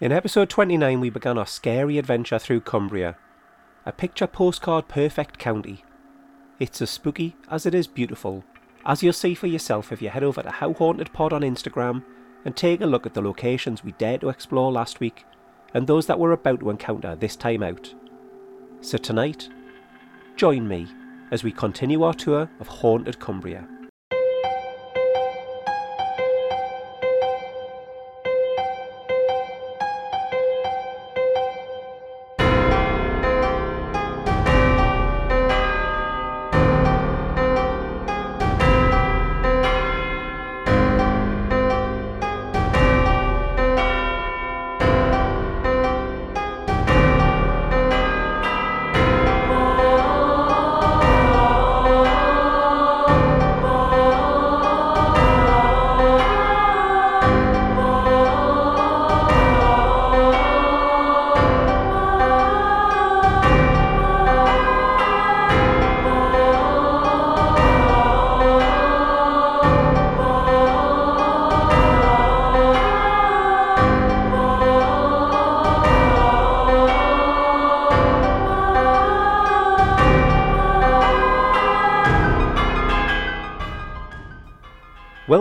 In 0.00 0.12
episode 0.12 0.48
29, 0.48 1.00
we 1.00 1.10
began 1.10 1.36
our 1.38 1.46
scary 1.46 1.98
adventure 1.98 2.38
through 2.38 2.60
Cumbria, 2.60 3.16
a 3.84 3.90
picture 3.90 4.28
postcard 4.28 4.86
perfect 4.86 5.40
county. 5.40 5.82
It's 6.60 6.80
as 6.80 6.88
spooky 6.88 7.34
as 7.50 7.66
it 7.66 7.74
is 7.74 7.88
beautiful, 7.88 8.44
as 8.86 9.02
you'll 9.02 9.12
see 9.12 9.34
for 9.34 9.48
yourself 9.48 9.90
if 9.90 10.00
you 10.00 10.10
head 10.10 10.22
over 10.22 10.40
to 10.40 10.52
How 10.52 10.72
Haunted 10.72 11.12
Pod 11.12 11.32
on 11.32 11.42
Instagram 11.42 12.04
and 12.44 12.54
take 12.54 12.80
a 12.80 12.86
look 12.86 13.06
at 13.06 13.14
the 13.14 13.20
locations 13.20 13.82
we 13.82 13.90
dared 13.90 14.20
to 14.20 14.28
explore 14.28 14.70
last 14.70 15.00
week 15.00 15.24
and 15.74 15.88
those 15.88 16.06
that 16.06 16.20
we're 16.20 16.30
about 16.30 16.60
to 16.60 16.70
encounter 16.70 17.16
this 17.16 17.34
time 17.34 17.64
out. 17.64 17.92
So 18.80 18.98
tonight, 18.98 19.48
join 20.36 20.68
me 20.68 20.86
as 21.32 21.42
we 21.42 21.50
continue 21.50 22.04
our 22.04 22.14
tour 22.14 22.48
of 22.60 22.68
haunted 22.68 23.18
Cumbria. 23.18 23.66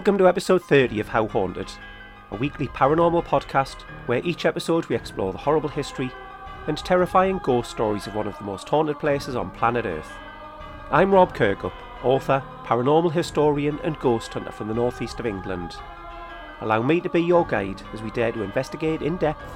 Welcome 0.07 0.19
to 0.19 0.29
episode 0.29 0.63
30 0.63 1.01
of 1.01 1.09
How 1.09 1.27
Haunted, 1.27 1.69
a 2.31 2.37
weekly 2.37 2.69
paranormal 2.69 3.25
podcast 3.25 3.81
where 4.05 4.23
each 4.23 4.45
episode 4.45 4.85
we 4.85 4.95
explore 4.95 5.33
the 5.33 5.37
horrible 5.37 5.67
history 5.67 6.09
and 6.67 6.77
terrifying 6.77 7.39
ghost 7.39 7.71
stories 7.71 8.07
of 8.07 8.15
one 8.15 8.25
of 8.25 8.37
the 8.37 8.45
most 8.45 8.69
haunted 8.69 8.99
places 8.99 9.35
on 9.35 9.51
planet 9.51 9.85
Earth. 9.85 10.09
I'm 10.91 11.11
Rob 11.11 11.35
Kirkup, 11.35 11.73
author, 12.05 12.41
paranormal 12.63 13.11
historian, 13.11 13.79
and 13.83 13.99
ghost 13.99 14.31
hunter 14.31 14.53
from 14.53 14.69
the 14.69 14.73
northeast 14.73 15.19
of 15.19 15.25
England. 15.25 15.75
Allow 16.61 16.83
me 16.83 17.01
to 17.01 17.09
be 17.09 17.21
your 17.21 17.45
guide 17.45 17.81
as 17.91 18.01
we 18.01 18.09
dare 18.11 18.31
to 18.31 18.43
investigate 18.43 19.01
in 19.01 19.17
depth 19.17 19.51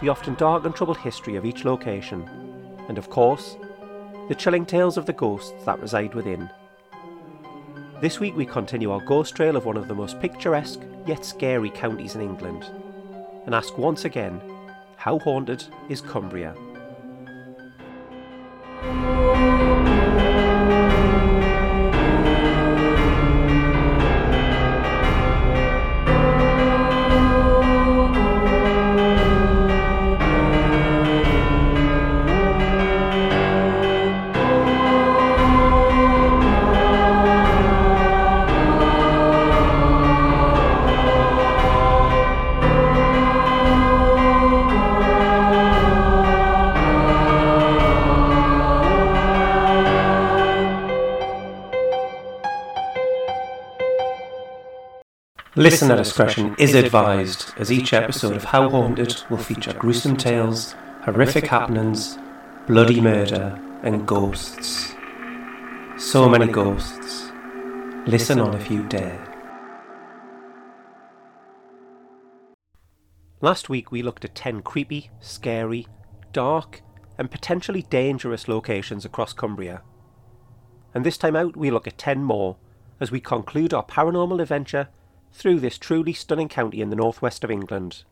the 0.00 0.08
often 0.08 0.34
dark 0.36 0.64
and 0.64 0.74
troubled 0.74 0.96
history 0.96 1.36
of 1.36 1.44
each 1.44 1.66
location, 1.66 2.26
and 2.88 2.96
of 2.96 3.10
course, 3.10 3.58
the 4.30 4.34
chilling 4.34 4.64
tales 4.64 4.96
of 4.96 5.04
the 5.04 5.12
ghosts 5.12 5.62
that 5.66 5.78
reside 5.78 6.14
within. 6.14 6.48
This 8.00 8.20
week 8.20 8.36
we 8.36 8.44
continue 8.44 8.90
our 8.90 9.00
ghost 9.00 9.34
trail 9.36 9.56
of 9.56 9.64
one 9.64 9.76
of 9.76 9.88
the 9.88 9.94
most 9.94 10.20
picturesque 10.20 10.80
yet 11.06 11.24
scary 11.24 11.70
counties 11.70 12.16
in 12.16 12.20
England 12.20 12.64
and 13.46 13.54
ask 13.54 13.78
once 13.78 14.04
again 14.04 14.40
how 14.96 15.18
haunted 15.20 15.64
is 15.88 16.00
Cumbria? 16.00 16.54
Listener 55.64 55.96
discretion 55.96 56.54
is 56.58 56.74
advised, 56.74 57.54
as 57.56 57.72
each 57.72 57.94
episode 57.94 58.36
of 58.36 58.44
How 58.44 58.68
Haunted 58.68 59.22
will 59.30 59.38
feature 59.38 59.72
gruesome 59.72 60.14
tales, 60.14 60.74
horrific 61.04 61.46
happenings, 61.46 62.18
bloody 62.66 63.00
murder, 63.00 63.58
and 63.82 64.06
ghosts. 64.06 64.94
So 65.96 66.28
many 66.28 66.48
ghosts. 66.52 67.32
Listen 68.06 68.40
on 68.40 68.52
if 68.52 68.70
you 68.70 68.86
dare. 68.88 69.26
Last 73.40 73.70
week 73.70 73.90
we 73.90 74.02
looked 74.02 74.26
at 74.26 74.34
10 74.34 74.60
creepy, 74.60 75.10
scary, 75.20 75.88
dark, 76.34 76.82
and 77.16 77.30
potentially 77.30 77.86
dangerous 77.88 78.48
locations 78.48 79.06
across 79.06 79.32
Cumbria. 79.32 79.80
And 80.92 81.06
this 81.06 81.16
time 81.16 81.34
out 81.34 81.56
we 81.56 81.70
look 81.70 81.86
at 81.86 81.96
10 81.96 82.22
more 82.22 82.58
as 83.00 83.10
we 83.10 83.18
conclude 83.18 83.72
our 83.72 83.86
paranormal 83.86 84.42
adventure 84.42 84.88
through 85.34 85.60
this 85.60 85.76
truly 85.76 86.12
stunning 86.12 86.48
county 86.48 86.80
in 86.80 86.88
the 86.88 86.96
northwest 86.96 87.44
of 87.44 87.50
England. 87.50 88.04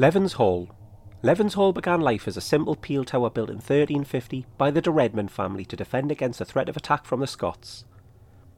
Levens 0.00 0.34
Hall. 0.34 0.70
Levens 1.22 1.54
Hall 1.54 1.72
began 1.72 2.00
life 2.00 2.28
as 2.28 2.36
a 2.36 2.40
simple 2.40 2.76
peel 2.76 3.02
tower 3.02 3.30
built 3.30 3.50
in 3.50 3.56
1350 3.56 4.46
by 4.56 4.70
the 4.70 4.80
de 4.80 4.92
Redman 4.92 5.26
family 5.26 5.64
to 5.64 5.74
defend 5.74 6.12
against 6.12 6.40
a 6.40 6.44
threat 6.44 6.68
of 6.68 6.76
attack 6.76 7.04
from 7.04 7.18
the 7.18 7.26
Scots. 7.26 7.84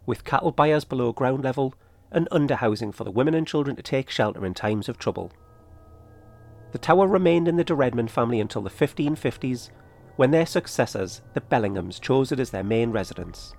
With 0.05 0.25
cattle 0.25 0.53
byres 0.53 0.85
below 0.85 1.15
ground 1.15 1.43
level, 1.43 1.75
and 2.13 2.29
underhousing 2.31 2.95
for 2.95 3.05
the 3.05 3.11
women 3.11 3.35
and 3.35 3.47
children 3.47 3.77
to 3.77 3.83
take 3.83 4.11
shelter 4.11 4.45
in 4.45 4.55
times 4.55 4.89
of 4.89 4.99
trouble. 4.99 5.33
The 6.73 6.79
tower 6.79 7.07
remained 7.07 7.49
in 7.49 7.57
the 7.57 7.65
de 7.65 7.75
Redman 7.75 8.09
family 8.09 8.41
until 8.41 8.63
the 8.63 8.71
1550s, 8.71 9.71
when 10.17 10.31
their 10.31 10.47
successors, 10.47 11.23
the 11.35 11.41
Bellinghams, 11.41 12.01
chose 12.01 12.31
it 12.31 12.41
as 12.41 12.51
their 12.51 12.65
main 12.65 12.91
residence. 12.91 13.55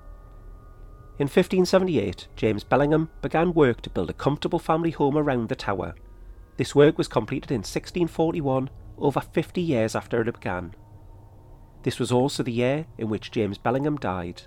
In 1.20 1.26
1578, 1.26 2.28
James 2.36 2.64
Bellingham 2.64 3.10
began 3.22 3.54
work 3.54 3.82
to 3.82 3.90
build 3.90 4.10
a 4.10 4.14
comfortable 4.14 4.60
family 4.60 4.92
home 4.92 5.18
around 5.18 5.50
the 5.50 5.56
tower. 5.56 5.94
This 6.58 6.74
work 6.74 6.98
was 6.98 7.08
completed 7.08 7.52
in 7.52 7.60
1641, 7.60 8.70
over 8.98 9.20
50 9.20 9.62
years 9.62 9.96
after 9.96 10.22
it 10.22 10.34
began. 10.34 10.74
This 11.84 12.00
was 12.00 12.12
also 12.12 12.44
the 12.44 12.52
year 12.52 12.86
in 12.98 13.10
which 13.10 13.32
James 13.32 13.58
Bellingham 13.58 13.98
died. 13.98 14.44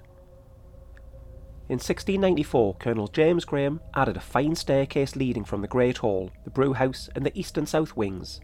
In 1.66 1.76
1694, 1.76 2.74
Colonel 2.74 3.08
James 3.08 3.46
Graham 3.46 3.80
added 3.94 4.18
a 4.18 4.20
fine 4.20 4.54
staircase 4.54 5.16
leading 5.16 5.44
from 5.44 5.62
the 5.62 5.68
Great 5.68 5.98
Hall, 5.98 6.30
the 6.44 6.50
brew 6.50 6.74
house, 6.74 7.08
and 7.14 7.24
the 7.24 7.38
east 7.38 7.56
and 7.56 7.66
south 7.66 7.96
wings. 7.96 8.42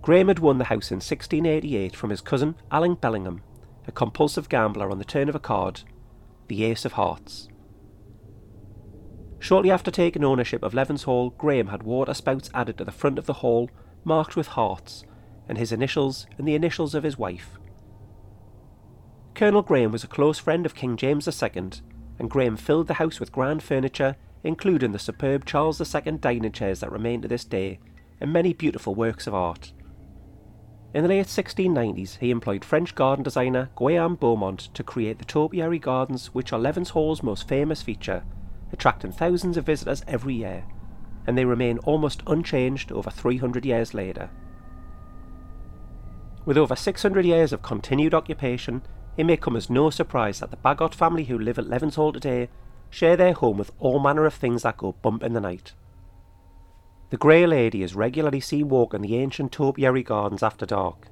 Graham 0.00 0.28
had 0.28 0.38
won 0.38 0.56
the 0.56 0.64
house 0.64 0.90
in 0.90 0.96
1688 0.96 1.94
from 1.94 2.08
his 2.08 2.22
cousin 2.22 2.54
Alan 2.70 2.94
Bellingham, 2.94 3.42
a 3.86 3.92
compulsive 3.92 4.48
gambler 4.48 4.90
on 4.90 4.98
the 4.98 5.04
turn 5.04 5.28
of 5.28 5.34
a 5.34 5.38
card, 5.38 5.82
the 6.46 6.64
Ace 6.64 6.86
of 6.86 6.92
Hearts. 6.92 7.48
Shortly 9.38 9.70
after 9.70 9.90
taking 9.90 10.24
ownership 10.24 10.62
of 10.62 10.72
Levens 10.72 11.02
Hall, 11.02 11.30
Graham 11.36 11.66
had 11.66 11.82
water 11.82 12.14
spouts 12.14 12.48
added 12.54 12.78
to 12.78 12.84
the 12.84 12.90
front 12.90 13.18
of 13.18 13.26
the 13.26 13.34
hall, 13.34 13.70
marked 14.04 14.36
with 14.36 14.48
hearts, 14.48 15.04
and 15.46 15.58
his 15.58 15.70
initials 15.70 16.26
and 16.38 16.48
the 16.48 16.54
initials 16.54 16.94
of 16.94 17.04
his 17.04 17.18
wife. 17.18 17.58
Colonel 19.34 19.62
Graham 19.62 19.92
was 19.92 20.02
a 20.02 20.08
close 20.08 20.38
friend 20.38 20.64
of 20.64 20.74
King 20.74 20.96
James 20.96 21.28
II 21.28 21.72
and 22.18 22.30
Graham 22.30 22.56
filled 22.56 22.88
the 22.88 22.94
house 22.94 23.20
with 23.20 23.32
grand 23.32 23.62
furniture, 23.62 24.16
including 24.42 24.92
the 24.92 24.98
superb 24.98 25.44
Charles 25.44 25.80
II 25.80 26.12
dining 26.18 26.52
chairs 26.52 26.80
that 26.80 26.92
remain 26.92 27.22
to 27.22 27.28
this 27.28 27.44
day, 27.44 27.78
and 28.20 28.32
many 28.32 28.52
beautiful 28.52 28.94
works 28.94 29.26
of 29.26 29.34
art. 29.34 29.72
In 30.94 31.02
the 31.02 31.08
late 31.08 31.26
1690s, 31.26 32.18
he 32.18 32.30
employed 32.30 32.64
French 32.64 32.94
garden 32.94 33.22
designer 33.22 33.68
Guillaume 33.76 34.16
Beaumont 34.16 34.70
to 34.74 34.82
create 34.82 35.18
the 35.18 35.24
topiary 35.24 35.78
gardens, 35.78 36.28
which 36.28 36.52
are 36.52 36.58
Levens 36.58 36.90
Hall's 36.90 37.22
most 37.22 37.46
famous 37.46 37.82
feature, 37.82 38.24
attracting 38.72 39.12
thousands 39.12 39.56
of 39.56 39.66
visitors 39.66 40.02
every 40.08 40.34
year, 40.34 40.64
and 41.26 41.36
they 41.36 41.44
remain 41.44 41.78
almost 41.80 42.22
unchanged 42.26 42.90
over 42.90 43.10
300 43.10 43.66
years 43.66 43.92
later. 43.92 44.30
With 46.46 46.56
over 46.56 46.74
600 46.74 47.26
years 47.26 47.52
of 47.52 47.60
continued 47.60 48.14
occupation, 48.14 48.80
it 49.18 49.24
may 49.24 49.36
come 49.36 49.56
as 49.56 49.68
no 49.68 49.90
surprise 49.90 50.38
that 50.38 50.52
the 50.52 50.56
Bagot 50.56 50.94
family 50.94 51.24
who 51.24 51.36
live 51.36 51.58
at 51.58 51.68
Levens 51.68 51.96
Hall 51.96 52.12
today 52.12 52.48
share 52.88 53.16
their 53.16 53.32
home 53.32 53.58
with 53.58 53.72
all 53.80 53.98
manner 53.98 54.24
of 54.24 54.32
things 54.32 54.62
that 54.62 54.76
go 54.76 54.92
bump 55.02 55.24
in 55.24 55.32
the 55.32 55.40
night. 55.40 55.72
The 57.10 57.16
Grey 57.16 57.44
Lady 57.44 57.82
is 57.82 57.96
regularly 57.96 58.40
seen 58.40 58.68
walking 58.68 59.02
the 59.02 59.16
ancient 59.16 59.50
topiary 59.50 60.04
gardens 60.04 60.42
after 60.42 60.64
dark, 60.64 61.08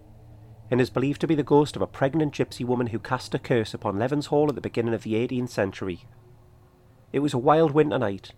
and 0.70 0.80
is 0.80 0.88
believed 0.88 1.20
to 1.22 1.26
be 1.26 1.34
the 1.34 1.42
ghost 1.42 1.74
of 1.74 1.82
a 1.82 1.86
pregnant 1.86 2.32
gypsy 2.32 2.64
woman 2.64 2.88
who 2.88 3.00
cast 3.00 3.34
a 3.34 3.40
curse 3.40 3.74
upon 3.74 3.98
Levens 3.98 4.26
Hall 4.26 4.48
at 4.48 4.54
the 4.54 4.60
beginning 4.60 4.94
of 4.94 5.02
the 5.02 5.14
18th 5.14 5.48
century. 5.48 6.04
It 7.12 7.18
was 7.18 7.34
a 7.34 7.38
wild 7.38 7.72
winter 7.72 7.98
night, 7.98 8.32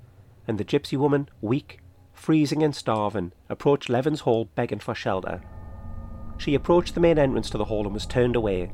and 0.46 0.56
the 0.56 0.64
gypsy 0.64 0.96
woman, 0.96 1.28
weak, 1.42 1.80
freezing 2.14 2.62
and 2.62 2.74
starving, 2.74 3.32
approached 3.50 3.90
Levens 3.90 4.20
Hall 4.20 4.48
begging 4.54 4.78
for 4.78 4.94
shelter. 4.94 5.42
She 6.38 6.54
approached 6.54 6.94
the 6.94 7.00
main 7.00 7.18
entrance 7.18 7.50
to 7.50 7.58
the 7.58 7.66
hall 7.66 7.84
and 7.84 7.92
was 7.92 8.06
turned 8.06 8.34
away. 8.34 8.72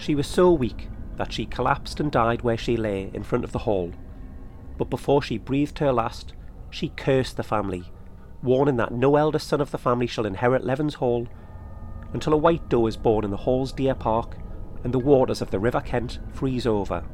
She 0.00 0.14
was 0.14 0.26
so 0.26 0.50
weak 0.50 0.88
that 1.16 1.32
she 1.32 1.44
collapsed 1.46 2.00
and 2.00 2.10
died 2.10 2.42
where 2.42 2.56
she 2.56 2.76
lay 2.76 3.10
in 3.12 3.22
front 3.22 3.44
of 3.44 3.52
the 3.52 3.60
hall. 3.60 3.92
But 4.78 4.90
before 4.90 5.20
she 5.20 5.36
breathed 5.38 5.78
her 5.78 5.92
last, 5.92 6.32
she 6.70 6.88
cursed 6.96 7.36
the 7.36 7.42
family 7.42 7.92
warning 8.42 8.76
that 8.76 8.92
no 8.92 9.16
eldest 9.16 9.46
son 9.48 9.60
of 9.60 9.70
the 9.70 9.78
family 9.78 10.06
shall 10.06 10.26
inherit 10.26 10.64
Leven's 10.64 10.94
Hall 10.94 11.28
until 12.12 12.32
a 12.32 12.38
white 12.38 12.68
doe 12.68 12.86
is 12.86 12.96
born 12.96 13.24
in 13.24 13.30
the 13.30 13.36
Hall's 13.36 13.72
deer 13.72 13.94
park 13.94 14.36
and 14.82 14.92
the 14.92 14.98
waters 14.98 15.42
of 15.42 15.50
the 15.50 15.58
River 15.58 15.80
Kent 15.80 16.18
freeze 16.32 16.66
over. 16.66 17.04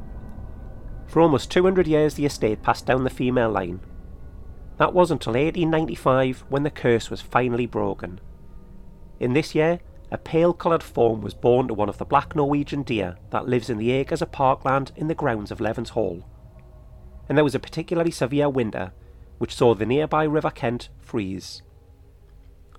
For 1.05 1.21
almost 1.21 1.51
200 1.51 1.87
years 1.87 2.15
the 2.15 2.25
estate 2.25 2.63
passed 2.63 2.85
down 2.85 3.03
the 3.03 3.09
female 3.09 3.49
line. 3.49 3.81
That 4.77 4.93
was 4.93 5.11
until 5.11 5.33
1895 5.33 6.45
when 6.49 6.63
the 6.63 6.69
curse 6.69 7.09
was 7.09 7.21
finally 7.21 7.65
broken. 7.65 8.19
In 9.19 9.33
this 9.33 9.55
year, 9.55 9.79
a 10.09 10.17
pale 10.17 10.53
coloured 10.53 10.83
fawn 10.83 11.21
was 11.21 11.33
born 11.33 11.67
to 11.67 11.73
one 11.73 11.89
of 11.89 11.97
the 11.97 12.05
black 12.05 12.35
Norwegian 12.35 12.83
deer 12.83 13.17
that 13.31 13.47
lives 13.47 13.69
in 13.69 13.77
the 13.77 13.91
acres 13.91 14.21
of 14.21 14.31
parkland 14.31 14.91
in 14.95 15.07
the 15.07 15.15
grounds 15.15 15.51
of 15.51 15.59
Levens 15.59 15.89
Hall. 15.89 16.25
And 17.27 17.37
there 17.37 17.43
was 17.43 17.55
a 17.55 17.59
particularly 17.59 18.11
severe 18.11 18.49
winter 18.49 18.93
which 19.37 19.55
saw 19.55 19.75
the 19.75 19.85
nearby 19.85 20.23
River 20.23 20.49
Kent 20.49 20.89
freeze. 20.99 21.61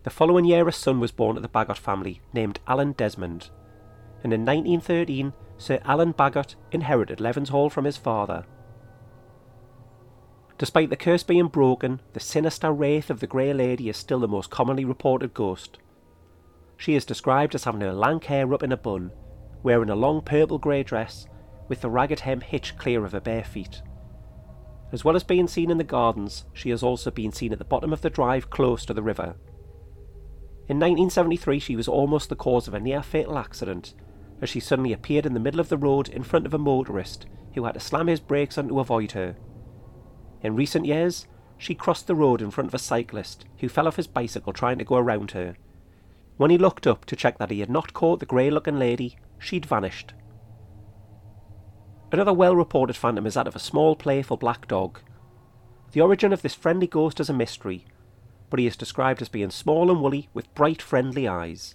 The 0.04 0.10
following 0.10 0.44
year, 0.44 0.66
a 0.66 0.72
son 0.72 1.00
was 1.00 1.12
born 1.12 1.34
to 1.34 1.40
the 1.40 1.48
Bagot 1.48 1.76
family 1.76 2.20
named 2.32 2.60
Alan 2.66 2.92
Desmond, 2.92 3.50
and 4.24 4.32
in 4.32 4.44
1913, 4.44 5.32
Sir 5.58 5.80
Alan 5.84 6.14
Bagot 6.14 6.54
inherited 6.72 7.20
Levens 7.20 7.50
Hall 7.50 7.68
from 7.68 7.84
his 7.84 7.96
father. 7.96 8.46
Despite 10.56 10.90
the 10.90 10.96
curse 10.96 11.22
being 11.22 11.48
broken, 11.48 12.00
the 12.14 12.20
sinister 12.20 12.72
wraith 12.72 13.10
of 13.10 13.20
the 13.20 13.26
Grey 13.26 13.52
Lady 13.52 13.88
is 13.88 13.96
still 13.96 14.18
the 14.18 14.26
most 14.26 14.50
commonly 14.50 14.84
reported 14.84 15.34
ghost. 15.34 15.78
She 16.78 16.94
is 16.94 17.04
described 17.04 17.54
as 17.56 17.64
having 17.64 17.80
her 17.80 17.92
lank 17.92 18.24
hair 18.24 18.54
up 18.54 18.62
in 18.62 18.72
a 18.72 18.76
bun, 18.76 19.10
wearing 19.64 19.90
a 19.90 19.96
long 19.96 20.22
purple 20.22 20.58
grey 20.58 20.84
dress, 20.84 21.26
with 21.66 21.80
the 21.80 21.90
ragged 21.90 22.20
hem 22.20 22.40
hitched 22.40 22.78
clear 22.78 23.04
of 23.04 23.12
her 23.12 23.20
bare 23.20 23.44
feet. 23.44 23.82
As 24.92 25.04
well 25.04 25.16
as 25.16 25.24
being 25.24 25.48
seen 25.48 25.70
in 25.70 25.78
the 25.78 25.84
gardens, 25.84 26.44
she 26.54 26.70
has 26.70 26.82
also 26.82 27.10
been 27.10 27.32
seen 27.32 27.52
at 27.52 27.58
the 27.58 27.64
bottom 27.64 27.92
of 27.92 28.00
the 28.00 28.08
drive 28.08 28.48
close 28.48 28.86
to 28.86 28.94
the 28.94 29.02
river. 29.02 29.34
In 30.68 30.76
1973, 30.76 31.58
she 31.58 31.76
was 31.76 31.88
almost 31.88 32.28
the 32.28 32.36
cause 32.36 32.68
of 32.68 32.74
a 32.74 32.80
near 32.80 33.02
fatal 33.02 33.38
accident, 33.38 33.94
as 34.40 34.48
she 34.48 34.60
suddenly 34.60 34.92
appeared 34.92 35.26
in 35.26 35.34
the 35.34 35.40
middle 35.40 35.60
of 35.60 35.68
the 35.68 35.76
road 35.76 36.08
in 36.08 36.22
front 36.22 36.46
of 36.46 36.54
a 36.54 36.58
motorist 36.58 37.26
who 37.54 37.64
had 37.64 37.74
to 37.74 37.80
slam 37.80 38.06
his 38.06 38.20
brakes 38.20 38.56
on 38.56 38.68
to 38.68 38.78
avoid 38.78 39.12
her. 39.12 39.36
In 40.42 40.54
recent 40.54 40.86
years, 40.86 41.26
she 41.56 41.74
crossed 41.74 42.06
the 42.06 42.14
road 42.14 42.40
in 42.40 42.52
front 42.52 42.68
of 42.68 42.74
a 42.74 42.78
cyclist 42.78 43.46
who 43.58 43.68
fell 43.68 43.88
off 43.88 43.96
his 43.96 44.06
bicycle 44.06 44.52
trying 44.52 44.78
to 44.78 44.84
go 44.84 44.96
around 44.96 45.32
her. 45.32 45.56
When 46.38 46.50
he 46.50 46.56
looked 46.56 46.86
up 46.86 47.04
to 47.06 47.16
check 47.16 47.38
that 47.38 47.50
he 47.50 47.60
had 47.60 47.68
not 47.68 47.92
caught 47.92 48.20
the 48.20 48.26
grey 48.26 48.48
looking 48.48 48.78
lady, 48.78 49.16
she'd 49.38 49.66
vanished. 49.66 50.14
Another 52.10 52.32
well 52.32 52.56
reported 52.56 52.96
phantom 52.96 53.26
is 53.26 53.34
that 53.34 53.48
of 53.48 53.56
a 53.56 53.60
small, 53.60 53.96
playful 53.96 54.36
black 54.36 54.66
dog. 54.68 55.00
The 55.92 56.00
origin 56.00 56.32
of 56.32 56.42
this 56.42 56.54
friendly 56.54 56.86
ghost 56.86 57.18
is 57.18 57.28
a 57.28 57.34
mystery, 57.34 57.84
but 58.50 58.60
he 58.60 58.66
is 58.66 58.76
described 58.76 59.20
as 59.20 59.28
being 59.28 59.50
small 59.50 59.90
and 59.90 60.00
woolly 60.00 60.28
with 60.32 60.54
bright, 60.54 60.80
friendly 60.80 61.26
eyes. 61.26 61.74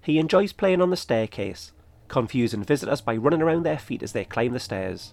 He 0.00 0.18
enjoys 0.18 0.52
playing 0.52 0.80
on 0.80 0.90
the 0.90 0.96
staircase, 0.96 1.72
confusing 2.06 2.62
visitors 2.62 3.00
by 3.00 3.16
running 3.16 3.42
around 3.42 3.64
their 3.64 3.78
feet 3.78 4.02
as 4.02 4.12
they 4.12 4.24
climb 4.24 4.52
the 4.52 4.60
stairs, 4.60 5.12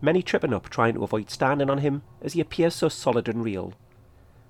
many 0.00 0.22
tripping 0.22 0.54
up 0.54 0.68
trying 0.68 0.94
to 0.94 1.02
avoid 1.02 1.28
standing 1.28 1.68
on 1.68 1.78
him 1.78 2.02
as 2.22 2.34
he 2.34 2.40
appears 2.40 2.74
so 2.74 2.88
solid 2.88 3.28
and 3.28 3.42
real. 3.42 3.74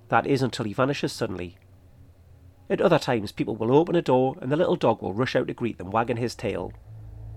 That 0.08 0.26
is 0.26 0.42
until 0.42 0.66
he 0.66 0.74
vanishes 0.74 1.12
suddenly. 1.12 1.56
At 2.70 2.80
other 2.80 2.98
times, 2.98 3.32
people 3.32 3.56
will 3.56 3.76
open 3.76 3.96
a 3.96 4.02
door 4.02 4.36
and 4.40 4.50
the 4.50 4.56
little 4.56 4.76
dog 4.76 5.02
will 5.02 5.12
rush 5.12 5.36
out 5.36 5.48
to 5.48 5.54
greet 5.54 5.76
them, 5.76 5.90
wagging 5.90 6.16
his 6.16 6.34
tail 6.34 6.72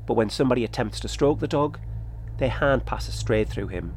but 0.05 0.15
when 0.15 0.29
somebody 0.29 0.63
attempts 0.63 0.99
to 1.01 1.07
stroke 1.07 1.39
the 1.39 1.47
dog, 1.47 1.79
their 2.37 2.49
hand 2.49 2.85
passes 2.85 3.15
straight 3.15 3.49
through 3.49 3.67
him. 3.67 3.95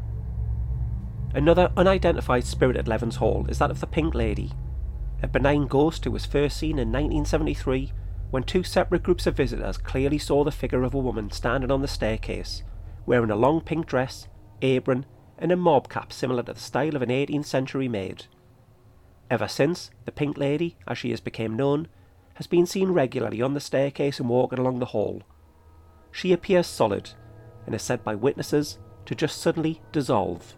Another 1.34 1.72
unidentified 1.76 2.44
spirit 2.44 2.76
at 2.76 2.88
Leven's 2.88 3.16
Hall 3.16 3.46
is 3.48 3.58
that 3.58 3.70
of 3.70 3.80
the 3.80 3.86
Pink 3.86 4.14
Lady, 4.14 4.52
a 5.22 5.28
benign 5.28 5.66
ghost 5.66 6.04
who 6.04 6.10
was 6.10 6.26
first 6.26 6.56
seen 6.56 6.78
in 6.78 6.92
1973 6.92 7.92
when 8.30 8.42
two 8.42 8.62
separate 8.62 9.02
groups 9.02 9.26
of 9.26 9.36
visitors 9.36 9.78
clearly 9.78 10.18
saw 10.18 10.44
the 10.44 10.50
figure 10.50 10.82
of 10.82 10.94
a 10.94 10.98
woman 10.98 11.30
standing 11.30 11.70
on 11.70 11.82
the 11.82 11.88
staircase, 11.88 12.62
wearing 13.04 13.30
a 13.30 13.36
long 13.36 13.60
pink 13.60 13.86
dress, 13.86 14.28
apron, 14.62 15.06
and 15.38 15.52
a 15.52 15.56
mob 15.56 15.88
cap 15.88 16.12
similar 16.12 16.42
to 16.42 16.52
the 16.52 16.60
style 16.60 16.96
of 16.96 17.02
an 17.02 17.10
18th 17.10 17.44
century 17.44 17.88
maid. 17.88 18.26
Ever 19.30 19.48
since, 19.48 19.90
the 20.04 20.12
Pink 20.12 20.38
Lady, 20.38 20.76
as 20.86 20.98
she 20.98 21.10
has 21.10 21.20
become 21.20 21.56
known, 21.56 21.88
has 22.34 22.46
been 22.46 22.66
seen 22.66 22.90
regularly 22.90 23.42
on 23.42 23.54
the 23.54 23.60
staircase 23.60 24.20
and 24.20 24.28
walking 24.28 24.58
along 24.58 24.78
the 24.78 24.86
hall, 24.86 25.22
she 26.12 26.32
appears 26.32 26.66
solid 26.66 27.10
and 27.66 27.74
is 27.74 27.82
said 27.82 28.04
by 28.04 28.14
witnesses 28.14 28.78
to 29.04 29.14
just 29.14 29.40
suddenly 29.40 29.82
dissolve. 29.92 30.54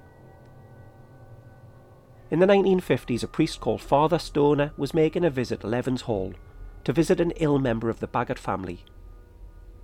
In 2.31 2.41
the 2.41 2.47
1950s, 2.47 3.23
a 3.23 3.27
priest 3.27 3.61
called 3.61 3.81
Father 3.81 4.19
Stoner 4.19 4.73
was 4.77 4.93
making 4.93 5.25
a 5.25 5.31
visit 5.31 5.61
to 5.61 5.67
Levens 5.67 6.03
Hall 6.03 6.35
to 6.85 6.93
visit 6.93 7.21
an 7.21 7.33
ill 7.37 7.59
member 7.59 7.89
of 7.89 8.01
the 8.01 8.07
Bagot 8.07 8.39
family. 8.39 8.85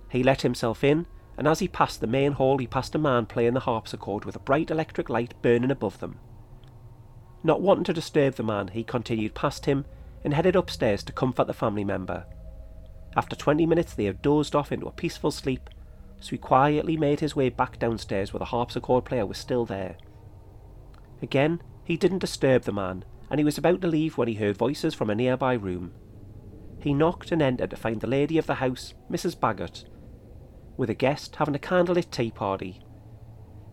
He 0.09 0.21
let 0.21 0.43
himself 0.43 0.83
in, 0.83 1.07
and 1.37 1.47
as 1.47 1.59
he 1.59 1.67
passed 1.67 2.01
the 2.01 2.07
main 2.07 2.33
hall, 2.33 2.59
he 2.59 2.67
passed 2.67 2.93
a 2.93 2.99
man 2.99 3.25
playing 3.25 3.55
the 3.55 3.61
harpsichord 3.61 4.25
with 4.25 4.35
a 4.35 4.39
bright 4.39 4.69
electric 4.69 5.09
light 5.09 5.33
burning 5.41 5.71
above 5.71 5.99
them. 5.99 6.19
Not 7.45 7.61
wanting 7.61 7.83
to 7.83 7.93
disturb 7.93 8.33
the 8.33 8.43
man, 8.43 8.69
he 8.69 8.83
continued 8.83 9.35
past 9.35 9.67
him 9.67 9.85
and 10.23 10.33
headed 10.33 10.55
upstairs 10.55 11.03
to 11.03 11.13
comfort 11.13 11.45
the 11.45 11.53
family 11.53 11.83
member. 11.83 12.25
After 13.15 13.35
20 13.35 13.67
minutes, 13.67 13.93
they 13.93 14.05
had 14.05 14.23
dozed 14.23 14.55
off 14.55 14.71
into 14.71 14.87
a 14.87 14.91
peaceful 14.91 15.29
sleep, 15.29 15.69
so 16.19 16.31
he 16.31 16.39
quietly 16.39 16.97
made 16.97 17.19
his 17.19 17.35
way 17.35 17.49
back 17.49 17.77
downstairs 17.77 18.33
where 18.33 18.39
the 18.39 18.45
harpsichord 18.45 19.05
player 19.05 19.27
was 19.27 19.37
still 19.37 19.63
there. 19.63 19.95
Again, 21.21 21.61
he 21.83 21.97
didn't 21.97 22.17
disturb 22.17 22.63
the 22.63 22.73
man, 22.73 23.05
and 23.29 23.39
he 23.39 23.43
was 23.43 23.59
about 23.59 23.79
to 23.81 23.87
leave 23.87 24.17
when 24.17 24.27
he 24.27 24.33
heard 24.33 24.57
voices 24.57 24.95
from 24.95 25.11
a 25.11 25.15
nearby 25.15 25.53
room. 25.53 25.93
He 26.79 26.95
knocked 26.95 27.31
and 27.31 27.43
entered 27.43 27.69
to 27.69 27.75
find 27.75 28.01
the 28.01 28.07
lady 28.07 28.39
of 28.39 28.47
the 28.47 28.55
house, 28.55 28.95
Mrs. 29.07 29.39
Bagot, 29.39 29.85
with 30.77 30.89
a 30.89 30.95
guest 30.95 31.35
having 31.35 31.53
a 31.53 31.59
candlelit 31.59 32.09
tea 32.09 32.31
party. 32.31 32.81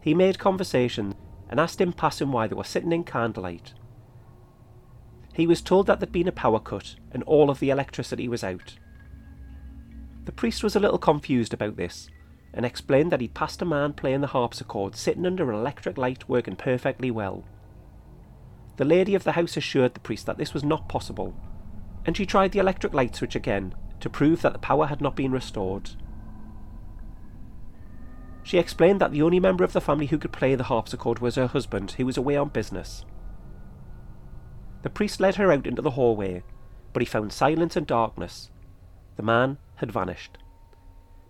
He 0.03 0.13
made 0.13 0.39
conversation 0.39 1.15
and 1.53 1.61
asked 1.61 1.83
in 1.83 1.93
passing 1.93 2.33
why 2.33 2.47
they 2.47 2.55
were 2.55 2.65
sitting 2.65 2.93
in 2.93 3.05
candlelight. 3.05 3.75
He 5.35 5.47
was 5.47 5.61
told 5.61 5.87
that 5.87 6.01
there'd 6.01 6.11
been 6.11 6.27
a 6.27 6.33
power 6.33 6.59
cut 6.59 6.95
and 7.11 7.23
all 7.25 7.51
of 7.51 7.61
the 7.61 7.69
electricity 7.69 8.27
was 8.27 8.43
out. 8.43 8.77
The 10.25 10.33
priest 10.33 10.65
was 10.65 10.75
a 10.75 10.81
little 10.81 10.97
confused 10.97 11.53
about 11.53 11.77
this, 11.77 12.09
and 12.55 12.65
explained 12.65 13.13
that 13.13 13.21
he'd 13.21 13.35
passed 13.35 13.61
a 13.61 13.67
man 13.67 13.93
playing 13.93 14.23
the 14.23 14.29
harpsichord 14.29 14.97
sitting 14.97 15.27
under 15.27 15.53
an 15.53 15.59
electric 15.59 15.99
light 15.99 16.27
working 16.27 16.57
perfectly 16.57 17.11
well. 17.11 17.45
The 18.79 18.87
lady 18.87 19.15
of 19.15 19.25
the 19.25 19.33
house 19.33 19.55
assured 19.59 19.93
the 19.93 20.01
priest 20.01 20.25
that 20.25 20.39
this 20.39 20.55
was 20.55 20.65
not 20.65 20.89
possible, 20.89 21.35
and 22.07 22.17
she 22.17 22.25
tried 22.25 22.53
the 22.53 22.61
electric 22.61 22.95
light 22.95 23.15
switch 23.15 23.37
again 23.37 23.75
to 24.01 24.09
prove 24.09 24.41
that 24.41 24.55
the 24.55 24.59
power 24.59 24.87
had 24.87 25.03
not 25.03 25.17
been 25.17 25.33
restored. 25.33 25.91
She 28.43 28.59
explained 28.59 29.01
that 29.01 29.13
the 29.13 29.23
only 29.23 29.41
member 29.41 29.65
of 29.65 29.73
the 29.73 29.81
family 29.81 30.07
who 30.07 30.19
could 30.19 30.33
play 30.33 30.55
the 30.55 30.65
harpsichord 30.65 31.21
was 31.21 31.37
her 31.37 31.47
husband, 31.47 31.93
who 31.93 32.07
was 32.07 32.17
away 32.17 32.37
on 32.37 32.49
business. 32.49 33.05
The 34.83 34.91
priest 34.91 35.21
led 35.21 35.37
her 35.37 35.53
out 35.53 35.67
into 35.67 35.83
the 35.83 35.93
hallway, 35.93 36.43
but 36.93 37.01
he 37.01 37.07
found 37.07 37.33
silence 37.33 37.77
and 37.77 37.87
darkness. 37.87 38.51
The 39.17 39.23
man 39.23 39.59
had 39.77 39.93
vanished. 39.93 40.39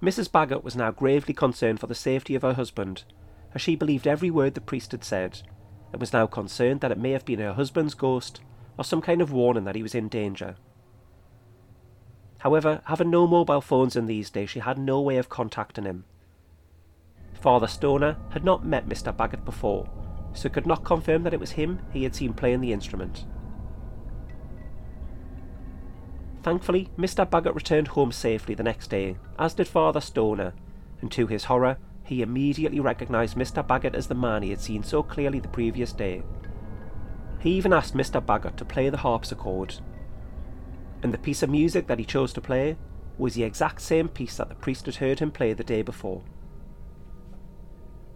Mrs. 0.02 0.30
Bagot 0.30 0.64
was 0.64 0.74
now 0.74 0.90
gravely 0.90 1.34
concerned 1.34 1.78
for 1.78 1.86
the 1.86 1.94
safety 1.94 2.34
of 2.34 2.42
her 2.42 2.54
husband, 2.54 3.04
as 3.54 3.60
she 3.60 3.76
believed 3.76 4.06
every 4.06 4.30
word 4.30 4.54
the 4.54 4.60
priest 4.60 4.92
had 4.92 5.04
said, 5.04 5.42
and 5.92 6.00
was 6.00 6.12
now 6.12 6.26
concerned 6.26 6.80
that 6.80 6.90
it 6.90 6.98
may 6.98 7.10
have 7.10 7.24
been 7.24 7.38
her 7.38 7.52
husband's 7.52 7.94
ghost 7.94 8.40
or 8.78 8.84
some 8.84 9.02
kind 9.02 9.20
of 9.20 9.30
warning 9.30 9.64
that 9.64 9.76
he 9.76 9.82
was 9.82 9.94
in 9.94 10.08
danger. 10.08 10.56
However, 12.38 12.80
having 12.86 13.10
no 13.10 13.26
mobile 13.26 13.60
phones 13.60 13.94
in 13.94 14.06
these 14.06 14.30
days, 14.30 14.50
she 14.50 14.60
had 14.60 14.78
no 14.78 15.00
way 15.00 15.18
of 15.18 15.28
contacting 15.28 15.84
him. 15.84 16.04
Father 17.42 17.66
Stoner 17.66 18.16
had 18.30 18.44
not 18.44 18.64
met 18.64 18.88
Mr. 18.88 19.14
Bagot 19.14 19.44
before, 19.44 19.88
so 20.32 20.48
could 20.48 20.66
not 20.66 20.84
confirm 20.84 21.24
that 21.24 21.34
it 21.34 21.40
was 21.40 21.50
him 21.50 21.80
he 21.92 22.04
had 22.04 22.14
seen 22.14 22.32
playing 22.32 22.60
the 22.60 22.72
instrument. 22.72 23.26
Thankfully, 26.44 26.88
Mr. 26.96 27.28
Bagot 27.28 27.54
returned 27.54 27.88
home 27.88 28.12
safely 28.12 28.54
the 28.54 28.62
next 28.62 28.90
day, 28.90 29.16
as 29.38 29.54
did 29.54 29.66
Father 29.66 30.00
Stoner, 30.00 30.54
and 31.00 31.10
to 31.12 31.26
his 31.26 31.44
horror, 31.44 31.78
he 32.04 32.22
immediately 32.22 32.78
recognised 32.78 33.36
Mr. 33.36 33.66
Bagot 33.66 33.94
as 33.94 34.06
the 34.06 34.14
man 34.14 34.42
he 34.42 34.50
had 34.50 34.60
seen 34.60 34.84
so 34.84 35.02
clearly 35.02 35.40
the 35.40 35.48
previous 35.48 35.92
day. 35.92 36.22
He 37.40 37.50
even 37.50 37.72
asked 37.72 37.96
Mr. 37.96 38.24
Bagot 38.24 38.56
to 38.56 38.64
play 38.64 38.88
the 38.88 38.98
harpsichord, 38.98 39.80
and 41.02 41.12
the 41.12 41.18
piece 41.18 41.42
of 41.42 41.50
music 41.50 41.88
that 41.88 41.98
he 41.98 42.04
chose 42.04 42.32
to 42.34 42.40
play 42.40 42.76
was 43.18 43.34
the 43.34 43.42
exact 43.42 43.80
same 43.80 44.08
piece 44.08 44.36
that 44.36 44.48
the 44.48 44.54
priest 44.54 44.86
had 44.86 44.96
heard 44.96 45.18
him 45.18 45.32
play 45.32 45.52
the 45.52 45.64
day 45.64 45.82
before. 45.82 46.22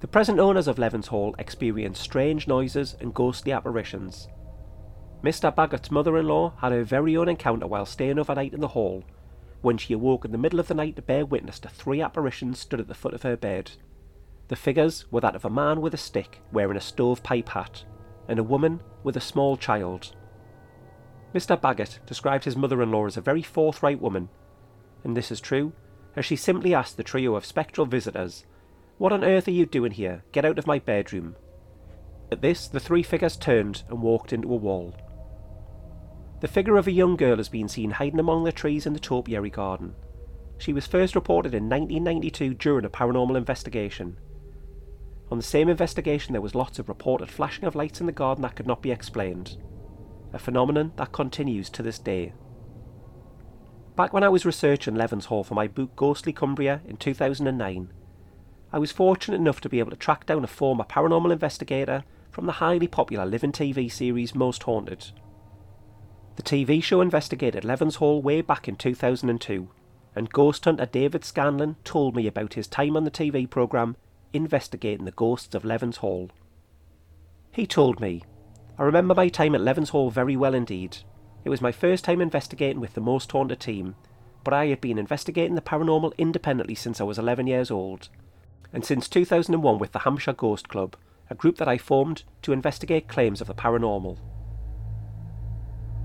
The 0.00 0.08
present 0.08 0.38
owners 0.38 0.68
of 0.68 0.78
Levens 0.78 1.08
Hall 1.08 1.34
experienced 1.38 2.02
strange 2.02 2.46
noises 2.46 2.96
and 3.00 3.14
ghostly 3.14 3.52
apparitions, 3.52 4.28
Mr. 5.26 5.52
Bagot's 5.52 5.90
mother 5.90 6.16
in 6.18 6.28
law 6.28 6.52
had 6.58 6.72
her 6.72 6.84
very 6.84 7.16
own 7.16 7.28
encounter 7.28 7.66
while 7.66 7.86
staying 7.86 8.18
overnight 8.18 8.52
in 8.52 8.60
the 8.60 8.68
hall, 8.68 9.02
when 9.60 9.76
she 9.76 9.92
awoke 9.92 10.24
in 10.24 10.30
the 10.30 10.38
middle 10.38 10.60
of 10.60 10.68
the 10.68 10.74
night 10.74 10.94
to 10.94 11.02
bear 11.02 11.26
witness 11.26 11.58
to 11.58 11.68
three 11.68 12.00
apparitions 12.00 12.60
stood 12.60 12.78
at 12.78 12.86
the 12.86 12.94
foot 12.94 13.14
of 13.14 13.22
her 13.22 13.36
bed. 13.36 13.72
The 14.48 14.56
figures 14.56 15.10
were 15.10 15.20
that 15.22 15.34
of 15.34 15.44
a 15.44 15.50
man 15.50 15.80
with 15.80 15.94
a 15.94 15.98
stick 15.98 16.40
wearing 16.52 16.76
a 16.76 16.80
stovepipe 16.80 17.48
hat, 17.48 17.84
and 18.28 18.38
a 18.38 18.44
woman 18.44 18.80
with 19.02 19.16
a 19.16 19.20
small 19.20 19.56
child. 19.56 20.14
Mr. 21.34 21.60
Bagot 21.60 21.98
described 22.06 22.44
his 22.44 22.56
mother 22.56 22.80
in 22.82 22.92
law 22.92 23.06
as 23.06 23.16
a 23.16 23.20
very 23.20 23.42
forthright 23.42 24.00
woman, 24.00 24.28
and 25.02 25.16
this 25.16 25.32
is 25.32 25.40
true, 25.40 25.72
as 26.14 26.24
she 26.24 26.36
simply 26.36 26.72
asked 26.72 26.96
the 26.96 27.02
trio 27.02 27.34
of 27.34 27.44
spectral 27.44 27.86
visitors, 27.86 28.44
What 28.98 29.12
on 29.12 29.24
earth 29.24 29.46
are 29.46 29.52
you 29.52 29.66
doing 29.66 29.92
here? 29.92 30.24
Get 30.32 30.46
out 30.46 30.58
of 30.58 30.66
my 30.66 30.78
bedroom. 30.78 31.36
At 32.32 32.40
this, 32.40 32.66
the 32.66 32.80
three 32.80 33.02
figures 33.02 33.36
turned 33.36 33.82
and 33.90 34.00
walked 34.00 34.32
into 34.32 34.50
a 34.50 34.56
wall. 34.56 34.94
The 36.40 36.48
figure 36.48 36.78
of 36.78 36.86
a 36.86 36.92
young 36.92 37.16
girl 37.16 37.36
has 37.36 37.50
been 37.50 37.68
seen 37.68 37.90
hiding 37.90 38.18
among 38.18 38.44
the 38.44 38.52
trees 38.52 38.86
in 38.86 38.94
the 38.94 38.98
topiary 38.98 39.50
garden. 39.50 39.94
She 40.58 40.72
was 40.72 40.86
first 40.86 41.14
reported 41.14 41.54
in 41.54 41.68
1992 41.68 42.54
during 42.54 42.86
a 42.86 42.90
paranormal 42.90 43.36
investigation. 43.36 44.18
On 45.30 45.36
the 45.36 45.44
same 45.44 45.68
investigation, 45.68 46.32
there 46.32 46.40
was 46.40 46.54
lots 46.54 46.78
of 46.78 46.88
reported 46.88 47.28
flashing 47.30 47.64
of 47.64 47.74
lights 47.74 48.00
in 48.00 48.06
the 48.06 48.12
garden 48.12 48.42
that 48.42 48.56
could 48.56 48.66
not 48.66 48.80
be 48.80 48.92
explained, 48.92 49.58
a 50.32 50.38
phenomenon 50.38 50.92
that 50.96 51.12
continues 51.12 51.68
to 51.70 51.82
this 51.82 51.98
day. 51.98 52.32
Back 53.94 54.14
when 54.14 54.22
I 54.22 54.30
was 54.30 54.46
researching 54.46 54.94
Levens 54.94 55.26
Hall 55.26 55.44
for 55.44 55.54
my 55.54 55.66
book 55.66 55.96
Ghostly 55.96 56.32
Cumbria 56.32 56.80
in 56.86 56.96
2009, 56.96 57.92
I 58.76 58.78
was 58.78 58.92
fortunate 58.92 59.38
enough 59.38 59.62
to 59.62 59.71
be 59.71 59.78
able 59.78 59.92
to 59.92 59.97
track 59.97 60.26
down 60.26 60.45
a 60.45 60.47
former 60.47 60.85
paranormal 60.85 61.33
investigator 61.33 62.04
from 62.30 62.45
the 62.45 62.52
highly 62.61 62.87
popular 62.87 63.25
Living 63.25 63.50
TV 63.50 63.90
series 63.90 64.35
Most 64.35 64.64
Haunted. 64.64 65.12
The 66.35 66.42
TV 66.42 66.83
show 66.83 67.00
investigated 67.00 67.64
Levens 67.64 67.95
Hall 67.95 68.21
way 68.21 68.42
back 68.42 68.68
in 68.68 68.76
2002, 68.76 69.71
and 70.14 70.30
ghost 70.30 70.66
hunter 70.66 70.85
David 70.85 71.25
Scanlon 71.25 71.76
told 71.85 72.14
me 72.14 72.26
about 72.26 72.52
his 72.52 72.66
time 72.66 72.99
on 72.99 73.04
the 73.04 73.11
TV 73.11 73.49
programme 73.49 73.97
investigating 74.35 75.06
the 75.06 75.11
ghosts 75.11 75.54
of 75.54 75.64
Levens 75.64 75.97
Hall. 75.97 76.30
He 77.52 77.66
told 77.66 77.99
me, 77.99 78.25
I 78.78 78.83
remember 78.83 79.14
my 79.14 79.30
time 79.30 79.54
at 79.54 79.62
Levens 79.62 79.88
Hall 79.88 80.11
very 80.11 80.37
well 80.37 80.52
indeed. 80.52 80.99
It 81.47 81.49
was 81.49 81.62
my 81.62 81.73
first 81.73 82.04
time 82.04 82.21
investigating 82.21 82.80
with 82.80 82.92
the 82.92 83.00
Most 83.00 83.33
Haunted 83.33 83.59
team, 83.61 83.95
but 84.45 84.52
I 84.52 84.66
had 84.66 84.83
been 84.83 84.99
investigating 84.99 85.54
the 85.54 85.62
paranormal 85.62 86.12
independently 86.18 86.75
since 86.75 87.00
I 87.00 87.04
was 87.04 87.18
11 87.18 87.47
years 87.47 87.71
old, 87.71 88.11
and 88.72 88.84
since 88.84 89.08
2001 89.08 89.78
with 89.78 89.92
the 89.92 90.00
Hampshire 90.00 90.32
Ghost 90.32 90.68
Club, 90.68 90.96
a 91.30 91.34
group 91.34 91.56
that 91.58 91.68
I 91.68 91.78
formed 91.78 92.25
to 92.42 92.52
investigate 92.52 93.08
claims 93.08 93.40
of 93.40 93.46
the 93.46 93.54
paranormal. 93.54 94.18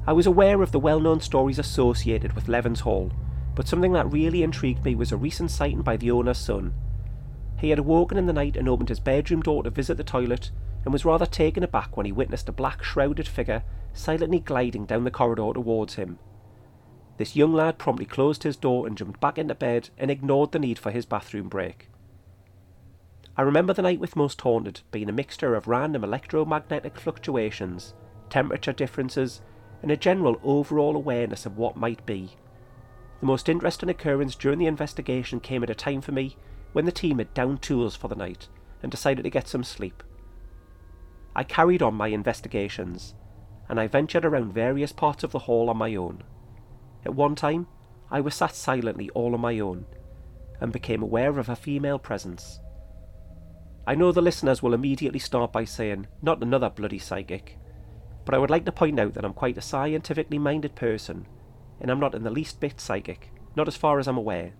I 0.07 0.13
was 0.13 0.25
aware 0.25 0.61
of 0.61 0.71
the 0.71 0.79
well 0.79 0.99
known 0.99 1.19
stories 1.19 1.59
associated 1.59 2.33
with 2.33 2.47
Levens 2.47 2.79
Hall, 2.79 3.11
but 3.53 3.67
something 3.67 3.93
that 3.93 4.11
really 4.11 4.41
intrigued 4.41 4.83
me 4.83 4.95
was 4.95 5.11
a 5.11 5.17
recent 5.17 5.51
sighting 5.51 5.81
by 5.81 5.97
the 5.97 6.11
owner's 6.11 6.37
son. 6.37 6.73
He 7.59 7.69
had 7.69 7.79
awoken 7.79 8.17
in 8.17 8.25
the 8.25 8.33
night 8.33 8.57
and 8.57 8.67
opened 8.67 8.89
his 8.89 8.99
bedroom 8.99 9.41
door 9.41 9.63
to 9.63 9.69
visit 9.69 9.97
the 9.97 10.03
toilet, 10.03 10.49
and 10.83 10.91
was 10.91 11.05
rather 11.05 11.27
taken 11.27 11.63
aback 11.63 11.95
when 11.95 12.07
he 12.07 12.11
witnessed 12.11 12.49
a 12.49 12.51
black 12.51 12.83
shrouded 12.83 13.27
figure 13.27 13.63
silently 13.93 14.39
gliding 14.39 14.85
down 14.85 15.03
the 15.03 15.11
corridor 15.11 15.51
towards 15.53 15.95
him. 15.95 16.17
This 17.17 17.35
young 17.35 17.53
lad 17.53 17.77
promptly 17.77 18.05
closed 18.05 18.43
his 18.43 18.55
door 18.55 18.87
and 18.87 18.97
jumped 18.97 19.19
back 19.19 19.37
into 19.37 19.53
bed 19.53 19.89
and 19.97 20.09
ignored 20.09 20.51
the 20.51 20.59
need 20.59 20.79
for 20.79 20.89
his 20.89 21.05
bathroom 21.05 21.49
break. 21.49 21.89
I 23.37 23.43
remember 23.43 23.73
the 23.73 23.81
night 23.81 23.99
with 23.99 24.17
Most 24.17 24.41
Haunted 24.41 24.81
being 24.91 25.07
a 25.07 25.13
mixture 25.13 25.55
of 25.55 25.67
random 25.67 26.03
electromagnetic 26.03 26.99
fluctuations, 26.99 27.93
temperature 28.29 28.73
differences, 28.73 29.41
and 29.81 29.89
a 29.89 29.97
general 29.97 30.39
overall 30.43 30.95
awareness 30.95 31.45
of 31.45 31.57
what 31.57 31.77
might 31.77 32.05
be. 32.05 32.31
The 33.21 33.25
most 33.25 33.47
interesting 33.47 33.89
occurrence 33.89 34.35
during 34.35 34.59
the 34.59 34.65
investigation 34.65 35.39
came 35.39 35.63
at 35.63 35.69
a 35.69 35.75
time 35.75 36.01
for 36.01 36.11
me 36.11 36.35
when 36.73 36.85
the 36.85 36.91
team 36.91 37.19
had 37.19 37.33
downed 37.33 37.61
tools 37.61 37.95
for 37.95 38.09
the 38.09 38.15
night 38.15 38.49
and 38.83 38.91
decided 38.91 39.23
to 39.23 39.29
get 39.29 39.47
some 39.47 39.63
sleep. 39.63 40.03
I 41.33 41.43
carried 41.43 41.81
on 41.81 41.93
my 41.93 42.07
investigations, 42.07 43.15
and 43.69 43.79
I 43.79 43.87
ventured 43.87 44.25
around 44.25 44.53
various 44.53 44.91
parts 44.91 45.23
of 45.23 45.31
the 45.31 45.39
hall 45.39 45.69
on 45.69 45.77
my 45.77 45.95
own. 45.95 46.23
At 47.05 47.15
one 47.15 47.35
time, 47.35 47.67
I 48.09 48.19
was 48.19 48.35
sat 48.35 48.55
silently 48.55 49.09
all 49.11 49.33
on 49.33 49.39
my 49.39 49.57
own, 49.59 49.85
and 50.59 50.73
became 50.73 51.01
aware 51.01 51.39
of 51.39 51.47
a 51.47 51.55
female 51.55 51.97
presence. 51.97 52.59
I 53.87 53.95
know 53.95 54.11
the 54.11 54.21
listeners 54.21 54.61
will 54.61 54.73
immediately 54.73 55.19
start 55.19 55.51
by 55.51 55.65
saying, 55.65 56.07
not 56.21 56.41
another 56.41 56.69
bloody 56.69 56.99
psychic, 56.99 57.57
but 58.25 58.35
I 58.35 58.37
would 58.37 58.49
like 58.49 58.65
to 58.65 58.71
point 58.71 58.99
out 58.99 59.13
that 59.15 59.25
I'm 59.25 59.33
quite 59.33 59.57
a 59.57 59.61
scientifically 59.61 60.37
minded 60.37 60.75
person, 60.75 61.27
and 61.79 61.89
I'm 61.89 61.99
not 61.99 62.13
in 62.13 62.23
the 62.23 62.29
least 62.29 62.59
bit 62.59 62.79
psychic, 62.79 63.31
not 63.55 63.67
as 63.67 63.75
far 63.75 63.99
as 63.99 64.07
I'm 64.07 64.17
aware. 64.17 64.53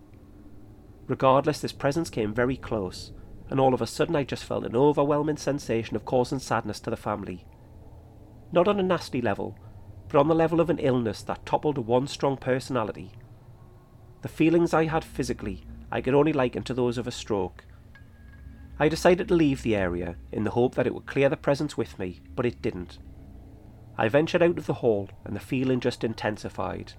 Regardless, 1.06 1.60
this 1.60 1.72
presence 1.72 2.10
came 2.10 2.34
very 2.34 2.56
close, 2.56 3.12
and 3.48 3.60
all 3.60 3.74
of 3.74 3.82
a 3.82 3.86
sudden 3.86 4.16
I 4.16 4.24
just 4.24 4.44
felt 4.44 4.64
an 4.64 4.74
overwhelming 4.74 5.36
sensation 5.36 5.94
of 5.94 6.04
causing 6.04 6.38
sadness 6.38 6.80
to 6.80 6.90
the 6.90 6.96
family. 6.96 7.46
Not 8.50 8.66
on 8.66 8.80
a 8.80 8.82
nasty 8.82 9.20
level, 9.20 9.56
but 10.08 10.18
on 10.18 10.28
the 10.28 10.34
level 10.34 10.60
of 10.60 10.68
an 10.68 10.78
illness 10.78 11.22
that 11.22 11.46
toppled 11.46 11.78
one 11.78 12.06
strong 12.06 12.36
personality. 12.36 13.12
The 14.22 14.28
feelings 14.28 14.74
I 14.74 14.84
had 14.84 15.04
physically 15.04 15.64
I 15.90 16.00
could 16.00 16.14
only 16.14 16.32
liken 16.32 16.62
to 16.64 16.74
those 16.74 16.96
of 16.96 17.06
a 17.06 17.10
stroke. 17.10 17.66
I 18.82 18.88
decided 18.88 19.28
to 19.28 19.34
leave 19.34 19.62
the 19.62 19.76
area 19.76 20.16
in 20.32 20.42
the 20.42 20.50
hope 20.50 20.74
that 20.74 20.88
it 20.88 20.92
would 20.92 21.06
clear 21.06 21.28
the 21.28 21.36
presence 21.36 21.76
with 21.76 22.00
me, 22.00 22.18
but 22.34 22.44
it 22.44 22.60
didn't. 22.60 22.98
I 23.96 24.08
ventured 24.08 24.42
out 24.42 24.58
of 24.58 24.66
the 24.66 24.72
hall, 24.72 25.08
and 25.24 25.36
the 25.36 25.40
feeling 25.40 25.78
just 25.78 26.02
intensified. 26.02 26.94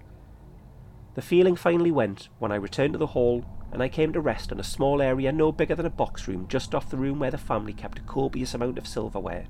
The 1.14 1.20
feeling 1.20 1.56
finally 1.56 1.90
went 1.90 2.30
when 2.38 2.52
I 2.52 2.54
returned 2.54 2.94
to 2.94 2.98
the 2.98 3.08
hall 3.08 3.44
and 3.70 3.82
I 3.82 3.90
came 3.90 4.14
to 4.14 4.20
rest 4.22 4.50
in 4.50 4.58
a 4.58 4.64
small 4.64 5.02
area 5.02 5.30
no 5.30 5.52
bigger 5.52 5.74
than 5.74 5.84
a 5.84 5.90
box 5.90 6.26
room 6.26 6.46
just 6.48 6.74
off 6.74 6.88
the 6.88 6.96
room 6.96 7.18
where 7.18 7.30
the 7.30 7.36
family 7.36 7.74
kept 7.74 7.98
a 7.98 8.02
copious 8.04 8.54
amount 8.54 8.78
of 8.78 8.88
silverware. 8.88 9.44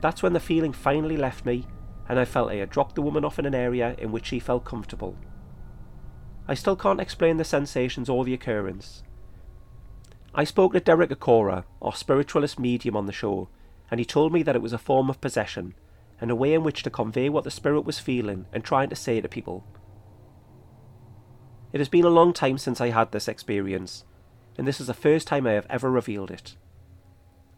That's 0.00 0.22
when 0.22 0.32
the 0.32 0.40
feeling 0.40 0.72
finally 0.72 1.18
left 1.18 1.44
me, 1.44 1.66
and 2.08 2.18
I 2.18 2.24
felt 2.24 2.50
I 2.50 2.54
had 2.54 2.70
dropped 2.70 2.94
the 2.94 3.02
woman 3.02 3.26
off 3.26 3.38
in 3.38 3.44
an 3.44 3.54
area 3.54 3.94
in 3.98 4.10
which 4.10 4.24
she 4.28 4.40
felt 4.40 4.64
comfortable. 4.64 5.18
I 6.48 6.54
still 6.54 6.76
can't 6.76 6.98
explain 6.98 7.36
the 7.36 7.44
sensations 7.44 8.08
or 8.08 8.24
the 8.24 8.32
occurrence. 8.32 9.02
I 10.32 10.44
spoke 10.44 10.74
to 10.74 10.80
Derek 10.80 11.10
Acorah, 11.10 11.64
our 11.82 11.92
spiritualist 11.92 12.58
medium 12.58 12.96
on 12.96 13.06
the 13.06 13.12
show, 13.12 13.48
and 13.90 13.98
he 13.98 14.06
told 14.06 14.32
me 14.32 14.44
that 14.44 14.54
it 14.54 14.62
was 14.62 14.72
a 14.72 14.78
form 14.78 15.10
of 15.10 15.20
possession 15.20 15.74
and 16.20 16.30
a 16.30 16.36
way 16.36 16.54
in 16.54 16.62
which 16.62 16.84
to 16.84 16.90
convey 16.90 17.28
what 17.28 17.42
the 17.42 17.50
spirit 17.50 17.80
was 17.80 17.98
feeling 17.98 18.46
and 18.52 18.62
trying 18.62 18.90
to 18.90 18.96
say 18.96 19.20
to 19.20 19.28
people. 19.28 19.64
It 21.72 21.80
has 21.80 21.88
been 21.88 22.04
a 22.04 22.10
long 22.10 22.32
time 22.32 22.58
since 22.58 22.80
I 22.80 22.90
had 22.90 23.10
this 23.10 23.26
experience, 23.26 24.04
and 24.56 24.68
this 24.68 24.80
is 24.80 24.86
the 24.86 24.94
first 24.94 25.26
time 25.26 25.46
I 25.46 25.52
have 25.52 25.66
ever 25.68 25.90
revealed 25.90 26.30
it. 26.30 26.56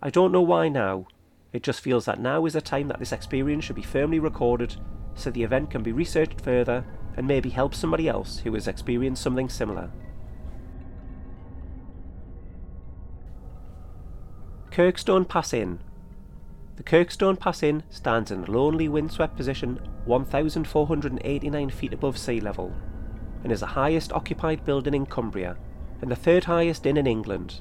I 0.00 0.08
don't 0.08 0.32
know 0.32 0.40
why 0.42 0.68
now, 0.68 1.06
it 1.52 1.62
just 1.62 1.80
feels 1.80 2.06
that 2.06 2.20
now 2.20 2.46
is 2.46 2.54
the 2.54 2.62
time 2.62 2.88
that 2.88 2.98
this 2.98 3.12
experience 3.12 3.64
should 3.64 3.76
be 3.76 3.82
firmly 3.82 4.18
recorded 4.18 4.76
so 5.14 5.30
the 5.30 5.42
event 5.42 5.70
can 5.70 5.82
be 5.82 5.92
researched 5.92 6.40
further 6.40 6.86
and 7.18 7.26
maybe 7.26 7.50
help 7.50 7.74
somebody 7.74 8.08
else 8.08 8.38
who 8.38 8.54
has 8.54 8.66
experienced 8.66 9.22
something 9.22 9.50
similar. 9.50 9.90
Kirkstone 14.72 15.28
Pass 15.28 15.52
Inn 15.52 15.80
the 16.76 16.82
Kirkstone 16.82 17.38
Pass 17.38 17.62
Inn 17.62 17.82
stands 17.90 18.30
in 18.30 18.44
a 18.44 18.50
lonely 18.50 18.88
windswept 18.88 19.36
position 19.36 19.78
1,489 20.06 21.68
feet 21.68 21.92
above 21.92 22.16
sea 22.16 22.40
level 22.40 22.72
and 23.42 23.52
is 23.52 23.60
the 23.60 23.66
highest 23.66 24.14
occupied 24.14 24.64
building 24.64 24.94
in 24.94 25.04
Cumbria 25.04 25.58
and 26.00 26.10
the 26.10 26.16
third 26.16 26.44
highest 26.44 26.86
inn 26.86 26.96
in 26.96 27.06
England. 27.06 27.60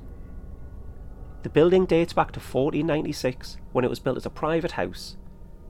The 1.44 1.50
building 1.50 1.86
dates 1.86 2.14
back 2.14 2.32
to 2.32 2.40
1496 2.40 3.58
when 3.74 3.84
it 3.84 3.90
was 3.90 4.00
built 4.00 4.16
as 4.16 4.26
a 4.26 4.30
private 4.30 4.72
house 4.72 5.18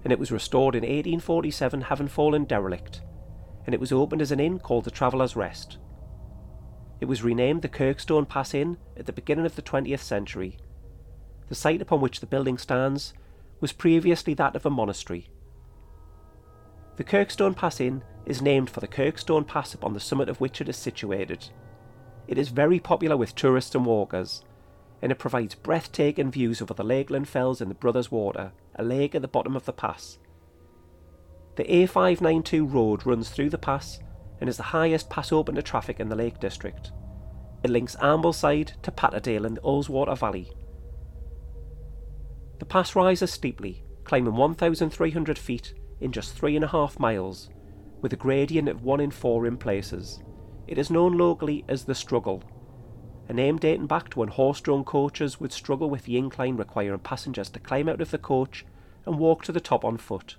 and 0.03 0.13
it 0.13 0.19
was 0.19 0.31
restored 0.31 0.75
in 0.75 0.83
1847 0.83 1.81
having 1.81 2.07
fallen 2.07 2.45
derelict 2.45 3.01
and 3.65 3.73
it 3.73 3.79
was 3.79 3.91
opened 3.91 4.21
as 4.21 4.31
an 4.31 4.39
inn 4.39 4.59
called 4.59 4.83
the 4.83 4.91
Traveller's 4.91 5.35
Rest. 5.35 5.79
It 6.99 7.05
was 7.05 7.23
renamed 7.23 7.63
the 7.63 7.67
Kirkstone 7.67 8.29
Pass 8.29 8.53
Inn 8.53 8.77
at 8.95 9.07
the 9.07 9.11
beginning 9.11 9.47
of 9.47 9.55
the 9.55 9.63
20th 9.63 10.01
century. 10.01 10.59
The 11.51 11.55
site 11.55 11.81
upon 11.81 11.99
which 11.99 12.21
the 12.21 12.27
building 12.27 12.57
stands 12.57 13.13
was 13.59 13.73
previously 13.73 14.33
that 14.35 14.55
of 14.55 14.65
a 14.65 14.69
monastery. 14.69 15.27
The 16.95 17.03
Kirkstone 17.03 17.57
Pass 17.57 17.81
Inn 17.81 18.05
is 18.25 18.41
named 18.41 18.69
for 18.69 18.79
the 18.79 18.87
Kirkstone 18.87 19.45
Pass 19.45 19.73
upon 19.73 19.93
the 19.93 19.99
summit 19.99 20.29
of 20.29 20.39
which 20.39 20.61
it 20.61 20.69
is 20.69 20.77
situated. 20.77 21.49
It 22.25 22.37
is 22.37 22.47
very 22.47 22.79
popular 22.79 23.17
with 23.17 23.35
tourists 23.35 23.75
and 23.75 23.85
walkers, 23.85 24.45
and 25.01 25.11
it 25.11 25.19
provides 25.19 25.53
breathtaking 25.53 26.31
views 26.31 26.61
over 26.61 26.73
the 26.73 26.85
Lakeland 26.85 27.27
Fells 27.27 27.59
and 27.59 27.69
the 27.69 27.75
Brothers 27.75 28.09
Water, 28.09 28.53
a 28.75 28.83
lake 28.85 29.13
at 29.13 29.21
the 29.21 29.27
bottom 29.27 29.57
of 29.57 29.65
the 29.65 29.73
pass. 29.73 30.19
The 31.57 31.65
A592 31.65 32.73
road 32.73 33.05
runs 33.05 33.27
through 33.27 33.49
the 33.49 33.57
pass 33.57 33.99
and 34.39 34.49
is 34.49 34.55
the 34.55 34.63
highest 34.63 35.09
pass 35.09 35.33
open 35.33 35.55
to 35.55 35.61
traffic 35.61 35.99
in 35.99 36.07
the 36.07 36.15
Lake 36.15 36.39
District. 36.39 36.93
It 37.61 37.71
links 37.71 37.97
Ambleside 37.97 38.81
to 38.83 38.91
Patterdale 38.93 39.43
in 39.43 39.55
the 39.55 39.61
Ullswater 39.65 40.17
Valley. 40.17 40.49
The 42.61 42.65
pass 42.65 42.95
rises 42.95 43.31
steeply, 43.31 43.81
climbing 44.03 44.35
1,300 44.35 45.39
feet 45.39 45.73
in 45.99 46.11
just 46.11 46.35
three 46.35 46.55
and 46.55 46.63
a 46.63 46.67
half 46.67 46.99
miles, 46.99 47.49
with 48.01 48.13
a 48.13 48.15
gradient 48.15 48.69
of 48.69 48.83
1 48.83 48.99
in 48.99 49.09
4 49.09 49.47
in 49.47 49.57
places. 49.57 50.21
It 50.67 50.77
is 50.77 50.91
known 50.91 51.17
locally 51.17 51.65
as 51.67 51.85
the 51.85 51.95
Struggle, 51.95 52.43
a 53.27 53.33
name 53.33 53.57
dating 53.57 53.87
back 53.87 54.09
to 54.09 54.19
when 54.19 54.27
horse-drawn 54.27 54.83
coaches 54.83 55.39
would 55.39 55.51
struggle 55.51 55.89
with 55.89 56.03
the 56.03 56.19
incline 56.19 56.55
requiring 56.55 56.99
passengers 56.99 57.49
to 57.49 57.59
climb 57.59 57.89
out 57.89 57.99
of 57.99 58.11
the 58.11 58.19
coach 58.19 58.63
and 59.07 59.17
walk 59.17 59.43
to 59.45 59.51
the 59.51 59.59
top 59.59 59.83
on 59.83 59.97
foot. 59.97 60.35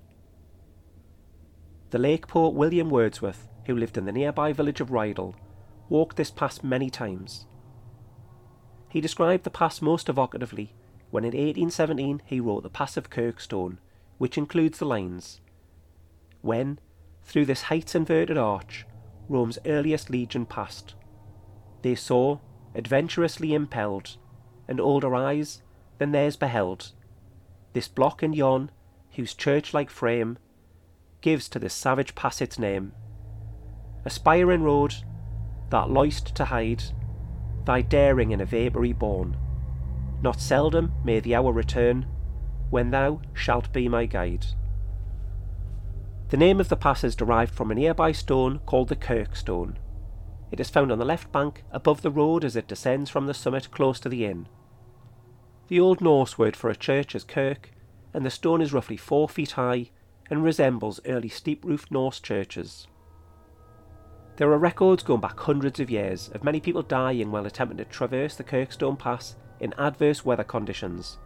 The 1.90 1.98
lake 1.98 2.28
poet 2.28 2.50
William 2.50 2.88
Wordsworth, 2.88 3.48
who 3.66 3.74
lived 3.76 3.98
in 3.98 4.04
the 4.04 4.12
nearby 4.12 4.52
village 4.52 4.80
of 4.80 4.90
Rydal, 4.90 5.34
walked 5.88 6.16
this 6.16 6.30
pass 6.30 6.62
many 6.62 6.88
times. 6.88 7.46
He 8.90 9.00
described 9.00 9.42
the 9.42 9.50
pass 9.50 9.82
most 9.82 10.06
evocatively 10.06 10.74
when 11.12 11.24
in 11.24 11.32
1817 11.32 12.22
he 12.24 12.40
wrote 12.40 12.62
the 12.62 12.70
Pass 12.70 12.96
of 12.96 13.10
Kirkstone, 13.10 13.76
which 14.16 14.38
includes 14.38 14.78
the 14.78 14.86
lines 14.86 15.42
When, 16.40 16.78
through 17.22 17.44
this 17.44 17.64
height's 17.64 17.94
inverted 17.94 18.38
arch, 18.38 18.86
Rome's 19.28 19.58
earliest 19.66 20.08
legion 20.08 20.46
passed, 20.46 20.94
they 21.82 21.94
saw, 21.94 22.38
adventurously 22.74 23.52
impelled, 23.52 24.16
and 24.66 24.80
older 24.80 25.14
eyes 25.14 25.60
than 25.98 26.12
theirs 26.12 26.36
beheld, 26.36 26.92
this 27.74 27.88
block 27.88 28.22
and 28.22 28.34
yon, 28.34 28.70
whose 29.16 29.34
church-like 29.34 29.90
frame 29.90 30.38
gives 31.20 31.46
to 31.50 31.58
this 31.58 31.74
savage 31.74 32.14
pass 32.14 32.40
its 32.40 32.58
name. 32.58 32.92
Aspiring 34.06 34.62
road, 34.62 34.94
that 35.68 35.90
loist 35.90 36.34
to 36.36 36.46
hide 36.46 36.84
thy 37.66 37.82
daring 37.82 38.30
in 38.30 38.40
a 38.40 38.46
vapoury 38.46 38.94
bourne. 38.94 39.36
Not 40.22 40.40
seldom 40.40 40.92
may 41.04 41.18
the 41.18 41.34
hour 41.34 41.52
return 41.52 42.06
when 42.70 42.90
thou 42.90 43.20
shalt 43.34 43.72
be 43.72 43.88
my 43.88 44.06
guide. 44.06 44.46
The 46.28 46.36
name 46.36 46.60
of 46.60 46.68
the 46.68 46.76
pass 46.76 47.04
is 47.04 47.16
derived 47.16 47.52
from 47.52 47.70
a 47.70 47.74
nearby 47.74 48.12
stone 48.12 48.60
called 48.60 48.88
the 48.88 48.96
Kirkstone. 48.96 49.76
It 50.52 50.60
is 50.60 50.70
found 50.70 50.92
on 50.92 50.98
the 50.98 51.04
left 51.04 51.32
bank 51.32 51.64
above 51.72 52.02
the 52.02 52.10
road 52.10 52.44
as 52.44 52.56
it 52.56 52.68
descends 52.68 53.10
from 53.10 53.26
the 53.26 53.34
summit 53.34 53.70
close 53.72 53.98
to 54.00 54.08
the 54.08 54.24
inn. 54.24 54.46
The 55.68 55.80
Old 55.80 56.00
Norse 56.00 56.38
word 56.38 56.54
for 56.54 56.70
a 56.70 56.76
church 56.76 57.14
is 57.14 57.24
kirk, 57.24 57.70
and 58.14 58.24
the 58.24 58.30
stone 58.30 58.62
is 58.62 58.72
roughly 58.72 58.96
four 58.96 59.28
feet 59.28 59.52
high 59.52 59.90
and 60.30 60.44
resembles 60.44 61.00
early 61.04 61.28
steep 61.28 61.64
roofed 61.64 61.90
Norse 61.90 62.20
churches. 62.20 62.86
There 64.36 64.50
are 64.52 64.58
records 64.58 65.02
going 65.02 65.20
back 65.20 65.38
hundreds 65.40 65.80
of 65.80 65.90
years 65.90 66.28
of 66.28 66.44
many 66.44 66.60
people 66.60 66.82
dying 66.82 67.30
while 67.30 67.44
attempting 67.44 67.78
to 67.78 67.84
traverse 67.84 68.36
the 68.36 68.44
Kirkstone 68.44 68.98
Pass 68.98 69.36
in 69.62 69.72
adverse 69.78 70.24
weather 70.24 70.44
conditions. 70.44 71.18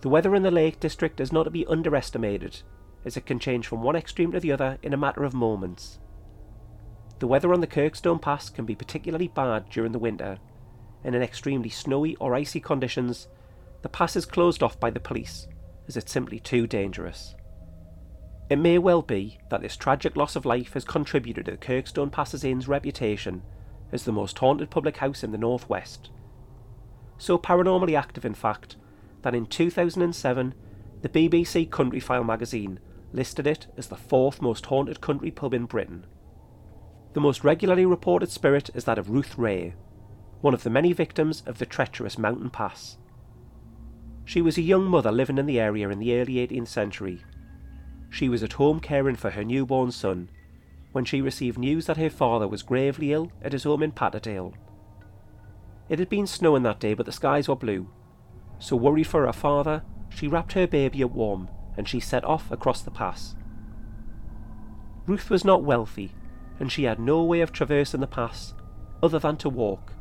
The 0.00 0.08
weather 0.08 0.34
in 0.34 0.44
the 0.44 0.50
Lake 0.50 0.80
District 0.80 1.20
is 1.20 1.32
not 1.32 1.42
to 1.42 1.50
be 1.50 1.66
underestimated, 1.66 2.62
as 3.04 3.16
it 3.16 3.26
can 3.26 3.38
change 3.38 3.66
from 3.66 3.82
one 3.82 3.96
extreme 3.96 4.32
to 4.32 4.40
the 4.40 4.52
other 4.52 4.78
in 4.82 4.94
a 4.94 4.96
matter 4.96 5.24
of 5.24 5.34
moments. 5.34 5.98
The 7.18 7.26
weather 7.26 7.52
on 7.52 7.60
the 7.60 7.66
Kirkstone 7.66 8.22
Pass 8.22 8.48
can 8.48 8.64
be 8.64 8.74
particularly 8.74 9.28
bad 9.28 9.68
during 9.68 9.92
the 9.92 9.98
winter, 9.98 10.38
and 11.04 11.14
in 11.14 11.22
extremely 11.22 11.68
snowy 11.68 12.16
or 12.16 12.34
icy 12.34 12.60
conditions, 12.60 13.28
the 13.82 13.88
pass 13.88 14.14
is 14.14 14.24
closed 14.24 14.62
off 14.62 14.78
by 14.78 14.90
the 14.90 15.00
police, 15.00 15.48
as 15.88 15.96
it's 15.96 16.12
simply 16.12 16.38
too 16.38 16.66
dangerous. 16.66 17.34
It 18.48 18.56
may 18.56 18.78
well 18.78 19.02
be 19.02 19.38
that 19.50 19.62
this 19.62 19.76
tragic 19.76 20.16
loss 20.16 20.36
of 20.36 20.46
life 20.46 20.74
has 20.74 20.84
contributed 20.84 21.46
to 21.46 21.52
the 21.52 21.56
Kirkstone 21.56 22.12
Passes 22.12 22.44
Inn's 22.44 22.68
reputation 22.68 23.42
as 23.92 24.04
the 24.04 24.12
most 24.12 24.38
haunted 24.38 24.70
public 24.70 24.98
house 24.98 25.24
in 25.24 25.32
the 25.32 25.38
Northwest. 25.38 26.10
So 27.20 27.38
paranormally 27.38 27.96
active, 27.96 28.24
in 28.24 28.34
fact, 28.34 28.74
that 29.22 29.34
in 29.34 29.46
2007 29.46 30.54
the 31.02 31.08
BBC 31.08 31.68
Countryfile 31.68 32.26
magazine 32.26 32.80
listed 33.12 33.46
it 33.46 33.68
as 33.76 33.86
the 33.86 33.96
fourth 33.96 34.42
most 34.42 34.66
haunted 34.66 35.00
country 35.00 35.30
pub 35.30 35.54
in 35.54 35.66
Britain. 35.66 36.06
The 37.12 37.20
most 37.20 37.44
regularly 37.44 37.86
reported 37.86 38.30
spirit 38.30 38.70
is 38.74 38.84
that 38.84 38.98
of 38.98 39.10
Ruth 39.10 39.38
Ray, 39.38 39.74
one 40.40 40.54
of 40.54 40.64
the 40.64 40.70
many 40.70 40.92
victims 40.92 41.44
of 41.46 41.58
the 41.58 41.66
treacherous 41.66 42.18
mountain 42.18 42.50
pass. 42.50 42.96
She 44.24 44.42
was 44.42 44.58
a 44.58 44.62
young 44.62 44.86
mother 44.86 45.12
living 45.12 45.38
in 45.38 45.46
the 45.46 45.60
area 45.60 45.88
in 45.90 46.00
the 46.00 46.14
early 46.18 46.34
18th 46.34 46.68
century 46.68 47.22
she 48.10 48.28
was 48.28 48.42
at 48.42 48.54
home 48.54 48.80
caring 48.80 49.14
for 49.14 49.30
her 49.30 49.44
newborn 49.44 49.92
son 49.92 50.28
when 50.92 51.04
she 51.04 51.22
received 51.22 51.56
news 51.56 51.86
that 51.86 51.96
her 51.96 52.10
father 52.10 52.48
was 52.48 52.64
gravely 52.64 53.12
ill 53.12 53.30
at 53.40 53.52
his 53.52 53.62
home 53.62 53.82
in 53.82 53.92
Patterdale. 53.92 54.52
It 55.90 55.98
had 55.98 56.08
been 56.08 56.26
snowing 56.26 56.62
that 56.62 56.80
day, 56.80 56.94
but 56.94 57.04
the 57.04 57.12
skies 57.12 57.48
were 57.48 57.56
blue. 57.56 57.90
So, 58.60 58.76
worried 58.76 59.08
for 59.08 59.26
her 59.26 59.32
father, 59.32 59.82
she 60.08 60.28
wrapped 60.28 60.52
her 60.52 60.66
baby 60.66 61.02
up 61.02 61.10
warm 61.10 61.48
and 61.76 61.88
she 61.88 61.98
set 61.98 62.24
off 62.24 62.50
across 62.50 62.82
the 62.82 62.90
pass. 62.90 63.34
Ruth 65.06 65.30
was 65.30 65.44
not 65.44 65.64
wealthy, 65.64 66.12
and 66.58 66.70
she 66.70 66.84
had 66.84 67.00
no 67.00 67.22
way 67.24 67.40
of 67.40 67.52
traversing 67.52 68.00
the 68.00 68.06
pass 68.06 68.54
other 69.02 69.18
than 69.18 69.36
to 69.38 69.48
walk. 69.48 69.92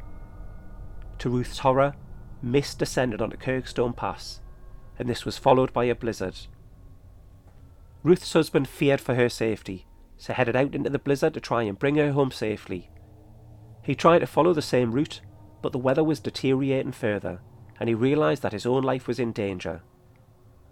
To 1.20 1.30
Ruth's 1.30 1.60
horror, 1.60 1.96
mist 2.42 2.80
descended 2.80 3.22
on 3.22 3.30
the 3.30 3.38
Kirkstone 3.38 3.96
Pass, 3.96 4.42
and 4.98 5.10
this 5.10 5.26
was 5.26 5.38
followed 5.38 5.74
by 5.74 5.86
a 5.86 5.96
blizzard. 5.96 6.38
Ruth's 8.04 8.34
husband 8.34 8.68
feared 8.68 9.02
for 9.02 9.16
her 9.16 9.30
safety, 9.30 9.86
so 10.18 10.34
headed 10.34 10.56
out 10.56 10.76
into 10.76 10.90
the 10.90 11.00
blizzard 11.00 11.34
to 11.34 11.40
try 11.40 11.64
and 11.64 11.80
bring 11.80 11.96
her 11.96 12.12
home 12.12 12.32
safely. 12.32 12.90
He 13.82 13.96
tried 13.96 14.20
to 14.20 14.28
follow 14.28 14.54
the 14.54 14.62
same 14.62 14.92
route, 14.92 15.22
but 15.62 15.72
the 15.72 15.78
weather 15.78 16.04
was 16.04 16.20
deteriorating 16.20 16.92
further, 16.92 17.40
and 17.80 17.90
he 17.90 17.96
realised 17.96 18.42
that 18.44 18.54
his 18.54 18.66
own 18.66 18.84
life 18.84 19.08
was 19.08 19.20
in 19.20 19.32
danger. 19.32 19.82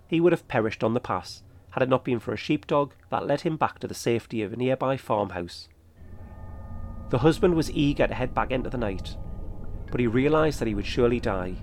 He 0.07 0.19
would 0.19 0.31
have 0.31 0.47
perished 0.47 0.83
on 0.83 0.93
the 0.93 0.99
pass 0.99 1.43
had 1.71 1.83
it 1.83 1.89
not 1.89 2.03
been 2.03 2.19
for 2.19 2.33
a 2.33 2.37
sheepdog 2.37 2.93
that 3.11 3.27
led 3.27 3.41
him 3.41 3.55
back 3.55 3.77
to 3.77 3.87
the 3.87 3.93
safety 3.93 4.41
of 4.41 4.51
a 4.51 4.55
nearby 4.55 4.97
farmhouse. 4.97 5.69
The 7.09 7.19
husband 7.19 7.55
was 7.55 7.71
eager 7.71 8.07
to 8.07 8.13
head 8.13 8.33
back 8.33 8.49
into 8.51 8.69
the 8.69 8.79
night, 8.79 9.15
but 9.91 9.99
he 9.99 10.07
realised 10.07 10.59
that 10.59 10.67
he 10.67 10.73
would 10.73 10.87
surely 10.87 11.19
die. 11.19 11.55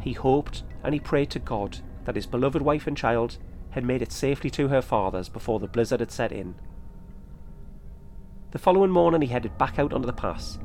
He 0.00 0.12
hoped 0.12 0.64
and 0.82 0.92
he 0.92 1.00
prayed 1.00 1.30
to 1.30 1.38
God 1.38 1.78
that 2.04 2.16
his 2.16 2.26
beloved 2.26 2.62
wife 2.62 2.86
and 2.86 2.96
child 2.96 3.38
had 3.70 3.84
made 3.84 4.02
it 4.02 4.12
safely 4.12 4.50
to 4.50 4.68
her 4.68 4.82
father's 4.82 5.28
before 5.28 5.60
the 5.60 5.68
blizzard 5.68 6.00
had 6.00 6.10
set 6.10 6.32
in. 6.32 6.54
The 8.50 8.58
following 8.58 8.90
morning 8.90 9.20
he 9.20 9.28
headed 9.28 9.56
back 9.56 9.78
out 9.78 9.92
onto 9.92 10.06
the 10.06 10.12
pass, 10.12 10.58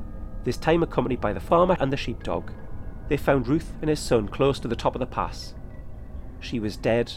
this 0.44 0.56
time 0.56 0.82
accompanied 0.82 1.20
by 1.20 1.32
the 1.32 1.40
farmer 1.40 1.76
and 1.80 1.92
the 1.92 1.96
sheepdog. 1.96 2.50
They 3.08 3.16
found 3.16 3.48
Ruth 3.48 3.74
and 3.80 3.90
his 3.90 4.00
son 4.00 4.28
close 4.28 4.60
to 4.60 4.68
the 4.68 4.76
top 4.76 4.94
of 4.94 5.00
the 5.00 5.06
pass. 5.06 5.54
She 6.40 6.60
was 6.60 6.76
dead, 6.76 7.12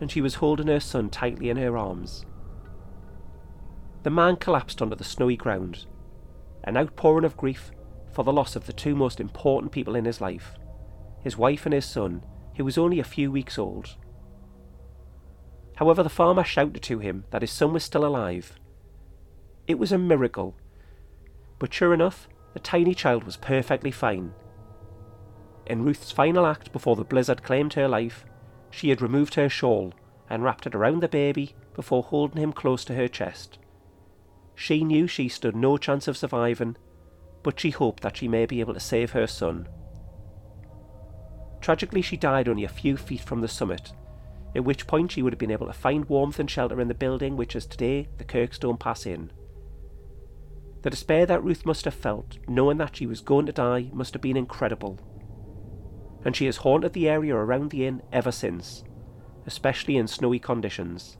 and 0.00 0.10
she 0.10 0.20
was 0.20 0.36
holding 0.36 0.66
her 0.66 0.80
son 0.80 1.10
tightly 1.10 1.48
in 1.50 1.56
her 1.58 1.76
arms. 1.76 2.24
The 4.02 4.10
man 4.10 4.36
collapsed 4.36 4.82
onto 4.82 4.96
the 4.96 5.04
snowy 5.04 5.36
ground, 5.36 5.86
an 6.64 6.76
outpouring 6.76 7.24
of 7.24 7.36
grief 7.36 7.70
for 8.10 8.24
the 8.24 8.32
loss 8.32 8.56
of 8.56 8.66
the 8.66 8.72
two 8.72 8.94
most 8.94 9.20
important 9.20 9.72
people 9.72 9.94
in 9.94 10.04
his 10.04 10.20
life 10.20 10.54
his 11.22 11.38
wife 11.38 11.64
and 11.64 11.72
his 11.72 11.84
son, 11.84 12.24
who 12.56 12.64
was 12.64 12.76
only 12.76 12.98
a 12.98 13.04
few 13.04 13.30
weeks 13.30 13.56
old. 13.56 13.96
However, 15.76 16.02
the 16.02 16.08
farmer 16.08 16.42
shouted 16.42 16.82
to 16.82 16.98
him 16.98 17.24
that 17.30 17.42
his 17.42 17.50
son 17.52 17.72
was 17.72 17.84
still 17.84 18.04
alive. 18.04 18.58
It 19.66 19.78
was 19.78 19.92
a 19.92 19.98
miracle. 19.98 20.56
But 21.60 21.72
sure 21.72 21.94
enough, 21.94 22.28
the 22.52 22.60
tiny 22.60 22.94
child 22.94 23.24
was 23.24 23.36
perfectly 23.36 23.90
fine. 23.90 24.32
In 25.66 25.84
Ruth's 25.84 26.10
final 26.10 26.46
act 26.46 26.72
before 26.72 26.96
the 26.96 27.04
blizzard 27.04 27.42
claimed 27.42 27.74
her 27.74 27.88
life, 27.88 28.24
she 28.70 28.88
had 28.88 29.00
removed 29.00 29.34
her 29.34 29.48
shawl 29.48 29.92
and 30.28 30.42
wrapped 30.42 30.66
it 30.66 30.74
around 30.74 31.02
the 31.02 31.08
baby 31.08 31.54
before 31.74 32.02
holding 32.02 32.42
him 32.42 32.52
close 32.52 32.84
to 32.84 32.94
her 32.94 33.08
chest. 33.08 33.58
She 34.54 34.84
knew 34.84 35.06
she 35.06 35.28
stood 35.28 35.56
no 35.56 35.76
chance 35.76 36.08
of 36.08 36.16
surviving, 36.16 36.76
but 37.42 37.58
she 37.58 37.70
hoped 37.70 38.02
that 38.02 38.16
she 38.16 38.28
may 38.28 38.46
be 38.46 38.60
able 38.60 38.74
to 38.74 38.80
save 38.80 39.12
her 39.12 39.26
son. 39.26 39.68
Tragically, 41.60 42.02
she 42.02 42.16
died 42.16 42.48
only 42.48 42.64
a 42.64 42.68
few 42.68 42.96
feet 42.96 43.20
from 43.20 43.40
the 43.40 43.48
summit 43.48 43.92
at 44.54 44.64
which 44.64 44.86
point 44.86 45.12
she 45.12 45.22
would 45.22 45.32
have 45.32 45.38
been 45.38 45.50
able 45.50 45.66
to 45.66 45.72
find 45.72 46.04
warmth 46.06 46.38
and 46.38 46.50
shelter 46.50 46.80
in 46.80 46.88
the 46.88 46.94
building 46.94 47.36
which 47.36 47.56
is 47.56 47.66
today 47.66 48.08
the 48.18 48.24
Kirkstone 48.24 48.78
Pass 48.78 49.06
Inn. 49.06 49.30
The 50.82 50.90
despair 50.90 51.26
that 51.26 51.42
Ruth 51.44 51.64
must 51.64 51.84
have 51.84 51.94
felt, 51.94 52.38
knowing 52.48 52.78
that 52.78 52.96
she 52.96 53.06
was 53.06 53.20
going 53.20 53.46
to 53.46 53.52
die, 53.52 53.88
must 53.92 54.14
have 54.14 54.22
been 54.22 54.36
incredible. 54.36 54.98
And 56.24 56.34
she 56.34 56.46
has 56.46 56.58
haunted 56.58 56.92
the 56.92 57.08
area 57.08 57.36
around 57.36 57.70
the 57.70 57.86
inn 57.86 58.02
ever 58.12 58.32
since, 58.32 58.82
especially 59.46 59.96
in 59.96 60.08
snowy 60.08 60.40
conditions. 60.40 61.16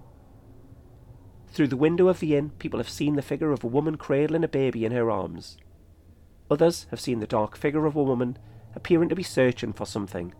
Through 1.48 1.68
the 1.68 1.76
window 1.76 2.08
of 2.08 2.18
the 2.18 2.34
inn, 2.34 2.50
people 2.58 2.80
have 2.80 2.88
seen 2.88 3.14
the 3.14 3.22
figure 3.22 3.52
of 3.52 3.62
a 3.62 3.68
woman 3.68 3.96
cradling 3.96 4.42
a 4.42 4.48
baby 4.48 4.84
in 4.84 4.92
her 4.92 5.10
arms. 5.10 5.58
Others 6.50 6.86
have 6.90 7.00
seen 7.00 7.20
the 7.20 7.26
dark 7.26 7.56
figure 7.56 7.86
of 7.86 7.94
a 7.94 8.02
woman 8.02 8.38
appearing 8.74 9.10
to 9.10 9.14
be 9.14 9.22
searching 9.22 9.72
for 9.72 9.86
something. 9.86 10.34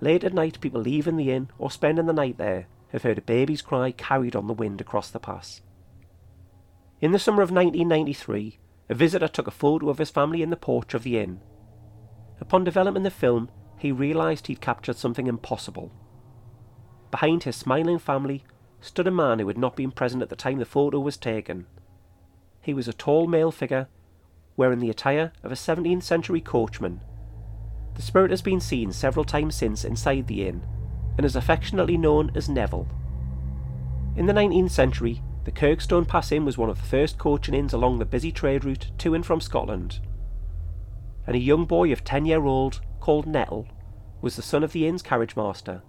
Late 0.00 0.22
at 0.22 0.34
night, 0.34 0.60
people 0.60 0.80
leaving 0.80 1.16
the 1.16 1.32
inn 1.32 1.48
or 1.58 1.70
spending 1.70 2.06
the 2.06 2.12
night 2.12 2.36
there 2.36 2.66
have 2.92 3.02
heard 3.02 3.18
a 3.18 3.22
baby's 3.22 3.62
cry 3.62 3.90
carried 3.90 4.36
on 4.36 4.46
the 4.46 4.52
wind 4.52 4.80
across 4.80 5.10
the 5.10 5.18
pass. 5.18 5.60
In 7.04 7.12
the 7.12 7.18
summer 7.18 7.42
of 7.42 7.50
1993, 7.50 8.58
a 8.88 8.94
visitor 8.94 9.28
took 9.28 9.46
a 9.46 9.50
photo 9.50 9.90
of 9.90 9.98
his 9.98 10.08
family 10.08 10.40
in 10.40 10.48
the 10.48 10.56
porch 10.56 10.94
of 10.94 11.02
the 11.02 11.18
inn. 11.18 11.42
Upon 12.40 12.64
developing 12.64 13.02
the 13.02 13.10
film, 13.10 13.50
he 13.76 13.92
realised 13.92 14.46
he'd 14.46 14.62
captured 14.62 14.96
something 14.96 15.26
impossible. 15.26 15.92
Behind 17.10 17.42
his 17.42 17.56
smiling 17.56 17.98
family 17.98 18.42
stood 18.80 19.06
a 19.06 19.10
man 19.10 19.38
who 19.38 19.48
had 19.48 19.58
not 19.58 19.76
been 19.76 19.90
present 19.90 20.22
at 20.22 20.30
the 20.30 20.34
time 20.34 20.58
the 20.58 20.64
photo 20.64 20.98
was 20.98 21.18
taken. 21.18 21.66
He 22.62 22.72
was 22.72 22.88
a 22.88 22.94
tall 22.94 23.26
male 23.26 23.52
figure, 23.52 23.88
wearing 24.56 24.78
the 24.78 24.88
attire 24.88 25.30
of 25.42 25.52
a 25.52 25.56
17th 25.56 26.04
century 26.04 26.40
coachman. 26.40 27.02
The 27.96 28.02
spirit 28.02 28.30
has 28.30 28.40
been 28.40 28.60
seen 28.60 28.92
several 28.92 29.26
times 29.26 29.54
since 29.56 29.84
inside 29.84 30.26
the 30.26 30.46
inn, 30.46 30.62
and 31.18 31.26
is 31.26 31.36
affectionately 31.36 31.98
known 31.98 32.32
as 32.34 32.48
Neville. 32.48 32.88
In 34.16 34.24
the 34.24 34.32
19th 34.32 34.70
century, 34.70 35.22
the 35.44 35.52
Kirkstone 35.52 36.08
Pass 36.08 36.32
Inn 36.32 36.44
was 36.44 36.56
one 36.56 36.70
of 36.70 36.80
the 36.80 36.88
first 36.88 37.18
coaching 37.18 37.54
inns 37.54 37.74
along 37.74 37.98
the 37.98 38.06
busy 38.06 38.32
trade 38.32 38.64
route 38.64 38.90
to 38.98 39.14
and 39.14 39.24
from 39.24 39.40
Scotland. 39.40 40.00
And 41.26 41.36
a 41.36 41.40
young 41.40 41.66
boy 41.66 41.92
of 41.92 42.02
10 42.02 42.24
year 42.24 42.44
old, 42.44 42.80
called 43.00 43.26
Nettle, 43.26 43.68
was 44.22 44.36
the 44.36 44.42
son 44.42 44.64
of 44.64 44.72
the 44.72 44.86
inn's 44.86 45.02
carriage 45.02 45.36
master. 45.36 45.82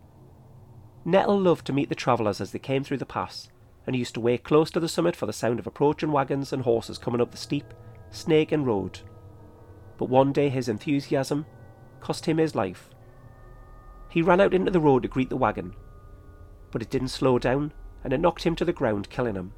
Nettle 1.05 1.39
loved 1.39 1.65
to 1.67 1.73
meet 1.73 1.87
the 1.87 1.95
travellers 1.95 2.41
as 2.41 2.51
they 2.51 2.59
came 2.59 2.83
through 2.83 2.97
the 2.97 3.05
pass, 3.05 3.47
and 3.87 3.95
used 3.95 4.13
to 4.15 4.19
wait 4.19 4.43
close 4.43 4.71
to 4.71 4.79
the 4.79 4.89
summit 4.89 5.15
for 5.15 5.25
the 5.25 5.33
sound 5.33 5.59
of 5.59 5.67
approaching 5.67 6.11
wagons 6.11 6.51
and 6.51 6.63
horses 6.63 6.97
coming 6.97 7.21
up 7.21 7.31
the 7.31 7.37
steep, 7.37 7.73
snaking 8.09 8.65
road. 8.65 8.99
But 9.97 10.09
one 10.09 10.33
day 10.33 10.49
his 10.49 10.67
enthusiasm 10.67 11.45
cost 12.01 12.25
him 12.25 12.37
his 12.37 12.55
life. 12.55 12.89
He 14.09 14.21
ran 14.21 14.41
out 14.41 14.53
into 14.53 14.71
the 14.71 14.81
road 14.81 15.03
to 15.03 15.09
greet 15.09 15.29
the 15.29 15.37
wagon, 15.37 15.75
but 16.71 16.81
it 16.81 16.89
didn't 16.89 17.09
slow 17.09 17.39
down 17.39 17.71
and 18.05 18.13
it 18.13 18.19
knocked 18.19 18.43
him 18.43 18.55
to 18.55 18.63
the 18.63 18.71
ground, 18.71 19.09
killing 19.09 19.33
him. 19.33 19.51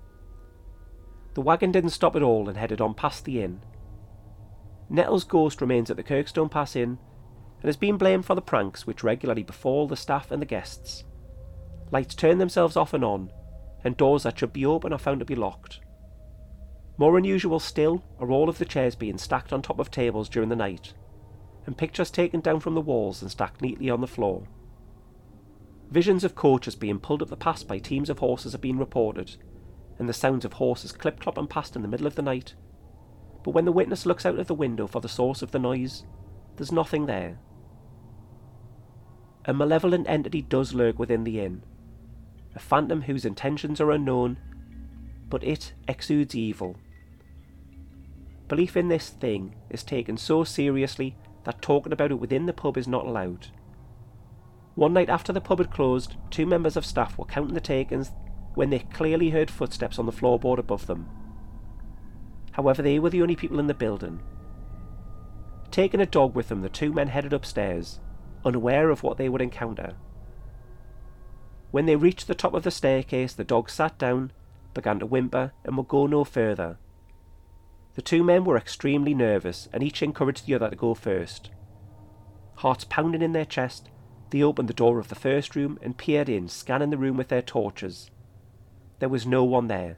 The 1.33 1.41
wagon 1.41 1.73
didn't 1.73 1.89
stop 1.89 2.15
at 2.15 2.23
all 2.23 2.47
and 2.47 2.57
headed 2.57 2.79
on 2.79 2.93
past 2.93 3.25
the 3.25 3.43
inn. 3.43 3.59
Nettle's 4.89 5.25
ghost 5.25 5.59
remains 5.59 5.91
at 5.91 5.97
the 5.97 6.03
Kirkstone 6.03 6.49
Pass 6.49 6.73
Inn 6.77 6.97
and 7.59 7.65
has 7.65 7.75
been 7.75 7.97
blamed 7.97 8.25
for 8.25 8.35
the 8.35 8.41
pranks 8.41 8.87
which 8.87 9.03
regularly 9.03 9.43
befall 9.43 9.85
the 9.85 9.97
staff 9.97 10.31
and 10.31 10.41
the 10.41 10.45
guests. 10.45 11.03
Lights 11.91 12.15
turn 12.15 12.37
themselves 12.37 12.77
off 12.77 12.93
and 12.93 13.03
on, 13.03 13.33
and 13.83 13.97
doors 13.97 14.23
that 14.23 14.39
should 14.39 14.53
be 14.53 14.65
open 14.65 14.93
are 14.93 14.97
found 14.97 15.19
to 15.19 15.25
be 15.25 15.35
locked. 15.35 15.81
More 16.97 17.17
unusual 17.17 17.59
still 17.59 18.01
are 18.17 18.31
all 18.31 18.47
of 18.47 18.59
the 18.59 18.65
chairs 18.65 18.95
being 18.95 19.17
stacked 19.17 19.51
on 19.51 19.61
top 19.61 19.77
of 19.77 19.91
tables 19.91 20.29
during 20.29 20.47
the 20.47 20.55
night, 20.55 20.93
and 21.65 21.77
pictures 21.77 22.09
taken 22.09 22.39
down 22.39 22.61
from 22.61 22.75
the 22.75 22.81
walls 22.81 23.21
and 23.21 23.29
stacked 23.29 23.61
neatly 23.61 23.89
on 23.89 23.99
the 23.99 24.07
floor. 24.07 24.47
Visions 25.89 26.23
of 26.23 26.35
coaches 26.35 26.75
being 26.75 26.99
pulled 26.99 27.21
up 27.21 27.29
the 27.29 27.37
pass 27.37 27.63
by 27.63 27.77
teams 27.77 28.09
of 28.09 28.19
horses 28.19 28.51
have 28.51 28.61
been 28.61 28.77
reported, 28.77 29.37
and 29.97 30.07
the 30.09 30.13
sounds 30.13 30.43
of 30.43 30.53
horses 30.53 30.91
clip 30.91 31.19
clopping 31.19 31.49
past 31.49 31.75
in 31.75 31.81
the 31.81 31.87
middle 31.87 32.07
of 32.07 32.15
the 32.15 32.21
night. 32.21 32.55
But 33.43 33.51
when 33.51 33.65
the 33.65 33.71
witness 33.71 34.05
looks 34.05 34.25
out 34.25 34.37
of 34.37 34.47
the 34.47 34.53
window 34.53 34.87
for 34.87 34.99
the 34.99 35.07
source 35.07 35.41
of 35.41 35.51
the 35.51 35.59
noise, 35.59 36.03
there's 36.57 36.71
nothing 36.71 37.05
there. 37.05 37.39
A 39.45 39.53
malevolent 39.53 40.09
entity 40.09 40.41
does 40.41 40.73
lurk 40.73 40.99
within 40.99 41.23
the 41.23 41.39
inn, 41.39 41.63
a 42.53 42.59
phantom 42.59 43.03
whose 43.03 43.23
intentions 43.23 43.79
are 43.79 43.91
unknown, 43.91 44.37
but 45.29 45.43
it 45.43 45.73
exudes 45.87 46.35
evil. 46.35 46.75
Belief 48.49 48.75
in 48.75 48.89
this 48.89 49.09
thing 49.09 49.55
is 49.69 49.83
taken 49.83 50.17
so 50.17 50.43
seriously 50.43 51.15
that 51.45 51.61
talking 51.61 51.93
about 51.93 52.11
it 52.11 52.19
within 52.19 52.45
the 52.45 52.53
pub 52.53 52.77
is 52.77 52.87
not 52.87 53.05
allowed. 53.05 53.47
One 54.77 54.93
night 54.93 55.09
after 55.09 55.33
the 55.33 55.41
pub 55.41 55.57
had 55.57 55.71
closed, 55.71 56.17
two 56.29 56.45
members 56.45 56.77
of 56.77 56.85
staff 56.85 57.17
were 57.17 57.25
counting 57.25 57.55
the 57.55 57.59
takings 57.59 58.11
when 58.53 58.69
they 58.69 58.77
clearly 58.77 59.31
heard 59.31 59.49
footsteps 59.49 59.97
on 59.97 60.05
the 60.05 60.11
floorboard 60.11 60.59
above 60.59 60.85
them. 60.85 61.09
However, 62.51 62.83
they 62.83 62.99
were 62.99 63.09
the 63.09 63.23
only 63.23 63.35
people 63.35 63.59
in 63.59 63.65
the 63.65 63.73
building. 63.73 64.21
Taking 65.71 65.99
a 65.99 66.05
dog 66.05 66.35
with 66.35 66.49
them, 66.49 66.61
the 66.61 66.69
two 66.69 66.93
men 66.93 67.07
headed 67.07 67.33
upstairs, 67.33 67.99
unaware 68.45 68.91
of 68.91 69.01
what 69.01 69.17
they 69.17 69.29
would 69.29 69.41
encounter. 69.41 69.95
When 71.71 71.87
they 71.87 71.95
reached 71.95 72.27
the 72.27 72.35
top 72.35 72.53
of 72.53 72.61
the 72.61 72.69
staircase, 72.69 73.33
the 73.33 73.43
dog 73.43 73.71
sat 73.71 73.97
down, 73.97 74.31
began 74.75 74.99
to 74.99 75.07
whimper, 75.07 75.53
and 75.63 75.75
would 75.75 75.87
go 75.87 76.05
no 76.05 76.23
further. 76.23 76.77
The 77.95 78.03
two 78.03 78.23
men 78.23 78.45
were 78.45 78.57
extremely 78.57 79.15
nervous, 79.15 79.69
and 79.73 79.81
each 79.81 80.03
encouraged 80.03 80.45
the 80.45 80.53
other 80.53 80.69
to 80.69 80.75
go 80.75 80.93
first. 80.93 81.49
Hearts 82.57 82.83
pounding 82.83 83.23
in 83.23 83.31
their 83.31 83.43
chest, 83.43 83.89
they 84.29 84.43
opened 84.43 84.67
the 84.67 84.73
door 84.73 84.99
of 84.99 85.07
the 85.07 85.15
first 85.15 85.55
room 85.55 85.79
and 85.81 85.97
peered 85.97 86.29
in, 86.29 86.47
scanning 86.47 86.89
the 86.89 86.97
room 86.97 87.17
with 87.17 87.29
their 87.29 87.41
torches. 87.41 88.11
There 88.99 89.09
was 89.09 89.25
no 89.25 89.43
one 89.43 89.67
there. 89.67 89.97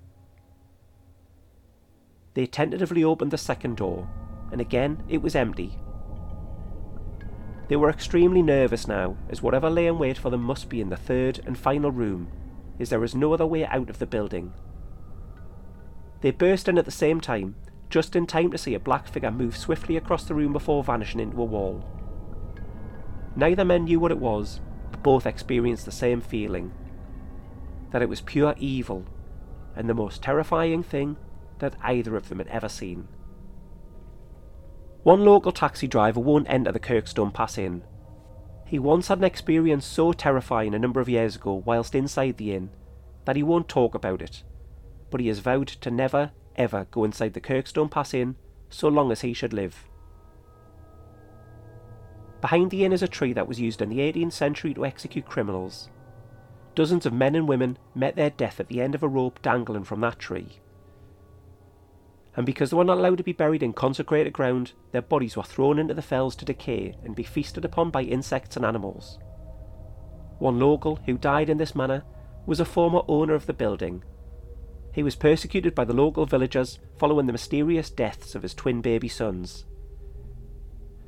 They 2.34 2.46
tentatively 2.46 3.04
opened 3.04 3.32
the 3.32 3.38
second 3.38 3.78
door, 3.78 4.08
and 4.52 4.62
again 4.62 5.04
it 5.10 5.22
was 5.22 5.36
empty. 5.36 5.80
They 7.70 7.76
were 7.76 7.90
extremely 7.90 8.42
nervous 8.42 8.88
now, 8.88 9.16
as 9.30 9.42
whatever 9.42 9.70
lay 9.70 9.88
in 9.88 10.00
wait 10.00 10.18
for 10.18 10.30
them 10.30 10.42
must 10.42 10.70
be 10.70 10.82
in 10.82 10.90
the 10.90 10.98
third 10.98 11.40
and 11.46 11.58
final 11.58 11.92
room, 11.92 12.32
as 12.80 12.90
there 12.90 13.00
was 13.00 13.16
no 13.16 13.34
other 13.34 13.46
way 13.46 13.66
out 13.66 13.90
of 13.90 14.00
the 14.00 14.08
building. 14.08 14.54
They 16.22 16.32
burst 16.32 16.68
in 16.68 16.78
at 16.78 16.86
the 16.86 16.92
same 16.92 17.22
time, 17.22 17.56
just 17.90 18.16
in 18.16 18.28
time 18.28 18.52
to 18.52 18.58
see 18.58 18.74
a 18.74 18.80
black 18.80 19.08
figure 19.08 19.32
move 19.32 19.56
swiftly 19.56 19.98
across 19.98 20.24
the 20.24 20.36
room 20.36 20.54
before 20.54 20.84
vanishing 20.84 21.20
into 21.20 21.42
a 21.42 21.46
wall. 21.46 21.84
Neither 23.36 23.64
men 23.66 23.86
knew 23.86 24.00
what 24.00 24.12
it 24.12 24.20
was, 24.20 24.60
but 24.92 25.04
both 25.04 25.26
experienced 25.26 25.86
the 25.86 25.92
same 25.92 26.22
feeling 26.22 26.72
that 27.92 28.02
it 28.02 28.10
was 28.10 28.22
pure 28.22 28.54
evil 28.58 29.06
and 29.76 29.90
the 29.90 29.94
most 29.94 30.22
terrifying 30.22 30.84
thing 30.84 31.18
that 31.60 31.76
either 31.82 32.16
of 32.16 32.30
them 32.30 32.38
had 32.40 32.48
ever 32.48 32.70
seen. 32.70 33.08
One 35.04 35.24
local 35.24 35.52
taxi 35.52 35.88
driver 35.88 36.20
won't 36.20 36.50
enter 36.50 36.72
the 36.72 36.80
Kirkstone 36.80 37.34
Pass 37.34 37.58
Inn. 37.58 37.84
He 38.66 38.78
once 38.78 39.08
had 39.08 39.20
an 39.20 39.24
experience 39.24 39.86
so 39.86 40.12
terrifying 40.12 40.76
a 40.76 40.80
number 40.80 41.00
of 41.00 41.10
years 41.10 41.36
ago 41.36 41.64
whilst 41.66 41.96
inside 41.96 42.38
the 42.38 42.54
inn 42.54 42.70
that 43.26 43.36
he 43.36 43.44
won't 43.44 43.68
talk 43.68 43.96
about 43.96 44.22
it, 44.22 44.44
but 45.10 45.20
he 45.20 45.28
has 45.28 45.40
vowed 45.40 45.68
to 45.68 45.90
never, 45.90 46.32
ever 46.56 46.86
go 46.92 47.04
inside 47.04 47.34
the 47.34 47.42
Kirkstone 47.42 47.90
Pass 47.90 48.14
Inn 48.14 48.36
so 48.70 48.88
long 48.88 49.12
as 49.12 49.22
he 49.22 49.34
should 49.34 49.54
live. 49.54 49.89
Behind 52.42 52.72
the 52.72 52.86
inn 52.86 52.94
is 52.94 53.04
a 53.04 53.08
tree 53.08 53.34
that 53.34 53.48
was 53.48 53.60
used 53.60 53.82
in 53.82 53.90
the 53.90 54.00
18th 54.00 54.32
century 54.32 54.74
to 54.74 54.86
execute 54.86 55.26
criminals. 55.26 55.90
Dozens 56.74 57.06
of 57.06 57.14
men 57.14 57.36
and 57.36 57.48
women 57.48 57.78
met 57.94 58.16
their 58.16 58.30
death 58.30 58.60
at 58.60 58.68
the 58.68 58.82
end 58.82 58.96
of 58.96 59.04
a 59.04 59.08
rope 59.08 59.42
dangling 59.42 59.84
from 59.84 60.00
that 60.02 60.20
tree. 60.20 60.60
And 62.36 62.46
because 62.46 62.70
they 62.70 62.78
were 62.78 62.86
not 62.86 63.00
allowed 63.00 63.18
to 63.18 63.24
be 63.24 63.34
buried 63.34 63.64
in 63.64 63.74
consecrated 63.74 64.32
ground, 64.32 64.72
their 64.92 65.02
bodies 65.02 65.36
were 65.36 65.44
thrown 65.44 65.78
into 65.78 65.94
the 65.94 66.02
fells 66.02 66.36
to 66.38 66.46
decay 66.46 66.96
and 67.04 67.16
be 67.16 67.24
feasted 67.24 67.66
upon 67.66 67.90
by 67.90 68.04
insects 68.04 68.56
and 68.56 68.66
animals. 68.66 69.20
One 70.38 70.58
local 70.60 70.98
who 71.06 71.18
died 71.18 71.50
in 71.50 71.58
this 71.58 71.76
manner 71.76 72.04
was 72.46 72.62
a 72.62 72.66
former 72.66 73.02
owner 73.10 73.34
of 73.34 73.46
the 73.46 73.54
building. 73.54 74.04
He 74.94 75.04
was 75.04 75.16
persecuted 75.16 75.76
by 75.76 75.84
the 75.84 75.94
local 75.94 76.26
villagers 76.26 76.80
following 76.98 77.26
the 77.26 77.34
mysterious 77.34 77.90
deaths 77.90 78.36
of 78.36 78.44
his 78.44 78.54
twin 78.54 78.82
baby 78.82 79.10
sons. 79.10 79.66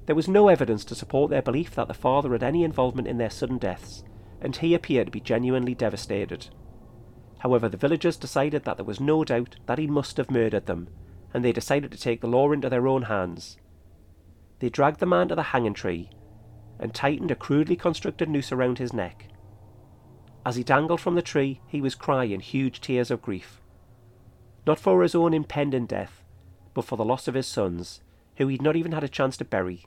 There 0.06 0.16
was 0.16 0.28
no 0.28 0.48
evidence 0.48 0.84
to 0.86 0.96
support 0.96 1.30
their 1.30 1.42
belief 1.42 1.76
that 1.76 1.88
the 1.88 1.94
father 1.94 2.32
had 2.32 2.44
any 2.44 2.64
involvement 2.64 3.08
in 3.08 3.18
their 3.18 3.30
sudden 3.30 3.58
deaths, 3.58 4.04
and 4.42 4.56
he 4.56 4.74
appeared 4.74 5.08
to 5.08 5.12
be 5.12 5.20
genuinely 5.20 5.76
devastated. 5.76 6.48
However, 7.40 7.70
the 7.70 7.78
villagers 7.78 8.18
decided 8.18 8.66
that 8.66 8.78
there 8.78 8.86
was 8.86 9.00
no 9.00 9.24
doubt 9.24 9.58
that 9.66 9.80
he 9.80 9.88
must 9.88 10.18
have 10.18 10.32
murdered 10.32 10.66
them, 10.66 10.90
and 11.34 11.46
they 11.46 11.52
decided 11.52 11.92
to 11.92 12.00
take 12.00 12.22
the 12.22 12.28
law 12.28 12.52
into 12.52 12.70
their 12.70 12.88
own 12.88 13.04
hands. 13.04 13.58
They 14.60 14.70
dragged 14.70 15.00
the 15.00 15.06
man 15.06 15.28
to 15.30 15.36
the 15.36 15.44
hanging 15.44 15.74
tree 15.74 16.10
and 16.80 16.94
tightened 16.94 17.32
a 17.32 17.36
crudely 17.36 17.76
constructed 17.76 18.28
noose 18.28 18.52
around 18.52 18.80
his 18.80 18.92
neck. 18.92 19.28
As 20.46 20.56
he 20.56 20.64
dangled 20.64 21.00
from 21.00 21.14
the 21.14 21.22
tree, 21.22 21.62
he 21.68 21.80
was 21.80 21.94
crying 21.94 22.40
huge 22.40 22.82
tears 22.82 23.12
of 23.12 23.22
grief. 23.22 23.62
Not 24.66 24.80
for 24.80 25.04
his 25.04 25.14
own 25.14 25.34
impending 25.34 25.86
death, 25.86 26.24
but 26.74 26.86
for 26.86 26.96
the 26.98 27.06
loss 27.06 27.28
of 27.28 27.36
his 27.36 27.48
sons, 27.48 28.02
who 28.42 28.48
he'd 28.48 28.62
not 28.62 28.76
even 28.76 28.92
had 28.92 29.04
a 29.04 29.10
chance 29.10 29.38
to 29.38 29.46
bury. 29.46 29.86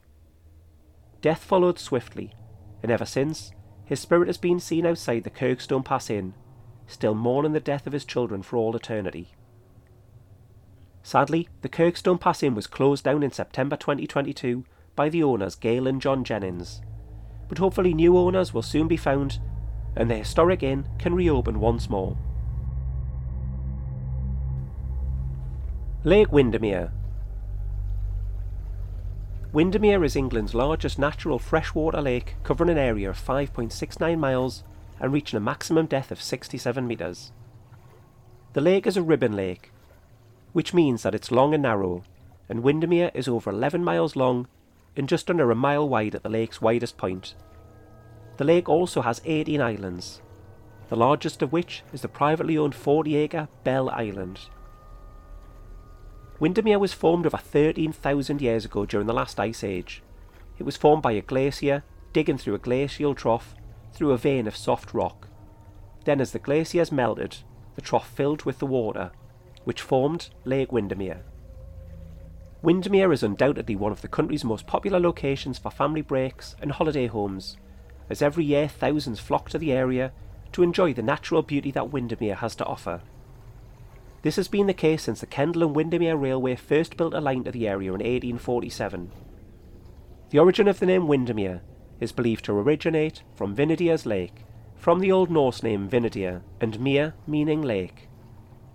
Death 1.21 1.43
followed 1.43 1.77
swiftly, 1.77 2.33
and 2.81 2.91
ever 2.91 3.05
since, 3.05 3.51
his 3.83 3.99
spirit 3.99 4.27
has 4.27 4.37
been 4.37 4.59
seen 4.59 4.85
outside 4.85 5.23
the 5.23 5.29
Kirkstone 5.29 5.83
Pass 5.83 6.09
Inn, 6.09 6.33
still 6.87 7.13
mourning 7.15 7.53
the 7.53 7.59
death 7.59 7.85
of 7.85 7.93
his 7.93 8.05
children 8.05 8.41
for 8.41 8.57
all 8.57 8.75
eternity. 8.75 9.29
Sadly, 11.03 11.49
the 11.61 11.69
Kirkstone 11.69 12.19
Pass 12.19 12.41
Inn 12.41 12.55
was 12.55 12.67
closed 12.67 13.03
down 13.03 13.23
in 13.23 13.31
September 13.31 13.75
2022 13.75 14.65
by 14.95 15.09
the 15.09 15.23
owners 15.23 15.55
Gail 15.55 15.87
and 15.87 16.01
John 16.01 16.23
Jennings, 16.23 16.81
but 17.47 17.57
hopefully 17.57 17.93
new 17.93 18.17
owners 18.17 18.53
will 18.53 18.61
soon 18.61 18.87
be 18.87 18.97
found 18.97 19.39
and 19.95 20.09
the 20.09 20.15
historic 20.15 20.61
inn 20.61 20.87
can 20.99 21.13
reopen 21.13 21.59
once 21.59 21.89
more. 21.89 22.17
Lake 26.03 26.31
Windermere. 26.31 26.91
Windermere 29.55 30.03
is 30.03 30.17
England's 30.17 30.53
largest 30.53 30.99
natural 30.99 31.39
freshwater 31.39 32.01
lake, 32.01 32.35
covering 32.43 32.69
an 32.69 32.77
area 32.77 33.09
of 33.09 33.17
5.69 33.17 34.19
miles 34.19 34.65
and 34.99 35.13
reaching 35.13 35.37
a 35.37 35.39
maximum 35.39 35.85
depth 35.85 36.11
of 36.11 36.21
67 36.21 36.85
metres. 36.85 37.31
The 38.51 38.59
lake 38.59 38.85
is 38.85 38.97
a 38.97 39.01
ribbon 39.01 39.33
lake, 39.33 39.71
which 40.51 40.73
means 40.73 41.03
that 41.03 41.15
it's 41.15 41.31
long 41.31 41.53
and 41.53 41.63
narrow, 41.63 42.03
and 42.49 42.63
Windermere 42.63 43.11
is 43.13 43.29
over 43.29 43.49
11 43.49 43.81
miles 43.81 44.17
long 44.17 44.49
and 44.97 45.07
just 45.07 45.29
under 45.29 45.49
a 45.49 45.55
mile 45.55 45.87
wide 45.87 46.15
at 46.15 46.23
the 46.23 46.27
lake's 46.27 46.59
widest 46.59 46.97
point. 46.97 47.35
The 48.35 48.43
lake 48.43 48.67
also 48.67 49.03
has 49.03 49.21
18 49.23 49.61
islands, 49.61 50.21
the 50.89 50.97
largest 50.97 51.41
of 51.41 51.53
which 51.53 51.81
is 51.93 52.01
the 52.01 52.09
privately 52.09 52.57
owned 52.57 52.75
40 52.75 53.15
acre 53.15 53.47
Bell 53.63 53.89
Island. 53.89 54.37
Windermere 56.39 56.79
was 56.79 56.93
formed 56.93 57.25
over 57.25 57.37
13,000 57.37 58.41
years 58.41 58.65
ago 58.65 58.85
during 58.85 59.07
the 59.07 59.13
last 59.13 59.39
ice 59.39 59.63
age. 59.63 60.03
It 60.57 60.63
was 60.63 60.75
formed 60.75 61.01
by 61.01 61.13
a 61.13 61.21
glacier 61.21 61.83
digging 62.11 62.37
through 62.37 62.55
a 62.55 62.59
glacial 62.59 63.15
trough 63.15 63.55
through 63.93 64.11
a 64.11 64.17
vein 64.17 64.47
of 64.47 64.57
soft 64.57 64.93
rock. 64.93 65.29
Then, 66.03 66.19
as 66.19 66.31
the 66.31 66.39
glaciers 66.39 66.91
melted, 66.91 67.37
the 67.75 67.81
trough 67.81 68.09
filled 68.09 68.43
with 68.43 68.59
the 68.59 68.65
water, 68.65 69.11
which 69.63 69.81
formed 69.81 70.29
Lake 70.43 70.71
Windermere. 70.71 71.23
Windermere 72.61 73.13
is 73.13 73.23
undoubtedly 73.23 73.75
one 73.75 73.91
of 73.91 74.01
the 74.01 74.07
country's 74.07 74.43
most 74.43 74.67
popular 74.67 74.99
locations 74.99 75.57
for 75.57 75.69
family 75.71 76.01
breaks 76.01 76.55
and 76.61 76.71
holiday 76.71 77.07
homes, 77.07 77.57
as 78.09 78.21
every 78.21 78.43
year 78.43 78.67
thousands 78.67 79.19
flock 79.19 79.49
to 79.49 79.57
the 79.57 79.71
area 79.71 80.11
to 80.51 80.63
enjoy 80.63 80.93
the 80.93 81.01
natural 81.01 81.41
beauty 81.41 81.71
that 81.71 81.91
Windermere 81.91 82.35
has 82.35 82.55
to 82.55 82.65
offer. 82.65 83.01
This 84.25 84.37
has 84.37 84.47
been 84.47 84.65
the 84.65 84.73
case 84.73 85.03
since 85.03 85.19
the 85.19 85.27
Kendal 85.27 85.61
and 85.61 85.75
Windermere 85.75 86.15
Railway 86.15 86.55
first 86.55 86.97
built 86.97 87.13
a 87.13 87.21
line 87.21 87.43
to 87.43 87.51
the 87.51 87.67
area 87.67 87.89
in 87.89 87.99
1847. 87.99 89.11
The 90.31 90.39
origin 90.39 90.67
of 90.67 90.79
the 90.79 90.87
name 90.87 91.07
Windermere 91.07 91.61
is 91.99 92.11
believed 92.11 92.43
to 92.45 92.57
originate 92.57 93.21
from 93.35 93.53
Vinidier's 93.53 94.03
lake, 94.07 94.43
from 94.75 94.99
the 94.99 95.11
Old 95.11 95.29
Norse 95.29 95.61
name 95.61 95.87
Vinidir, 95.87 96.41
and 96.59 96.79
mere 96.79 97.13
meaning 97.27 97.61
lake. 97.61 98.09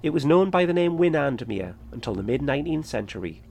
It 0.05 0.11
was 0.11 0.25
known 0.25 0.51
by 0.51 0.67
the 0.67 0.73
name 0.73 0.97
Winandmere 0.97 1.75
until 1.91 2.15
the 2.15 2.23
mid 2.23 2.43
19th 2.43 2.87
century. 2.87 3.43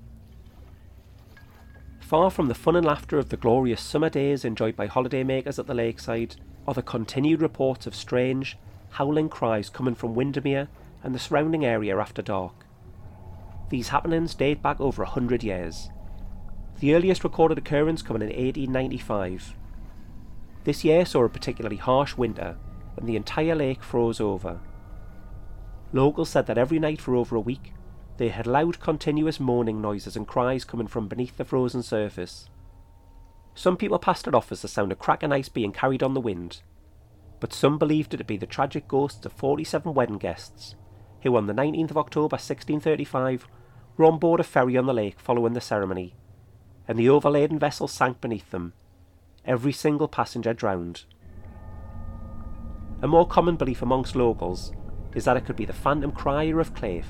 Far 2.00 2.32
from 2.32 2.48
the 2.48 2.56
fun 2.56 2.78
and 2.78 2.86
laughter 2.86 3.18
of 3.18 3.28
the 3.28 3.36
glorious 3.36 3.82
summer 3.82 4.10
days 4.10 4.46
enjoyed 4.46 4.78
by 4.78 4.88
holidaymakers 4.88 5.60
at 5.60 5.68
the 5.68 5.74
lakeside, 5.74 6.38
are 6.66 6.74
the 6.74 6.82
continued 6.82 7.42
reports 7.42 7.86
of 7.86 7.94
strange, 7.94 8.58
howling 8.92 9.28
cries 9.28 9.70
coming 9.70 9.96
from 9.96 10.16
Windermere 10.16 10.70
and 11.04 11.16
the 11.16 11.20
surrounding 11.20 11.66
area 11.66 11.98
after 11.98 12.22
dark. 12.22 12.66
These 13.70 13.90
happenings 13.90 14.34
date 14.34 14.62
back 14.62 14.80
over 14.82 15.04
a 15.04 15.10
hundred 15.10 15.44
years. 15.44 15.90
The 16.80 16.96
earliest 16.96 17.24
recorded 17.24 17.58
occurrence 17.58 18.02
coming 18.02 18.22
in 18.22 18.30
1895. 18.30 19.56
This 20.64 20.84
year 20.84 21.06
saw 21.06 21.24
a 21.24 21.30
particularly 21.30 21.78
harsh 21.78 22.18
winter, 22.18 22.58
and 22.98 23.08
the 23.08 23.16
entire 23.16 23.56
lake 23.56 23.84
froze 23.84 24.20
over. 24.20 24.60
Locals 25.94 26.30
said 26.30 26.48
that 26.48 26.58
every 26.58 26.80
night 26.80 27.02
for 27.02 27.16
over 27.16 27.36
a 27.36 27.42
week, 27.42 27.74
they 28.18 28.30
had 28.30 28.48
loud 28.48 28.80
continuous 28.80 29.40
moaning 29.40 29.82
noises 29.82 30.16
and 30.16 30.28
cries 30.28 30.66
coming 30.66 30.88
from 30.88 31.08
beneath 31.08 31.38
the 31.38 31.46
frozen 31.46 31.82
surface. 31.82 32.50
Some 33.56 33.78
people 33.78 34.00
passed 34.00 34.28
it 34.28 34.36
off 34.36 34.52
as 34.52 34.62
the 34.62 34.68
sound 34.68 34.92
of 34.92 35.00
cracking 35.00 35.32
ice 35.32 35.50
being 35.50 35.72
carried 35.72 36.04
on 36.04 36.14
the 36.14 36.22
wind, 36.22 36.62
but 37.40 37.54
some 37.54 37.78
believed 37.78 38.14
it 38.14 38.18
to 38.18 38.24
be 38.24 38.38
the 38.38 38.46
tragic 38.46 38.88
ghosts 38.88 39.26
of 39.26 39.34
47 39.34 39.94
wedding 39.94 40.18
guests 40.18 40.76
who 41.24 41.36
on 41.36 41.48
the 41.48 41.54
19th 41.54 41.92
of 41.92 41.98
October 41.98 42.36
1635 42.36 43.48
were 43.98 44.06
on 44.06 44.20
board 44.20 44.40
a 44.40 44.44
ferry 44.44 44.78
on 44.78 44.86
the 44.86 44.94
lake 44.94 45.20
following 45.20 45.54
the 45.54 45.62
ceremony, 45.62 46.14
and 46.88 46.98
the 46.98 47.10
overladen 47.10 47.60
vessel 47.60 47.88
sank 47.88 48.22
beneath 48.22 48.50
them. 48.52 48.74
Every 49.46 49.72
single 49.72 50.08
passenger 50.08 50.54
drowned. 50.54 51.06
A 53.02 53.08
more 53.08 53.28
common 53.28 53.56
belief 53.56 53.82
amongst 53.82 54.16
locals 54.16 54.72
is 55.16 55.26
that 55.26 55.38
it 55.38 55.46
could 55.46 55.56
be 55.56 55.66
the 55.66 55.74
phantom 55.74 56.12
crier 56.12 56.60
of 56.60 56.74
Claife, 56.74 57.10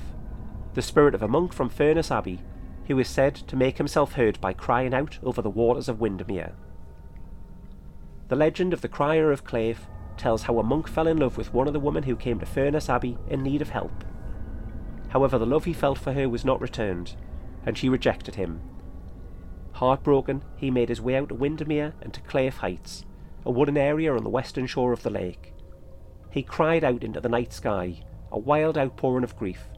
the 0.74 0.82
spirit 0.82 1.14
of 1.14 1.22
a 1.22 1.28
monk 1.28 1.52
from 1.52 1.68
Furness 1.68 2.10
Abbey 2.10 2.40
who 2.90 2.98
is 2.98 3.08
said 3.08 3.36
to 3.36 3.54
make 3.54 3.78
himself 3.78 4.14
heard 4.14 4.40
by 4.40 4.52
crying 4.52 4.92
out 4.92 5.16
over 5.22 5.40
the 5.40 5.48
waters 5.48 5.88
of 5.88 6.00
Windermere. 6.00 6.54
The 8.26 8.34
legend 8.34 8.72
of 8.72 8.80
the 8.80 8.88
crier 8.88 9.30
of 9.30 9.44
Claife 9.44 9.86
tells 10.20 10.42
how 10.42 10.58
a 10.58 10.62
monk 10.62 10.86
fell 10.86 11.08
in 11.08 11.16
love 11.16 11.38
with 11.38 11.54
one 11.54 11.66
of 11.66 11.72
the 11.72 11.80
women 11.80 12.02
who 12.02 12.14
came 12.14 12.38
to 12.38 12.46
Furness 12.46 12.90
Abbey 12.90 13.16
in 13.28 13.42
need 13.42 13.62
of 13.62 13.70
help. 13.70 14.04
However, 15.08 15.38
the 15.38 15.46
love 15.46 15.64
he 15.64 15.72
felt 15.72 15.98
for 15.98 16.12
her 16.12 16.28
was 16.28 16.44
not 16.44 16.60
returned, 16.60 17.16
and 17.64 17.76
she 17.76 17.88
rejected 17.88 18.34
him. 18.34 18.60
Heartbroken, 19.72 20.44
he 20.56 20.70
made 20.70 20.90
his 20.90 21.00
way 21.00 21.16
out 21.16 21.30
to 21.30 21.34
Windermere 21.34 21.94
and 22.02 22.12
to 22.12 22.20
Claife 22.20 22.58
Heights, 22.58 23.06
a 23.46 23.50
wooded 23.50 23.78
area 23.78 24.14
on 24.14 24.22
the 24.22 24.28
western 24.28 24.66
shore 24.66 24.92
of 24.92 25.02
the 25.02 25.10
lake. 25.10 25.54
He 26.30 26.42
cried 26.42 26.84
out 26.84 27.02
into 27.02 27.20
the 27.20 27.28
night 27.28 27.54
sky, 27.54 28.02
a 28.30 28.38
wild 28.38 28.76
outpouring 28.76 29.24
of 29.24 29.38
grief, 29.38 29.70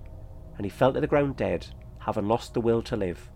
and 0.57 0.67
he 0.67 0.71
fell 0.71 0.93
to 0.93 1.01
the 1.01 1.07
ground 1.07 1.37
dead, 1.37 1.69
having 2.01 2.27
lost 2.27 2.53
the 2.53 2.61
will 2.61 2.83
to 2.83 2.97
live. 2.97 3.31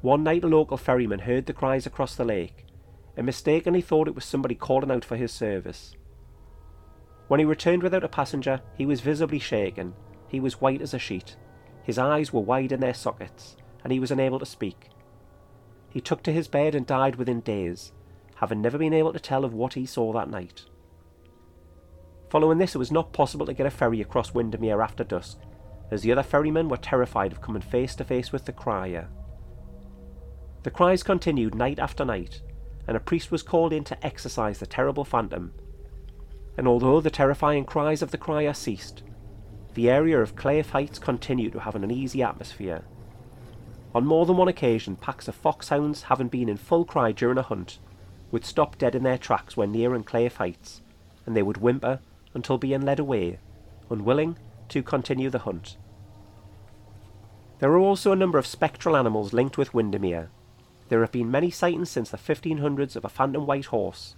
One 0.00 0.24
night 0.24 0.44
a 0.44 0.48
local 0.48 0.78
ferryman 0.78 1.20
heard 1.20 1.44
the 1.44 1.52
cries 1.52 1.84
across 1.84 2.14
the 2.14 2.24
lake 2.24 2.64
and 3.16 3.26
mistakenly 3.26 3.80
thought 3.80 4.08
it 4.08 4.14
was 4.14 4.24
somebody 4.24 4.54
calling 4.54 4.90
out 4.90 5.04
for 5.04 5.16
his 5.16 5.32
service. 5.32 5.94
When 7.28 7.40
he 7.40 7.46
returned 7.46 7.82
without 7.82 8.04
a 8.04 8.08
passenger, 8.08 8.60
he 8.76 8.86
was 8.86 9.00
visibly 9.00 9.38
shaken. 9.38 9.94
He 10.28 10.40
was 10.40 10.60
white 10.60 10.82
as 10.82 10.94
a 10.94 10.98
sheet. 10.98 11.36
His 11.82 11.98
eyes 11.98 12.32
were 12.32 12.40
wide 12.40 12.72
in 12.72 12.80
their 12.80 12.94
sockets, 12.94 13.56
and 13.84 13.92
he 13.92 14.00
was 14.00 14.10
unable 14.10 14.38
to 14.38 14.46
speak. 14.46 14.88
He 15.88 16.00
took 16.00 16.22
to 16.24 16.32
his 16.32 16.48
bed 16.48 16.74
and 16.74 16.86
died 16.86 17.16
within 17.16 17.40
days, 17.40 17.92
having 18.36 18.60
never 18.60 18.78
been 18.78 18.92
able 18.92 19.12
to 19.12 19.20
tell 19.20 19.44
of 19.44 19.52
what 19.52 19.74
he 19.74 19.86
saw 19.86 20.12
that 20.12 20.30
night. 20.30 20.64
Following 22.30 22.58
this, 22.58 22.74
it 22.74 22.78
was 22.78 22.92
not 22.92 23.12
possible 23.12 23.46
to 23.46 23.54
get 23.54 23.66
a 23.66 23.70
ferry 23.70 24.00
across 24.00 24.32
Windermere 24.32 24.80
after 24.80 25.02
dusk, 25.02 25.38
as 25.90 26.02
the 26.02 26.12
other 26.12 26.22
ferrymen 26.22 26.68
were 26.68 26.76
terrified 26.76 27.32
of 27.32 27.40
coming 27.40 27.62
face 27.62 27.96
to 27.96 28.04
face 28.04 28.30
with 28.30 28.44
the 28.44 28.52
crier. 28.52 29.08
The 30.62 30.70
cries 30.70 31.02
continued 31.02 31.54
night 31.54 31.78
after 31.78 32.04
night, 32.04 32.42
and 32.90 32.96
a 32.96 33.00
priest 33.00 33.30
was 33.30 33.44
called 33.44 33.72
in 33.72 33.84
to 33.84 34.04
exorcise 34.04 34.58
the 34.58 34.66
terrible 34.66 35.04
phantom. 35.04 35.52
And 36.58 36.66
although 36.66 37.00
the 37.00 37.08
terrifying 37.08 37.64
cries 37.64 38.02
of 38.02 38.10
the 38.10 38.18
crier 38.18 38.52
ceased, 38.52 39.04
the 39.74 39.88
area 39.88 40.20
of 40.20 40.34
Claife 40.34 40.70
Heights 40.70 40.98
continued 40.98 41.52
to 41.52 41.60
have 41.60 41.76
an 41.76 41.84
uneasy 41.84 42.20
atmosphere. 42.20 42.82
On 43.94 44.04
more 44.04 44.26
than 44.26 44.36
one 44.36 44.48
occasion, 44.48 44.96
packs 44.96 45.28
of 45.28 45.36
foxhounds, 45.36 46.02
having 46.02 46.26
been 46.26 46.48
in 46.48 46.56
full 46.56 46.84
cry 46.84 47.12
during 47.12 47.38
a 47.38 47.42
hunt, 47.42 47.78
would 48.32 48.44
stop 48.44 48.76
dead 48.76 48.96
in 48.96 49.04
their 49.04 49.18
tracks 49.18 49.56
when 49.56 49.70
nearing 49.70 50.02
Claife 50.02 50.38
Heights, 50.38 50.82
and 51.26 51.36
they 51.36 51.44
would 51.44 51.58
whimper 51.58 52.00
until 52.34 52.58
being 52.58 52.80
led 52.80 52.98
away, 52.98 53.38
unwilling 53.88 54.36
to 54.68 54.82
continue 54.82 55.30
the 55.30 55.38
hunt. 55.38 55.76
There 57.60 57.70
are 57.70 57.78
also 57.78 58.10
a 58.10 58.16
number 58.16 58.38
of 58.38 58.48
spectral 58.48 58.96
animals 58.96 59.32
linked 59.32 59.56
with 59.56 59.72
Windermere, 59.72 60.28
there 60.90 61.00
have 61.00 61.12
been 61.12 61.30
many 61.30 61.50
sightings 61.50 61.88
since 61.88 62.10
the 62.10 62.18
1500s 62.18 62.96
of 62.96 63.04
a 63.04 63.08
phantom 63.08 63.46
white 63.46 63.66
horse, 63.66 64.16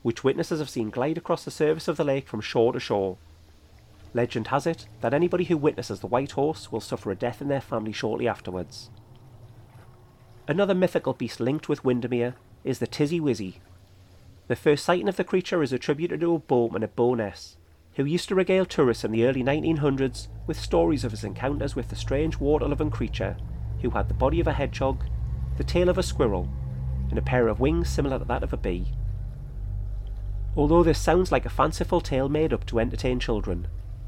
which 0.00 0.24
witnesses 0.24 0.58
have 0.58 0.70
seen 0.70 0.88
glide 0.88 1.18
across 1.18 1.44
the 1.44 1.50
surface 1.50 1.86
of 1.86 1.98
the 1.98 2.02
lake 2.04 2.26
from 2.26 2.40
shore 2.40 2.72
to 2.72 2.80
shore. 2.80 3.18
Legend 4.14 4.46
has 4.46 4.66
it 4.66 4.88
that 5.02 5.12
anybody 5.12 5.44
who 5.44 5.58
witnesses 5.58 6.00
the 6.00 6.06
white 6.06 6.32
horse 6.32 6.72
will 6.72 6.80
suffer 6.80 7.10
a 7.10 7.14
death 7.14 7.42
in 7.42 7.48
their 7.48 7.60
family 7.60 7.92
shortly 7.92 8.26
afterwards. 8.26 8.88
Another 10.48 10.74
mythical 10.74 11.12
beast 11.12 11.40
linked 11.40 11.68
with 11.68 11.84
Windermere 11.84 12.34
is 12.64 12.78
the 12.78 12.86
Tizzy 12.86 13.20
Wizzy. 13.20 13.56
The 14.46 14.56
first 14.56 14.86
sighting 14.86 15.08
of 15.08 15.16
the 15.16 15.24
creature 15.24 15.62
is 15.62 15.74
attributed 15.74 16.20
to 16.20 16.34
a 16.34 16.38
boatman 16.38 16.84
at 16.84 16.96
Bowness, 16.96 17.58
who 17.96 18.06
used 18.06 18.30
to 18.30 18.34
regale 18.34 18.64
tourists 18.64 19.04
in 19.04 19.12
the 19.12 19.26
early 19.26 19.42
1900s 19.42 20.28
with 20.46 20.58
stories 20.58 21.04
of 21.04 21.10
his 21.10 21.22
encounters 21.22 21.76
with 21.76 21.90
the 21.90 21.96
strange 21.96 22.40
water-loving 22.40 22.90
creature 22.90 23.36
who 23.82 23.90
had 23.90 24.08
the 24.08 24.14
body 24.14 24.40
of 24.40 24.46
a 24.46 24.54
hedgehog 24.54 25.04
the 25.58 25.64
tail 25.64 25.88
of 25.88 25.98
a 25.98 26.02
squirrel, 26.02 26.48
and 27.10 27.18
a 27.18 27.22
pair 27.22 27.48
of 27.48 27.60
wings 27.60 27.88
similar 27.88 28.18
to 28.18 28.24
that 28.24 28.44
of 28.44 28.52
a 28.52 28.56
bee. 28.56 28.86
Although 30.56 30.84
this 30.84 31.00
sounds 31.00 31.30
like 31.30 31.44
a 31.44 31.50
fanciful 31.50 32.00
tale 32.00 32.28
made 32.28 32.52
up 32.52 32.64
to 32.66 32.78
entertain 32.78 33.18
children, 33.18 33.66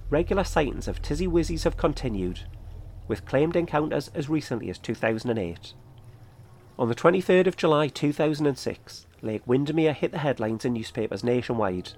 regular 0.08 0.44
sightings 0.44 0.86
of 0.86 1.02
Tizzy 1.02 1.26
Wizzies 1.26 1.64
have 1.64 1.76
continued, 1.76 2.40
with 3.08 3.26
claimed 3.26 3.56
encounters 3.56 4.08
as 4.14 4.28
recently 4.28 4.70
as 4.70 4.78
2008. 4.78 5.74
On 6.78 6.88
the 6.88 6.94
23rd 6.94 7.48
of 7.48 7.56
July 7.56 7.88
2006, 7.88 9.06
Lake 9.20 9.42
Windermere 9.44 9.92
hit 9.92 10.12
the 10.12 10.18
headlines 10.18 10.64
in 10.64 10.72
newspapers 10.72 11.24
nationwide 11.24 11.92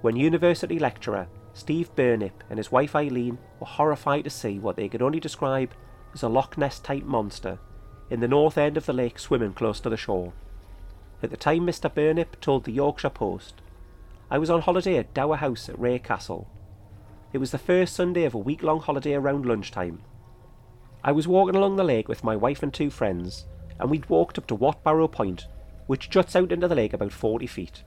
when 0.00 0.16
university 0.16 0.78
lecturer 0.78 1.28
Steve 1.52 1.94
Burnip 1.94 2.42
and 2.50 2.58
his 2.58 2.72
wife 2.72 2.96
Eileen 2.96 3.38
were 3.60 3.66
horrified 3.66 4.24
to 4.24 4.30
see 4.30 4.58
what 4.58 4.76
they 4.76 4.88
could 4.88 5.02
only 5.02 5.20
describe 5.20 5.72
as 6.12 6.22
a 6.22 6.28
Loch 6.28 6.58
Ness 6.58 6.78
type 6.80 7.04
monster 7.04 7.58
in 8.14 8.20
the 8.20 8.28
north 8.28 8.56
end 8.56 8.76
of 8.76 8.86
the 8.86 8.92
lake 8.92 9.18
swimming 9.18 9.52
close 9.52 9.80
to 9.80 9.90
the 9.90 9.96
shore. 9.96 10.32
At 11.20 11.30
the 11.30 11.36
time, 11.36 11.66
Mr. 11.66 11.92
Burnip 11.92 12.40
told 12.40 12.62
the 12.62 12.70
Yorkshire 12.70 13.10
Post, 13.10 13.54
I 14.30 14.38
was 14.38 14.48
on 14.48 14.60
holiday 14.60 14.98
at 14.98 15.12
Dower 15.12 15.34
House 15.34 15.68
at 15.68 15.76
Wray 15.76 15.98
Castle. 15.98 16.48
It 17.32 17.38
was 17.38 17.50
the 17.50 17.58
first 17.58 17.92
Sunday 17.92 18.22
of 18.22 18.32
a 18.32 18.38
week 18.38 18.62
long 18.62 18.78
holiday 18.78 19.14
around 19.14 19.46
lunchtime. 19.46 20.00
I 21.02 21.10
was 21.10 21.26
walking 21.26 21.56
along 21.56 21.74
the 21.74 21.82
lake 21.82 22.06
with 22.06 22.22
my 22.22 22.36
wife 22.36 22.62
and 22.62 22.72
two 22.72 22.88
friends, 22.88 23.46
and 23.80 23.90
we'd 23.90 24.08
walked 24.08 24.38
up 24.38 24.46
to 24.46 24.56
Watbarrow 24.56 25.10
Point, 25.10 25.48
which 25.88 26.08
juts 26.08 26.36
out 26.36 26.52
into 26.52 26.68
the 26.68 26.76
lake 26.76 26.92
about 26.92 27.12
40 27.12 27.48
feet. 27.48 27.82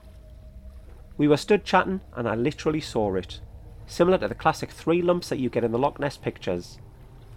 We 1.16 1.26
were 1.26 1.38
stood 1.38 1.64
chatting, 1.64 2.02
and 2.14 2.28
I 2.28 2.34
literally 2.34 2.82
saw 2.82 3.14
it. 3.14 3.40
Similar 3.86 4.18
to 4.18 4.28
the 4.28 4.34
classic 4.34 4.72
three 4.72 5.00
lumps 5.00 5.30
that 5.30 5.38
you 5.38 5.48
get 5.48 5.64
in 5.64 5.72
the 5.72 5.78
Loch 5.78 5.98
Ness 5.98 6.18
pictures. 6.18 6.78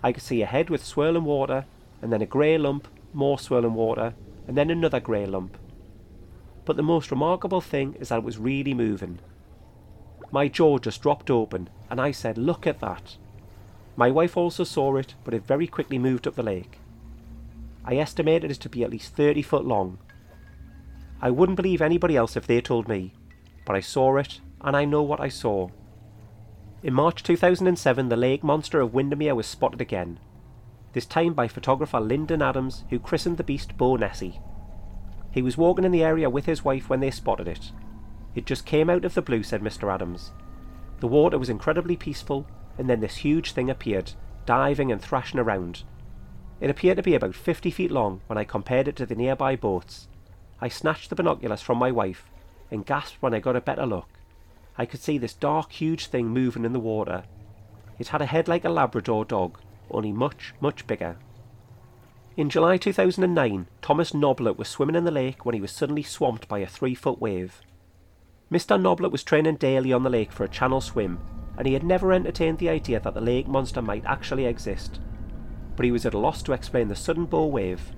I 0.03 0.11
could 0.11 0.23
see 0.23 0.41
a 0.41 0.45
head 0.45 0.69
with 0.69 0.85
swirling 0.85 1.23
water, 1.23 1.63
and 2.01 2.11
then 2.11 2.21
a 2.21 2.25
grey 2.25 2.57
lump, 2.57 2.87
more 3.13 3.37
swirling 3.37 3.73
water, 3.73 4.13
and 4.47 4.57
then 4.57 4.69
another 4.69 4.99
grey 4.99 5.25
lump. 5.25 5.57
But 6.65 6.77
the 6.77 6.83
most 6.83 7.11
remarkable 7.11 7.61
thing 7.61 7.95
is 7.99 8.09
that 8.09 8.19
it 8.19 8.23
was 8.23 8.37
really 8.37 8.73
moving. 8.73 9.19
My 10.31 10.47
jaw 10.47 10.77
just 10.77 11.01
dropped 11.01 11.29
open, 11.29 11.69
and 11.89 11.99
I 11.99 12.11
said, 12.11 12.37
Look 12.37 12.65
at 12.65 12.79
that. 12.79 13.17
My 13.95 14.09
wife 14.09 14.37
also 14.37 14.63
saw 14.63 14.95
it, 14.95 15.15
but 15.23 15.33
it 15.33 15.45
very 15.45 15.67
quickly 15.67 15.99
moved 15.99 16.27
up 16.27 16.35
the 16.35 16.43
lake. 16.43 16.79
I 17.83 17.97
estimated 17.97 18.51
it 18.51 18.59
to 18.61 18.69
be 18.69 18.83
at 18.83 18.91
least 18.91 19.15
30 19.15 19.41
foot 19.41 19.65
long. 19.65 19.97
I 21.21 21.29
wouldn't 21.31 21.57
believe 21.57 21.81
anybody 21.81 22.15
else 22.15 22.35
if 22.35 22.47
they 22.47 22.61
told 22.61 22.87
me, 22.87 23.13
but 23.65 23.75
I 23.75 23.79
saw 23.79 24.17
it, 24.17 24.39
and 24.61 24.75
I 24.75 24.85
know 24.85 25.01
what 25.01 25.19
I 25.19 25.29
saw. 25.29 25.69
In 26.83 26.93
March 26.93 27.21
2007, 27.23 28.09
the 28.09 28.15
lake 28.15 28.43
monster 28.43 28.79
of 28.79 28.93
Windermere 28.93 29.35
was 29.35 29.45
spotted 29.45 29.81
again, 29.81 30.19
this 30.93 31.05
time 31.05 31.33
by 31.33 31.47
photographer 31.47 31.99
Lyndon 31.99 32.41
Adams, 32.41 32.83
who 32.89 32.99
christened 32.99 33.37
the 33.37 33.43
beast 33.43 33.77
Beau 33.77 33.95
Nessie. 33.95 34.39
He 35.31 35.41
was 35.41 35.57
walking 35.57 35.85
in 35.85 35.91
the 35.91 36.03
area 36.03 36.29
with 36.29 36.45
his 36.45 36.65
wife 36.65 36.89
when 36.89 36.99
they 36.99 37.11
spotted 37.11 37.47
it. 37.47 37.71
It 38.35 38.45
just 38.45 38.65
came 38.65 38.89
out 38.89 39.05
of 39.05 39.13
the 39.13 39.21
blue, 39.21 39.43
said 39.43 39.61
Mr. 39.61 39.93
Adams. 39.93 40.31
The 40.99 41.07
water 41.07 41.37
was 41.37 41.49
incredibly 41.49 41.95
peaceful, 41.95 42.45
and 42.77 42.89
then 42.89 42.99
this 42.99 43.17
huge 43.17 43.53
thing 43.53 43.69
appeared, 43.69 44.13
diving 44.45 44.91
and 44.91 45.01
thrashing 45.01 45.39
around. 45.39 45.83
It 46.59 46.69
appeared 46.69 46.97
to 46.97 47.03
be 47.03 47.15
about 47.15 47.35
50 47.35 47.71
feet 47.71 47.91
long 47.91 48.21
when 48.27 48.37
I 48.37 48.43
compared 48.43 48.87
it 48.87 48.95
to 48.97 49.05
the 49.05 49.15
nearby 49.15 49.55
boats. 49.55 50.07
I 50.59 50.67
snatched 50.67 51.09
the 51.09 51.15
binoculars 51.15 51.61
from 51.61 51.77
my 51.77 51.91
wife 51.91 52.29
and 52.69 52.85
gasped 52.85 53.21
when 53.21 53.33
I 53.33 53.39
got 53.39 53.55
a 53.55 53.61
better 53.61 53.85
look. 53.85 54.07
I 54.77 54.85
could 54.85 55.01
see 55.01 55.17
this 55.17 55.33
dark, 55.33 55.71
huge 55.71 56.07
thing 56.07 56.27
moving 56.27 56.63
in 56.63 56.73
the 56.73 56.79
water. 56.79 57.23
It 57.97 58.09
had 58.09 58.21
a 58.21 58.27
head 58.27 58.47
like 58.47 58.63
a 58.63 58.69
Labrador 58.69 59.25
dog, 59.25 59.59
only 59.93 60.11
much, 60.11 60.53
much 60.59 60.87
bigger. 60.87 61.17
In 62.37 62.49
July 62.49 62.77
2009, 62.77 63.67
Thomas 63.81 64.13
Noblet 64.13 64.57
was 64.57 64.67
swimming 64.67 64.95
in 64.95 65.03
the 65.03 65.11
lake 65.11 65.45
when 65.45 65.55
he 65.55 65.61
was 65.61 65.71
suddenly 65.71 66.03
swamped 66.03 66.47
by 66.47 66.59
a 66.59 66.67
three 66.67 66.95
foot 66.95 67.19
wave. 67.19 67.61
Mr. 68.51 68.81
Noblet 68.81 69.11
was 69.11 69.23
training 69.23 69.55
daily 69.55 69.93
on 69.93 70.03
the 70.03 70.09
lake 70.09 70.31
for 70.31 70.43
a 70.43 70.49
channel 70.49 70.81
swim 70.81 71.19
and 71.57 71.67
he 71.67 71.73
had 71.73 71.83
never 71.83 72.11
entertained 72.11 72.57
the 72.57 72.69
idea 72.69 72.99
that 72.99 73.13
the 73.13 73.21
lake 73.21 73.47
monster 73.47 73.81
might 73.81 74.05
actually 74.05 74.45
exist. 74.45 74.99
But 75.75 75.85
he 75.85 75.91
was 75.91 76.05
at 76.05 76.13
a 76.13 76.17
loss 76.17 76.41
to 76.43 76.53
explain 76.53 76.87
the 76.87 76.95
sudden 76.95 77.25
bow 77.25 77.45
wave. 77.45 77.91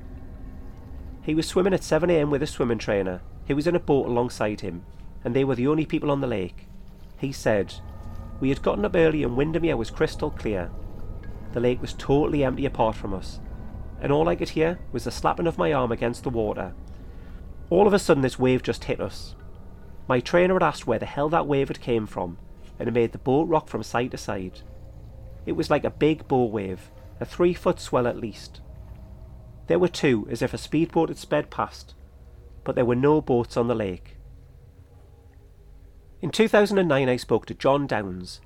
He 1.22 1.36
was 1.36 1.48
swimming 1.48 1.74
at 1.74 1.82
7am 1.82 2.30
with 2.30 2.44
a 2.44 2.48
swimming 2.48 2.78
trainer, 2.78 3.22
who 3.48 3.56
was 3.56 3.68
in 3.68 3.76
a 3.76 3.80
boat 3.80 4.08
alongside 4.08 4.62
him, 4.62 4.84
and 5.24 5.36
they 5.36 5.44
were 5.44 5.56
the 5.56 5.68
only 5.68 5.86
people 5.86 6.12
on 6.12 6.22
the 6.22 6.28
lake. 6.28 6.68
He 7.18 7.32
said, 7.32 7.76
We 8.40 8.50
had 8.50 8.62
gotten 8.62 8.84
up 8.84 8.96
early 8.96 9.24
and 9.24 9.38
Windermere 9.38 9.78
was 9.78 9.90
crystal 9.90 10.32
clear. 10.32 10.70
The 11.54 11.60
lake 11.60 11.82
was 11.82 11.94
totally 11.94 12.44
empty 12.44 12.66
apart 12.66 12.96
from 12.96 13.14
us, 13.14 13.40
and 14.02 14.12
all 14.12 14.28
I 14.28 14.36
could 14.36 14.50
hear 14.50 14.80
was 14.92 15.04
the 15.04 15.12
slapping 15.12 15.48
of 15.48 15.58
my 15.58 15.72
arm 15.72 15.92
against 15.92 16.24
the 16.24 16.30
water. 16.30 16.74
All 17.70 17.88
of 17.88 17.94
a 17.94 18.00
sudden, 18.00 18.24
this 18.24 18.40
wave 18.40 18.64
just 18.64 18.86
hit 18.86 19.00
us. 19.00 19.36
My 20.08 20.20
trainer 20.20 20.56
had 20.56 20.64
asked 20.64 20.88
where 20.88 21.00
the 21.00 21.06
hell 21.06 21.30
that 21.30 21.48
wave 21.48 21.68
had 21.68 21.80
came 21.80 22.08
from, 22.08 22.38
and 22.80 22.90
it 22.90 22.94
made 22.94 23.12
the 23.12 23.20
boat 23.20 23.48
rock 23.48 23.70
from 23.70 23.84
side 23.84 24.12
to 24.12 24.18
side. 24.18 24.62
It 25.46 25.54
was 25.54 25.70
like 25.70 25.84
a 25.84 25.92
big 25.92 26.28
bow 26.28 26.46
wave, 26.46 26.92
a 27.20 27.26
three 27.26 27.54
foot 27.54 27.80
swell 27.80 28.08
at 28.08 28.18
least. 28.18 28.62
There 29.68 29.80
were 29.80 29.88
two, 29.88 30.28
as 30.30 30.42
if 30.42 30.54
a 30.54 30.58
speedboat 30.58 31.10
had 31.10 31.18
sped 31.18 31.52
past, 31.52 31.94
but 32.64 32.76
there 32.76 32.86
were 32.86 32.96
no 32.96 33.22
boats 33.22 33.56
on 33.58 33.68
the 33.68 33.76
lake. 33.76 34.18
In 36.22 36.32
2009, 36.32 37.10
I 37.10 37.16
spoke 37.16 37.46
to 37.46 37.54
John 37.54 37.86
Downs, 37.86 38.42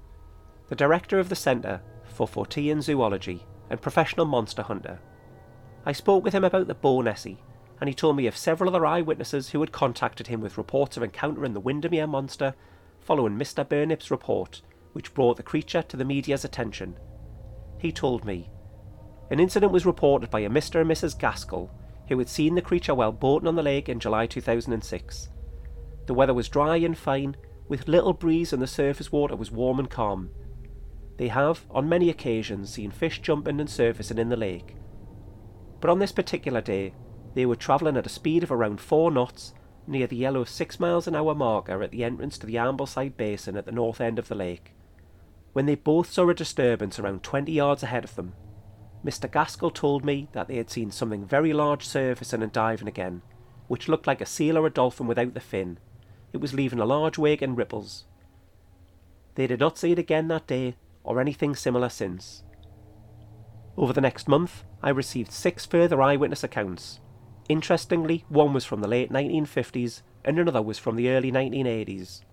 the 0.68 0.76
director 0.76 1.20
of 1.20 1.30
the 1.30 1.36
Centre 1.36 1.82
for 2.18 2.28
Fortean 2.28 2.82
Zoology 2.82 3.46
and 3.70 3.80
professional 3.80 4.26
monster 4.26 4.64
hunter. 4.64 5.00
I 5.86 5.92
spoke 5.92 6.24
with 6.24 6.34
him 6.34 6.44
about 6.44 6.66
the 6.66 6.74
Beau 6.74 7.02
Nessie, 7.02 7.44
and 7.80 7.88
he 7.88 7.94
told 7.94 8.16
me 8.16 8.26
of 8.26 8.36
several 8.36 8.72
other 8.72 8.88
eyewitnesses 8.88 9.50
who 9.50 9.60
had 9.60 9.72
contacted 9.72 10.26
him 10.26 10.42
with 10.42 10.58
reports 10.58 10.98
of 10.98 11.04
encountering 11.04 11.54
the 11.54 11.60
Windermere 11.60 12.08
monster 12.08 12.56
following 13.02 13.38
Mr. 13.38 13.64
Burnip's 13.64 14.10
report, 14.10 14.64
which 14.94 15.14
brought 15.14 15.38
the 15.38 15.44
creature 15.44 15.84
to 15.84 15.96
the 15.96 16.04
media's 16.04 16.44
attention. 16.44 16.98
He 17.78 17.92
told 17.92 18.26
me. 18.26 18.50
An 19.30 19.40
incident 19.40 19.72
was 19.72 19.86
reported 19.86 20.32
by 20.32 20.40
a 20.40 20.50
Mr. 20.50 20.82
and 20.82 20.90
Mrs. 20.90 21.18
Gaskell, 21.20 21.70
who 22.08 22.18
had 22.18 22.30
seen 22.30 22.56
the 22.56 22.62
creature 22.64 22.96
while 22.96 23.12
boating 23.12 23.48
on 23.48 23.56
the 23.56 23.62
lake 23.62 23.90
in 23.90 24.00
July 24.00 24.26
2006. 24.26 25.30
The 26.08 26.14
weather 26.16 26.34
was 26.34 26.50
dry 26.50 26.78
and 26.78 26.98
fine, 26.98 27.36
with 27.68 27.88
little 27.88 28.14
breeze, 28.14 28.54
and 28.54 28.62
the 28.62 28.66
surface 28.66 29.12
water 29.12 29.36
was 29.36 29.52
warm 29.52 29.78
and 29.78 29.90
calm. 29.90 30.32
They 31.18 31.30
have, 31.30 31.66
on 31.72 31.90
many 31.90 32.10
occasions, 32.10 32.72
seen 32.72 32.92
fish 32.92 33.22
jumping 33.22 33.60
and 33.60 33.70
surfacing 33.70 34.20
in 34.20 34.30
the 34.30 34.38
lake. 34.38 34.76
But 35.82 35.90
on 35.90 36.00
this 36.00 36.12
particular 36.12 36.62
day, 36.62 36.94
they 37.34 37.46
were 37.46 37.56
travelling 37.56 37.98
at 37.98 38.06
a 38.06 38.10
speed 38.10 38.44
of 38.44 38.52
around 38.52 38.80
four 38.80 39.12
knots 39.12 39.54
near 39.88 40.08
the 40.08 40.16
yellow 40.16 40.44
six 40.44 40.80
miles 40.80 41.08
an 41.08 41.16
hour 41.16 41.34
marker 41.34 41.82
at 41.82 41.92
the 41.92 42.04
entrance 42.04 42.38
to 42.38 42.46
the 42.46 42.56
Ambleside 42.56 43.16
Basin 43.16 43.56
at 43.56 43.66
the 43.66 43.72
north 43.72 44.02
end 44.02 44.20
of 44.20 44.28
the 44.28 44.36
lake, 44.36 44.74
when 45.54 45.66
they 45.66 45.76
both 45.76 46.12
saw 46.12 46.30
a 46.30 46.34
disturbance 46.34 47.00
around 47.00 47.24
20 47.24 47.52
yards 47.52 47.84
ahead 47.84 48.04
of 48.04 48.16
them. 48.16 48.34
Mr. 49.06 49.32
Gaskell 49.32 49.72
told 49.72 50.04
me 50.04 50.28
that 50.34 50.48
they 50.48 50.58
had 50.58 50.70
seen 50.70 50.92
something 50.92 51.26
very 51.26 51.54
large 51.54 51.88
surfacing 51.88 52.44
and 52.44 52.52
diving 52.52 52.88
again, 52.88 53.22
which 53.68 53.88
looked 53.88 54.08
like 54.08 54.22
a 54.22 54.26
seal 54.26 54.58
or 54.58 54.66
a 54.66 54.72
dolphin 54.72 55.08
without 55.08 55.34
the 55.34 55.40
fin. 55.40 55.80
It 56.34 56.42
was 56.42 56.54
leaving 56.54 56.80
a 56.80 56.86
large 56.86 57.18
wake 57.18 57.42
and 57.42 57.58
ripples. 57.58 58.06
They 59.36 59.48
did 59.48 59.60
not 59.60 59.78
see 59.78 59.92
it 59.92 60.00
again 60.00 60.28
that 60.28 60.48
day, 60.48 60.76
or 61.08 61.20
anything 61.20 61.56
similar 61.56 61.90
since. 61.90 62.44
Over 63.76 63.94
the 63.94 64.02
next 64.02 64.28
month, 64.28 64.64
I 64.84 64.90
received 64.90 65.32
six 65.32 65.66
further 65.66 66.02
eyewitness 66.02 66.44
accounts, 66.44 67.00
Interestingly, 67.50 68.26
one 68.28 68.54
was 68.54 68.66
from 68.66 68.82
the 68.82 68.88
late 68.88 69.10
1950s 69.10 70.02
and 70.26 70.38
another 70.38 70.62
was 70.62 70.78
from 70.78 70.96
the 70.98 71.10
early 71.10 71.32
1980s. 71.32 72.24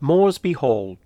Moresby 0.00 0.52
Hall 0.52 0.98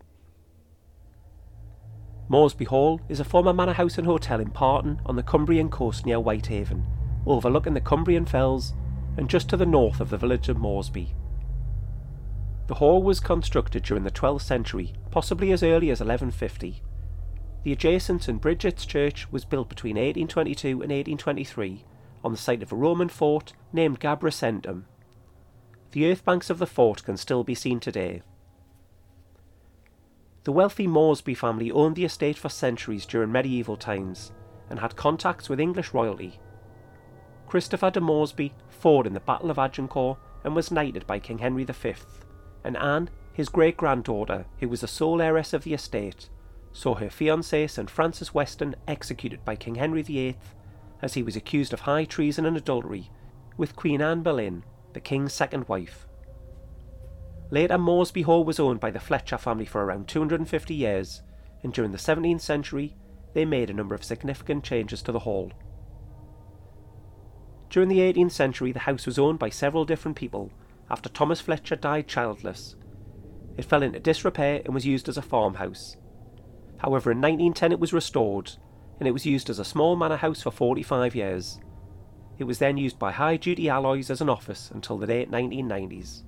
Moresby 2.28 2.64
Hall 2.64 3.00
is 3.08 3.20
a 3.20 3.24
former 3.24 3.52
manor 3.52 3.74
house 3.74 3.98
and 3.98 4.06
hotel 4.06 4.40
in 4.40 4.50
Parton 4.50 5.00
on 5.04 5.16
the 5.16 5.22
Cumbrian 5.22 5.68
coast 5.68 6.06
near 6.06 6.18
Whitehaven, 6.18 6.84
overlooking 7.26 7.74
the 7.74 7.80
Cumbrian 7.80 8.24
Fells 8.24 8.72
and 9.18 9.28
just 9.28 9.50
to 9.50 9.56
the 9.56 9.66
north 9.66 10.00
of 10.00 10.08
the 10.08 10.16
village 10.16 10.48
of 10.48 10.56
Moresby. 10.56 11.14
The 12.66 12.74
hall 12.74 13.02
was 13.02 13.20
constructed 13.20 13.82
during 13.84 14.04
the 14.04 14.10
12th 14.10 14.42
century, 14.42 14.92
possibly 15.10 15.52
as 15.52 15.62
early 15.62 15.90
as 15.90 16.00
1150, 16.00 16.82
the 17.66 17.72
adjacent 17.72 18.22
St 18.22 18.40
Bridget's 18.40 18.86
Church 18.86 19.26
was 19.32 19.44
built 19.44 19.68
between 19.68 19.96
1822 19.96 20.68
and 20.68 20.92
1823 20.92 21.84
on 22.22 22.30
the 22.30 22.38
site 22.38 22.62
of 22.62 22.70
a 22.70 22.76
Roman 22.76 23.08
fort 23.08 23.54
named 23.72 23.98
Gabrosentum. 23.98 24.84
The 25.90 26.08
earth 26.08 26.24
banks 26.24 26.48
of 26.48 26.60
the 26.60 26.66
fort 26.68 27.02
can 27.02 27.16
still 27.16 27.42
be 27.42 27.56
seen 27.56 27.80
today. 27.80 28.22
The 30.44 30.52
wealthy 30.52 30.86
Moresby 30.86 31.34
family 31.34 31.72
owned 31.72 31.96
the 31.96 32.04
estate 32.04 32.38
for 32.38 32.48
centuries 32.48 33.04
during 33.04 33.32
medieval 33.32 33.76
times 33.76 34.30
and 34.70 34.78
had 34.78 34.94
contacts 34.94 35.48
with 35.48 35.58
English 35.58 35.92
royalty. 35.92 36.38
Christopher 37.48 37.90
de 37.90 38.00
Moresby 38.00 38.54
fought 38.68 39.08
in 39.08 39.12
the 39.12 39.18
Battle 39.18 39.50
of 39.50 39.58
Agincourt 39.58 40.18
and 40.44 40.54
was 40.54 40.70
knighted 40.70 41.04
by 41.08 41.18
King 41.18 41.38
Henry 41.38 41.64
V, 41.64 41.94
and 42.66 42.76
Anne, 42.76 43.08
his 43.32 43.48
great 43.48 43.76
granddaughter, 43.76 44.44
who 44.58 44.68
was 44.68 44.80
the 44.80 44.88
sole 44.88 45.22
heiress 45.22 45.52
of 45.52 45.62
the 45.62 45.72
estate, 45.72 46.28
saw 46.72 46.96
her 46.96 47.06
fiancé 47.06 47.70
Sir 47.70 47.86
Francis 47.86 48.34
Weston 48.34 48.74
executed 48.88 49.44
by 49.44 49.54
King 49.54 49.76
Henry 49.76 50.02
VIII 50.02 50.36
as 51.00 51.14
he 51.14 51.22
was 51.22 51.36
accused 51.36 51.72
of 51.72 51.80
high 51.80 52.04
treason 52.04 52.44
and 52.44 52.56
adultery 52.56 53.08
with 53.56 53.76
Queen 53.76 54.02
Anne 54.02 54.22
Boleyn, 54.22 54.64
the 54.94 55.00
king's 55.00 55.32
second 55.32 55.68
wife. 55.68 56.08
Later, 57.50 57.78
Moresby 57.78 58.22
Hall 58.22 58.44
was 58.44 58.58
owned 58.58 58.80
by 58.80 58.90
the 58.90 58.98
Fletcher 58.98 59.38
family 59.38 59.64
for 59.64 59.84
around 59.84 60.08
250 60.08 60.74
years, 60.74 61.22
and 61.62 61.72
during 61.72 61.92
the 61.92 61.98
17th 61.98 62.40
century, 62.40 62.96
they 63.32 63.44
made 63.44 63.70
a 63.70 63.74
number 63.74 63.94
of 63.94 64.02
significant 64.02 64.64
changes 64.64 65.02
to 65.02 65.12
the 65.12 65.20
hall. 65.20 65.52
During 67.70 67.88
the 67.88 68.00
18th 68.00 68.32
century, 68.32 68.72
the 68.72 68.80
house 68.80 69.06
was 69.06 69.20
owned 69.20 69.38
by 69.38 69.50
several 69.50 69.84
different 69.84 70.16
people 70.16 70.50
after 70.90 71.08
Thomas 71.08 71.40
Fletcher 71.40 71.76
died 71.76 72.08
childless. 72.08 72.76
It 73.56 73.64
fell 73.64 73.82
into 73.82 73.98
disrepair 73.98 74.62
and 74.64 74.74
was 74.74 74.86
used 74.86 75.08
as 75.08 75.16
a 75.16 75.22
farmhouse. 75.22 75.96
However, 76.78 77.10
in 77.10 77.18
1910 77.18 77.72
it 77.72 77.80
was 77.80 77.92
restored, 77.92 78.52
and 78.98 79.08
it 79.08 79.12
was 79.12 79.26
used 79.26 79.48
as 79.50 79.58
a 79.58 79.64
small 79.64 79.96
manor 79.96 80.16
house 80.16 80.42
for 80.42 80.50
45 80.50 81.14
years. 81.14 81.60
It 82.38 82.44
was 82.44 82.58
then 82.58 82.76
used 82.76 82.98
by 82.98 83.12
High 83.12 83.36
Duty 83.36 83.68
Alloys 83.68 84.10
as 84.10 84.20
an 84.20 84.28
office 84.28 84.70
until 84.70 84.98
the 84.98 85.06
late 85.06 85.30
1990s. 85.30 86.22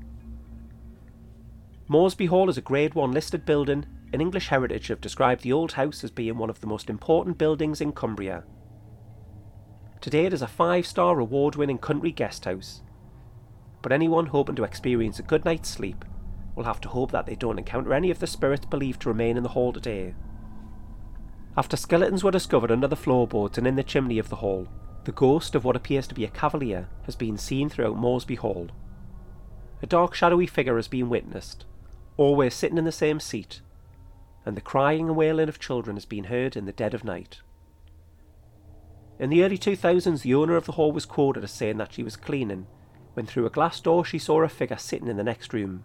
Moresby 1.86 2.26
Hall 2.26 2.48
is 2.48 2.58
a 2.58 2.62
Grade 2.62 2.94
1 2.94 3.12
listed 3.12 3.44
building 3.44 3.86
in 4.12 4.20
English 4.20 4.48
Heritage 4.48 4.88
have 4.88 5.00
described 5.00 5.42
the 5.42 5.52
old 5.52 5.72
house 5.72 6.02
as 6.02 6.10
being 6.10 6.38
one 6.38 6.48
of 6.48 6.60
the 6.60 6.66
most 6.66 6.88
important 6.88 7.36
buildings 7.36 7.80
in 7.80 7.92
Cumbria. 7.92 8.44
Today 10.00 10.24
it 10.24 10.32
is 10.32 10.42
a 10.42 10.46
five 10.46 10.86
star 10.86 11.18
award 11.18 11.56
winning 11.56 11.78
country 11.78 12.12
guest 12.12 12.46
house, 12.46 12.82
but 13.82 13.92
anyone 13.92 14.26
hoping 14.26 14.56
to 14.56 14.64
experience 14.64 15.18
a 15.18 15.22
good 15.22 15.44
night's 15.44 15.68
sleep 15.68 16.04
will 16.54 16.64
have 16.64 16.80
to 16.80 16.88
hope 16.88 17.12
that 17.12 17.26
they 17.26 17.36
don't 17.36 17.58
encounter 17.58 17.94
any 17.94 18.10
of 18.10 18.18
the 18.18 18.26
spirits 18.26 18.66
believed 18.66 19.00
to 19.02 19.08
remain 19.08 19.36
in 19.36 19.42
the 19.42 19.50
hall 19.50 19.72
today. 19.72 20.14
After 21.56 21.76
skeletons 21.76 22.24
were 22.24 22.30
discovered 22.30 22.70
under 22.70 22.88
the 22.88 22.96
floorboards 22.96 23.58
and 23.58 23.66
in 23.66 23.76
the 23.76 23.82
chimney 23.82 24.18
of 24.18 24.28
the 24.28 24.36
hall, 24.36 24.68
the 25.04 25.12
ghost 25.12 25.54
of 25.54 25.64
what 25.64 25.76
appears 25.76 26.06
to 26.08 26.14
be 26.14 26.24
a 26.24 26.28
cavalier 26.28 26.88
has 27.04 27.16
been 27.16 27.38
seen 27.38 27.68
throughout 27.68 27.96
Moresby 27.96 28.34
Hall. 28.34 28.70
A 29.82 29.86
dark 29.86 30.14
shadowy 30.14 30.46
figure 30.46 30.76
has 30.76 30.88
been 30.88 31.08
witnessed, 31.08 31.64
always 32.16 32.54
sitting 32.54 32.78
in 32.78 32.84
the 32.84 32.92
same 32.92 33.20
seat, 33.20 33.60
and 34.44 34.56
the 34.56 34.60
crying 34.60 35.06
and 35.06 35.16
wailing 35.16 35.48
of 35.48 35.60
children 35.60 35.96
has 35.96 36.04
been 36.04 36.24
heard 36.24 36.56
in 36.56 36.66
the 36.66 36.72
dead 36.72 36.94
of 36.94 37.04
night. 37.04 37.40
In 39.18 39.30
the 39.30 39.44
early 39.44 39.58
2000s, 39.58 40.22
the 40.22 40.34
owner 40.34 40.56
of 40.56 40.66
the 40.66 40.72
hall 40.72 40.92
was 40.92 41.06
quoted 41.06 41.44
as 41.44 41.50
saying 41.50 41.78
that 41.78 41.92
she 41.92 42.02
was 42.02 42.16
cleaning 42.16 42.66
when 43.18 43.26
through 43.26 43.46
a 43.46 43.50
glass 43.50 43.80
door 43.80 44.04
she 44.04 44.16
saw 44.16 44.40
a 44.42 44.48
figure 44.48 44.76
sitting 44.76 45.08
in 45.08 45.16
the 45.16 45.24
next 45.24 45.52
room. 45.52 45.84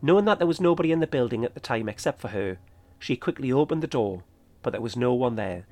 Knowing 0.00 0.24
that 0.24 0.38
there 0.38 0.46
was 0.46 0.58
nobody 0.58 0.90
in 0.90 1.00
the 1.00 1.06
building 1.06 1.44
at 1.44 1.52
the 1.52 1.60
time 1.60 1.86
except 1.86 2.18
for 2.18 2.28
her, 2.28 2.56
she 2.98 3.14
quickly 3.14 3.52
opened 3.52 3.82
the 3.82 3.86
door, 3.86 4.24
but 4.62 4.70
there 4.70 4.80
was 4.80 4.96
no 4.96 5.12
one 5.12 5.36
there. 5.36 5.66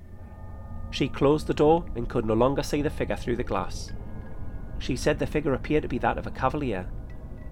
She 0.90 1.08
closed 1.08 1.46
the 1.46 1.54
door 1.54 1.86
and 1.96 2.06
could 2.06 2.26
no 2.26 2.34
longer 2.34 2.62
see 2.62 2.82
the 2.82 2.90
figure 2.90 3.16
through 3.16 3.36
the 3.36 3.42
glass. 3.42 3.92
She 4.78 4.94
said 4.94 5.18
the 5.18 5.26
figure 5.26 5.54
appeared 5.54 5.84
to 5.84 5.88
be 5.88 5.96
that 5.96 6.18
of 6.18 6.26
a 6.26 6.30
cavalier, 6.30 6.86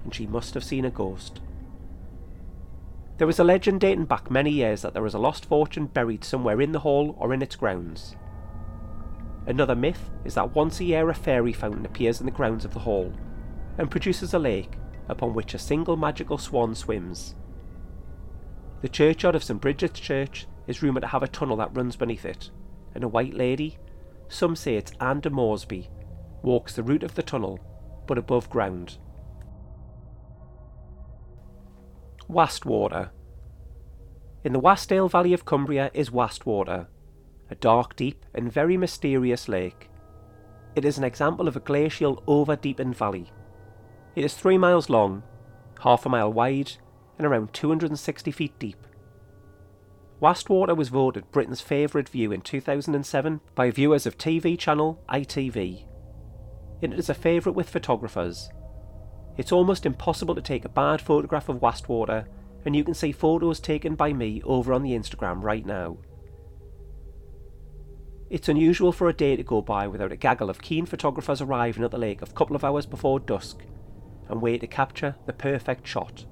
and 0.04 0.14
she 0.14 0.26
must 0.26 0.52
have 0.52 0.62
seen 0.62 0.84
a 0.84 0.90
ghost. 0.90 1.40
There 3.16 3.30
is 3.30 3.38
a 3.38 3.44
legend 3.44 3.80
dating 3.80 4.04
back 4.04 4.30
many 4.30 4.50
years 4.50 4.82
that 4.82 4.92
there 4.92 5.06
is 5.06 5.14
a 5.14 5.18
lost 5.18 5.46
fortune 5.46 5.86
buried 5.86 6.22
somewhere 6.22 6.60
in 6.60 6.72
the 6.72 6.80
hall 6.80 7.16
or 7.18 7.32
in 7.32 7.40
its 7.40 7.56
grounds. 7.56 8.14
Another 9.50 9.74
myth 9.74 10.10
is 10.24 10.34
that 10.34 10.54
once 10.54 10.78
a 10.78 10.84
year 10.84 11.10
a 11.10 11.14
fairy 11.14 11.52
fountain 11.52 11.84
appears 11.84 12.20
in 12.20 12.26
the 12.26 12.30
grounds 12.30 12.64
of 12.64 12.72
the 12.72 12.78
hall 12.78 13.12
and 13.78 13.90
produces 13.90 14.32
a 14.32 14.38
lake 14.38 14.74
upon 15.08 15.34
which 15.34 15.54
a 15.54 15.58
single 15.58 15.96
magical 15.96 16.38
swan 16.38 16.72
swims. 16.72 17.34
The 18.80 18.88
churchyard 18.88 19.34
of 19.34 19.42
St 19.42 19.60
Bridget's 19.60 19.98
Church 19.98 20.46
is 20.68 20.84
rumoured 20.84 21.00
to 21.02 21.08
have 21.08 21.24
a 21.24 21.28
tunnel 21.28 21.56
that 21.56 21.76
runs 21.76 21.96
beneath 21.96 22.24
it, 22.24 22.52
and 22.94 23.02
a 23.02 23.08
white 23.08 23.34
lady, 23.34 23.76
some 24.28 24.54
say 24.54 24.76
it's 24.76 24.92
Anne 25.00 25.18
de 25.18 25.30
Moresby, 25.30 25.90
walks 26.42 26.76
the 26.76 26.84
route 26.84 27.02
of 27.02 27.16
the 27.16 27.22
tunnel, 27.24 27.58
but 28.06 28.18
above 28.18 28.48
ground. 28.50 28.98
Wastwater. 32.28 33.10
In 34.44 34.52
the 34.52 34.60
Wastdale 34.60 35.10
Valley 35.10 35.32
of 35.32 35.44
Cumbria 35.44 35.90
is 35.92 36.10
Wastwater, 36.10 36.86
a 37.50 37.54
dark, 37.56 37.96
deep, 37.96 38.24
and 38.34 38.52
very 38.52 38.76
mysterious 38.76 39.48
lake. 39.48 39.90
It 40.76 40.84
is 40.84 40.98
an 40.98 41.04
example 41.04 41.48
of 41.48 41.56
a 41.56 41.60
glacial, 41.60 42.22
over 42.26 42.56
deepened 42.56 42.96
valley. 42.96 43.32
It 44.14 44.24
is 44.24 44.34
three 44.34 44.58
miles 44.58 44.88
long, 44.88 45.22
half 45.80 46.06
a 46.06 46.08
mile 46.08 46.32
wide, 46.32 46.72
and 47.18 47.26
around 47.26 47.52
260 47.52 48.30
feet 48.30 48.58
deep. 48.58 48.86
Wastwater 50.20 50.76
was 50.76 50.90
voted 50.90 51.30
Britain's 51.32 51.62
favourite 51.62 52.08
view 52.08 52.30
in 52.30 52.42
2007 52.42 53.40
by 53.54 53.70
viewers 53.70 54.06
of 54.06 54.18
TV 54.18 54.58
channel 54.58 55.02
ITV. 55.08 55.86
It 56.82 56.92
is 56.92 57.08
a 57.08 57.14
favourite 57.14 57.56
with 57.56 57.70
photographers. 57.70 58.50
It's 59.36 59.52
almost 59.52 59.86
impossible 59.86 60.34
to 60.34 60.42
take 60.42 60.64
a 60.64 60.70
bad 60.70 61.00
photograph 61.00 61.48
of 61.48 61.60
Wastwater, 61.60 62.26
and 62.64 62.76
you 62.76 62.84
can 62.84 62.94
see 62.94 63.12
photos 63.12 63.60
taken 63.60 63.94
by 63.94 64.12
me 64.12 64.42
over 64.44 64.72
on 64.72 64.82
the 64.82 64.92
Instagram 64.92 65.42
right 65.42 65.64
now. 65.64 65.96
It's 68.30 68.48
unusual 68.48 68.92
for 68.92 69.08
a 69.08 69.12
day 69.12 69.34
to 69.34 69.42
go 69.42 69.60
by 69.60 69.88
without 69.88 70.12
a 70.12 70.16
gaggle 70.16 70.48
of 70.48 70.62
keen 70.62 70.86
photographers 70.86 71.42
arriving 71.42 71.82
at 71.82 71.90
the 71.90 71.98
lake 71.98 72.22
a 72.22 72.26
couple 72.26 72.54
of 72.54 72.62
hours 72.62 72.86
before 72.86 73.18
dusk 73.18 73.64
and 74.28 74.40
wait 74.40 74.60
to 74.60 74.68
capture 74.68 75.16
the 75.26 75.32
perfect 75.32 75.84
shot. 75.84 76.26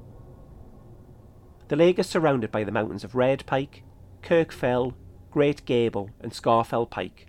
The 1.67 1.75
lake 1.75 1.99
is 1.99 2.07
surrounded 2.07 2.53
by 2.53 2.63
the 2.63 2.71
mountains 2.71 3.03
of 3.03 3.17
Red 3.17 3.45
Pike, 3.47 3.83
Kirk 4.23 4.53
Fell, 4.53 4.95
Great 5.33 5.65
Gable, 5.65 6.11
and 6.21 6.31
Scafell 6.31 6.89
Pike. 6.89 7.27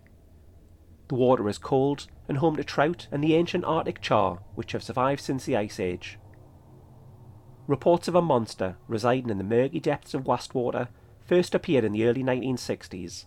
The 1.08 1.16
water 1.16 1.50
is 1.50 1.58
cold 1.58 2.06
and 2.28 2.38
home 2.38 2.56
to 2.58 2.64
trout 2.64 3.08
and 3.12 3.24
the 3.24 3.34
ancient 3.34 3.66
Arctic 3.66 4.02
char, 4.02 4.44
which 4.54 4.74
have 4.74 4.84
survived 4.84 5.22
since 5.22 5.46
the 5.46 5.58
Ice 5.58 5.80
Age. 5.80 6.20
Reports 7.66 8.08
of 8.08 8.14
a 8.14 8.22
monster 8.22 8.78
residing 8.88 9.32
in 9.32 9.40
the 9.40 9.44
murky 9.44 9.80
depths 9.80 10.14
of 10.14 10.26
Wastwater 10.26 10.90
first 11.26 11.56
appeared 11.56 11.84
in 11.84 11.92
the 11.92 12.06
early 12.06 12.24
1960s, 12.24 13.26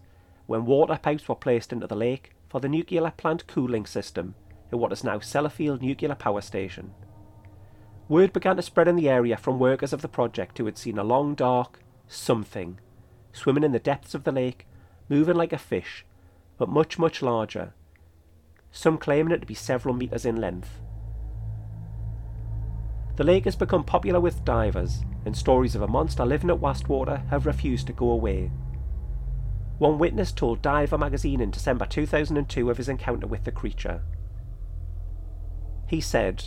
when 0.53 0.67
water 0.67 0.99
pipes 1.03 1.27
were 1.27 1.35
placed 1.35 1.73
into 1.73 1.87
the 1.87 1.97
lake 1.97 2.33
for 2.51 2.61
the 2.61 2.69
nuclear 2.69 3.11
plant 3.17 3.47
cooling 3.47 3.87
system 3.87 4.35
at 4.71 4.79
what 4.79 4.93
is 4.93 5.03
now 5.03 5.17
Sellafield 5.19 5.81
Nuclear 5.81 6.15
Power 6.15 6.43
Station. 6.43 6.93
Word 8.07 8.35
began 8.35 8.57
to 8.57 8.63
spread 8.63 8.87
in 8.87 8.97
the 8.97 9.09
area 9.09 9.39
from 9.39 9.59
workers 9.59 9.95
of 9.95 10.03
the 10.03 10.09
project 10.09 10.59
who 10.59 10.67
had 10.67 10.77
seen 10.77 10.99
a 10.99 11.05
long, 11.05 11.35
dark 11.35 11.81
something 12.07 12.79
swimming 13.33 13.65
in 13.65 13.73
the 13.73 13.79
depths 13.79 14.15
of 14.15 14.25
the 14.25 14.31
lake, 14.31 14.67
moving 15.09 15.37
like 15.37 15.55
a 15.55 15.59
fish, 15.59 16.05
but 16.59 16.69
much, 16.69 16.99
much 16.99 17.23
larger, 17.23 17.73
some 18.71 18.99
claiming 18.99 19.33
it 19.33 19.41
to 19.41 19.47
be 19.47 19.55
several 19.55 19.95
metres 19.95 20.27
in 20.27 20.37
length. 20.37 20.83
The 23.17 23.25
lake 23.25 23.47
has 23.47 23.57
become 23.57 23.85
popular 23.85 24.21
with 24.21 24.45
divers, 24.45 25.03
and 25.25 25.35
stories 25.35 25.75
of 25.75 25.81
a 25.81 25.89
monster 25.89 26.27
living 26.27 26.51
at 26.51 26.61
Wastwater 26.61 27.27
have 27.31 27.47
refused 27.47 27.87
to 27.87 27.95
go 27.95 28.11
away. 28.11 28.51
One 29.83 29.99
witness 29.99 30.31
told 30.31 30.63
Diver 30.63 30.97
magazine 30.97 31.41
in 31.41 31.51
December 31.51 31.87
2002 31.87 32.71
of 32.71 32.77
his 32.77 32.89
encounter 32.89 33.27
with 33.27 33.43
the 33.43 33.51
creature. 33.51 34.01
He 35.89 36.01
said, 36.01 36.45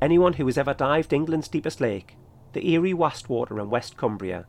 Anyone 0.00 0.34
who 0.34 0.46
has 0.46 0.56
ever 0.56 0.72
dived 0.72 1.12
England's 1.12 1.48
deepest 1.48 1.80
lake, 1.80 2.16
the 2.52 2.64
eerie 2.70 2.94
Wastwater 2.94 3.60
in 3.60 3.68
West 3.68 3.96
Cumbria, 3.96 4.46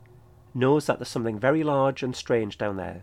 knows 0.54 0.86
that 0.86 1.00
there's 1.00 1.08
something 1.08 1.40
very 1.40 1.64
large 1.64 2.04
and 2.04 2.14
strange 2.14 2.56
down 2.56 2.76
there. 2.76 3.02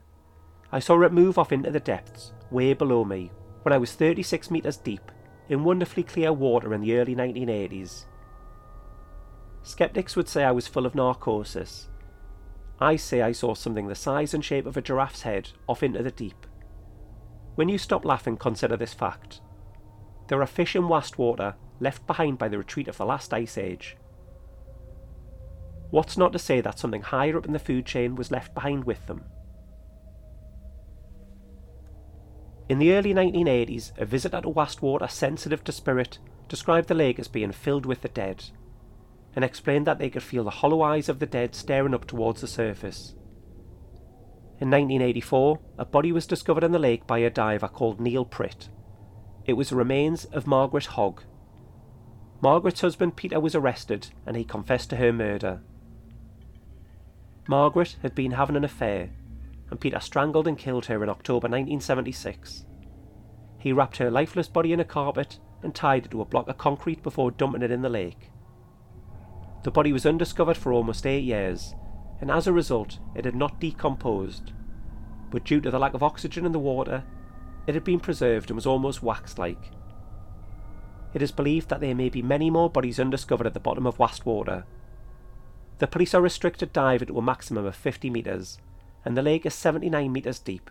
I 0.71 0.79
saw 0.79 1.01
it 1.01 1.11
move 1.11 1.37
off 1.37 1.51
into 1.51 1.71
the 1.71 1.81
depths, 1.81 2.31
way 2.49 2.71
below 2.71 3.03
me, 3.03 3.31
when 3.63 3.73
I 3.73 3.77
was 3.77 3.91
36 3.91 4.49
metres 4.49 4.77
deep, 4.77 5.11
in 5.49 5.65
wonderfully 5.65 6.03
clear 6.03 6.31
water 6.31 6.73
in 6.73 6.79
the 6.79 6.95
early 6.95 7.17
1980s. 7.17 8.05
Skeptics 9.61 10.15
would 10.15 10.29
say 10.29 10.45
I 10.45 10.51
was 10.51 10.69
full 10.69 10.85
of 10.85 10.95
narcosis. 10.95 11.89
I 12.79 12.97
say 12.97 13.21
I 13.21 13.31
saw 13.31 13.53
something 13.53 13.87
the 13.87 13.95
size 13.95 14.33
and 14.33 14.43
shape 14.43 14.65
of 14.65 14.75
a 14.75 14.81
giraffe's 14.81 15.21
head 15.21 15.49
off 15.67 15.83
into 15.83 16.03
the 16.03 16.11
deep. 16.11 16.45
When 17.55 17.69
you 17.69 17.77
stop 17.77 18.03
laughing, 18.03 18.35
consider 18.35 18.75
this 18.75 18.93
fact. 18.93 19.39
There 20.27 20.41
are 20.41 20.47
fish 20.47 20.75
in 20.75 20.83
Wastwater 20.83 21.55
left 21.79 22.05
behind 22.05 22.37
by 22.37 22.49
the 22.49 22.57
retreat 22.57 22.87
of 22.87 22.97
the 22.97 23.05
last 23.05 23.33
ice 23.33 23.57
age. 23.57 23.95
What's 25.91 26.17
not 26.17 26.33
to 26.33 26.39
say 26.39 26.59
that 26.61 26.79
something 26.79 27.01
higher 27.01 27.37
up 27.37 27.45
in 27.45 27.53
the 27.53 27.59
food 27.59 27.85
chain 27.85 28.15
was 28.15 28.31
left 28.31 28.53
behind 28.53 28.83
with 28.83 29.05
them? 29.07 29.23
In 32.67 32.79
the 32.79 32.93
early 32.93 33.13
1980s, 33.13 33.97
a 33.97 34.05
visitor 34.05 34.41
to 34.41 34.49
Wastwater 34.49 35.09
sensitive 35.09 35.63
to 35.63 35.71
spirit 35.71 36.17
described 36.49 36.87
the 36.87 36.95
lake 36.95 37.19
as 37.19 37.27
being 37.27 37.51
filled 37.51 37.85
with 37.85 38.01
the 38.01 38.09
dead, 38.09 38.43
and 39.35 39.43
explained 39.43 39.85
that 39.85 39.99
they 39.99 40.09
could 40.09 40.23
feel 40.23 40.43
the 40.43 40.49
hollow 40.49 40.81
eyes 40.81 41.09
of 41.09 41.19
the 41.19 41.25
dead 41.25 41.53
staring 41.53 41.93
up 41.93 42.05
towards 42.05 42.41
the 42.41 42.47
surface. 42.47 43.15
In 44.59 44.71
1984, 44.71 45.59
a 45.77 45.85
body 45.85 46.11
was 46.13 46.25
discovered 46.25 46.63
in 46.63 46.71
the 46.71 46.79
lake 46.79 47.05
by 47.05 47.19
a 47.19 47.29
diver 47.29 47.67
called 47.67 47.99
Neil 47.99 48.25
Pritt. 48.25 48.69
It 49.45 49.53
was 49.53 49.69
the 49.69 49.75
remains 49.75 50.25
of 50.25 50.47
Margaret 50.47 50.85
Hogg. 50.85 51.23
Margaret's 52.41 52.81
husband 52.81 53.17
Peter 53.17 53.39
was 53.39 53.55
arrested 53.55 54.07
and 54.25 54.37
he 54.37 54.45
confessed 54.45 54.89
to 54.91 54.95
her 54.95 55.11
murder. 55.11 55.61
Margaret 57.47 57.97
had 58.01 58.15
been 58.15 58.31
having 58.31 58.55
an 58.55 58.63
affair 58.63 59.09
and 59.69 59.79
Peter 59.79 59.99
strangled 59.99 60.47
and 60.47 60.57
killed 60.57 60.85
her 60.85 61.03
in 61.03 61.09
October 61.09 61.47
1976. 61.47 62.65
He 63.59 63.73
wrapped 63.73 63.97
her 63.97 64.11
lifeless 64.11 64.47
body 64.47 64.73
in 64.73 64.79
a 64.79 64.85
carpet 64.85 65.39
and 65.63 65.73
tied 65.73 66.05
it 66.05 66.11
to 66.11 66.21
a 66.21 66.25
block 66.25 66.47
of 66.47 66.57
concrete 66.57 67.03
before 67.03 67.31
dumping 67.31 67.61
it 67.61 67.71
in 67.71 67.81
the 67.81 67.89
lake. 67.89 68.29
The 69.65 69.71
body 69.71 69.91
was 69.91 70.05
undiscovered 70.05 70.57
for 70.57 70.71
almost 70.71 71.07
eight 71.07 71.23
years, 71.23 71.73
and 72.21 72.29
as 72.29 72.45
a 72.45 72.53
result, 72.53 72.99
it 73.15 73.25
had 73.25 73.35
not 73.35 73.59
decomposed. 73.59 74.51
But 75.31 75.43
due 75.43 75.59
to 75.59 75.71
the 75.71 75.79
lack 75.79 75.95
of 75.95 76.03
oxygen 76.03 76.45
in 76.45 76.51
the 76.51 76.59
water, 76.59 77.03
it 77.65 77.73
had 77.73 77.83
been 77.83 77.99
preserved 77.99 78.51
and 78.51 78.55
was 78.55 78.67
almost 78.67 79.01
wax 79.01 79.39
like. 79.39 79.71
It 81.15 81.23
is 81.23 81.31
believed 81.31 81.69
that 81.69 81.79
there 81.79 81.95
may 81.95 82.09
be 82.09 82.21
many 82.21 82.51
more 82.51 82.69
bodies 82.69 82.99
undiscovered 82.99 83.47
at 83.47 83.55
the 83.55 83.59
bottom 83.59 83.87
of 83.87 83.97
Wastwater. 83.97 84.65
The 85.79 85.87
police 85.87 86.13
are 86.13 86.21
restricted 86.21 86.71
diving 86.71 87.07
to 87.07 87.17
a 87.17 87.23
maximum 87.23 87.65
of 87.65 87.75
50 87.75 88.11
metres, 88.11 88.59
and 89.03 89.17
the 89.17 89.23
lake 89.23 89.47
is 89.47 89.55
79 89.55 90.11
metres 90.11 90.37
deep. 90.37 90.69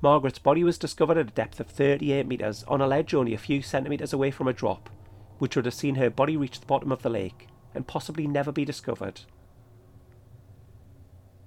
Margaret's 0.00 0.38
body 0.38 0.64
was 0.64 0.78
discovered 0.78 1.18
at 1.18 1.28
a 1.28 1.34
depth 1.34 1.60
of 1.60 1.66
38 1.66 2.26
metres 2.26 2.64
on 2.68 2.80
a 2.80 2.86
ledge 2.86 3.12
only 3.12 3.34
a 3.34 3.38
few 3.38 3.60
centimetres 3.60 4.14
away 4.14 4.30
from 4.30 4.48
a 4.48 4.54
drop, 4.54 4.88
which 5.36 5.56
would 5.56 5.66
have 5.66 5.74
seen 5.74 5.96
her 5.96 6.08
body 6.08 6.38
reach 6.38 6.58
the 6.58 6.66
bottom 6.66 6.90
of 6.90 7.02
the 7.02 7.10
lake 7.10 7.48
and 7.76 7.86
possibly 7.86 8.26
never 8.26 8.50
be 8.50 8.64
discovered. 8.64 9.20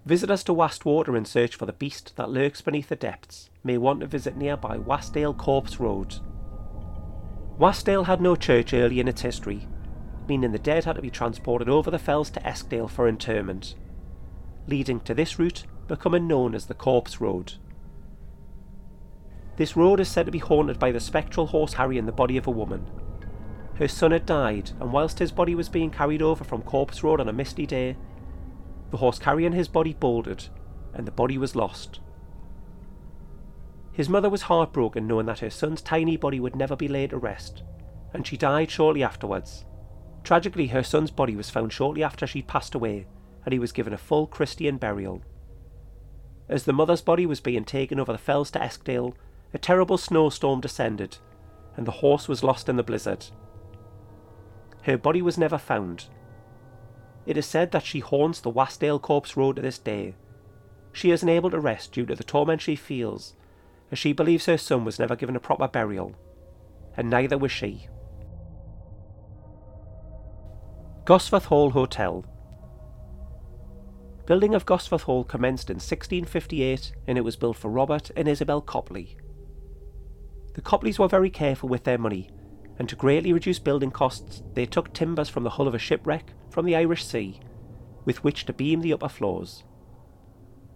Visitors 0.05 0.43
to 0.45 0.53
Wastwater 0.53 1.17
in 1.17 1.25
search 1.25 1.55
for 1.55 1.65
the 1.65 1.73
beast 1.73 2.15
that 2.15 2.29
lurks 2.29 2.61
beneath 2.61 2.89
the 2.89 2.95
depths 2.95 3.49
may 3.63 3.77
want 3.77 3.99
to 3.99 4.07
visit 4.07 4.37
nearby 4.37 4.77
Wastdale 4.77 5.37
Corpse 5.37 5.79
Road. 5.79 6.15
Wastdale 7.59 8.05
had 8.05 8.21
no 8.21 8.35
church 8.35 8.73
early 8.73 8.99
in 8.99 9.07
its 9.07 9.21
history, 9.21 9.67
meaning 10.27 10.51
the 10.51 10.59
dead 10.59 10.85
had 10.85 10.95
to 10.95 11.01
be 11.01 11.09
transported 11.09 11.67
over 11.67 11.91
the 11.91 11.99
fells 11.99 12.29
to 12.29 12.47
Eskdale 12.47 12.87
for 12.87 13.07
interment, 13.07 13.75
leading 14.67 15.01
to 15.01 15.13
this 15.13 15.37
route 15.37 15.65
becoming 15.87 16.27
known 16.27 16.55
as 16.55 16.67
the 16.67 16.73
Corpse 16.73 17.19
Road. 17.19 17.53
This 19.57 19.75
road 19.75 19.99
is 19.99 20.07
said 20.07 20.25
to 20.25 20.31
be 20.31 20.39
haunted 20.39 20.79
by 20.79 20.91
the 20.91 21.01
spectral 21.01 21.47
horse 21.47 21.73
carrying 21.73 22.05
the 22.05 22.13
body 22.13 22.37
of 22.37 22.47
a 22.47 22.51
woman. 22.51 22.89
Her 23.79 23.87
son 23.87 24.11
had 24.11 24.25
died, 24.25 24.71
and 24.81 24.91
whilst 24.91 25.19
his 25.19 25.31
body 25.31 25.55
was 25.55 25.69
being 25.69 25.89
carried 25.89 26.21
over 26.21 26.43
from 26.43 26.63
Corpse 26.63 27.01
Road 27.01 27.21
on 27.21 27.29
a 27.29 27.33
misty 27.33 27.65
day, 27.65 27.95
the 28.91 28.97
horse 28.97 29.17
carrying 29.17 29.53
his 29.53 29.69
body 29.69 29.93
bolted, 29.93 30.49
and 30.93 31.07
the 31.07 31.11
body 31.11 31.37
was 31.37 31.55
lost. 31.55 32.01
His 33.93 34.09
mother 34.09 34.29
was 34.29 34.43
heartbroken 34.43 35.07
knowing 35.07 35.27
that 35.27 35.39
her 35.39 35.49
son's 35.49 35.81
tiny 35.81 36.17
body 36.17 36.41
would 36.41 36.57
never 36.57 36.75
be 36.75 36.89
laid 36.89 37.11
to 37.11 37.17
rest, 37.17 37.63
and 38.13 38.27
she 38.27 38.35
died 38.35 38.69
shortly 38.69 39.01
afterwards. 39.01 39.63
Tragically, 40.25 40.67
her 40.67 40.83
son's 40.83 41.11
body 41.11 41.37
was 41.37 41.49
found 41.49 41.71
shortly 41.71 42.03
after 42.03 42.27
she'd 42.27 42.47
passed 42.47 42.75
away, 42.75 43.07
and 43.45 43.53
he 43.53 43.59
was 43.59 43.71
given 43.71 43.93
a 43.93 43.97
full 43.97 44.27
Christian 44.27 44.75
burial. 44.75 45.21
As 46.49 46.65
the 46.65 46.73
mother's 46.73 47.01
body 47.01 47.25
was 47.25 47.39
being 47.39 47.63
taken 47.63 47.97
over 47.97 48.11
the 48.11 48.17
fells 48.17 48.51
to 48.51 48.61
Eskdale, 48.61 49.15
a 49.53 49.57
terrible 49.57 49.97
snowstorm 49.97 50.59
descended, 50.59 51.17
and 51.77 51.87
the 51.87 51.91
horse 51.91 52.27
was 52.27 52.43
lost 52.43 52.67
in 52.67 52.75
the 52.75 52.83
blizzard. 52.83 53.27
Her 54.83 54.97
body 54.97 55.21
was 55.21 55.37
never 55.37 55.57
found. 55.57 56.05
It 57.25 57.37
is 57.37 57.45
said 57.45 57.71
that 57.71 57.85
she 57.85 57.99
haunts 57.99 58.39
the 58.39 58.51
Wastdale 58.51 59.01
Corpse 59.01 59.35
Road 59.35 59.57
to 59.57 59.61
this 59.61 59.77
day. 59.77 60.15
She 60.93 61.11
is 61.11 61.21
unable 61.21 61.51
to 61.51 61.59
rest 61.59 61.91
due 61.91 62.05
to 62.05 62.15
the 62.15 62.23
torment 62.23 62.61
she 62.61 62.75
feels, 62.75 63.35
as 63.91 63.99
she 63.99 64.13
believes 64.13 64.45
her 64.45 64.57
son 64.57 64.85
was 64.85 64.99
never 64.99 65.15
given 65.15 65.35
a 65.35 65.39
proper 65.39 65.67
burial, 65.67 66.15
and 66.97 67.09
neither 67.09 67.37
was 67.37 67.51
she. 67.51 67.87
Gosforth 71.05 71.45
Hall 71.45 71.71
Hotel 71.71 72.25
Building 74.25 74.53
of 74.53 74.65
Gosforth 74.65 75.01
Hall 75.01 75.23
commenced 75.23 75.71
in 75.71 75.77
1658 75.77 76.93
and 77.07 77.17
it 77.17 77.21
was 77.21 77.35
built 77.35 77.57
for 77.57 77.71
Robert 77.71 78.11
and 78.15 78.27
Isabel 78.27 78.61
Copley. 78.61 79.17
The 80.53 80.61
Copleys 80.61 80.99
were 80.99 81.07
very 81.07 81.31
careful 81.31 81.67
with 81.67 81.83
their 81.83 81.97
money, 81.97 82.29
and 82.79 82.87
to 82.87 82.95
greatly 82.95 83.33
reduce 83.33 83.59
building 83.59 83.91
costs, 83.91 84.41
they 84.53 84.65
took 84.65 84.93
timbers 84.93 85.27
from 85.29 85.43
the 85.43 85.51
hull 85.51 85.67
of 85.67 85.75
a 85.75 85.79
shipwreck 85.79 86.31
from 86.49 86.65
the 86.65 86.75
Irish 86.75 87.05
Sea, 87.05 87.39
with 88.05 88.23
which 88.23 88.45
to 88.45 88.53
beam 88.53 88.79
the 88.81 88.93
upper 88.93 89.09
floors. 89.09 89.63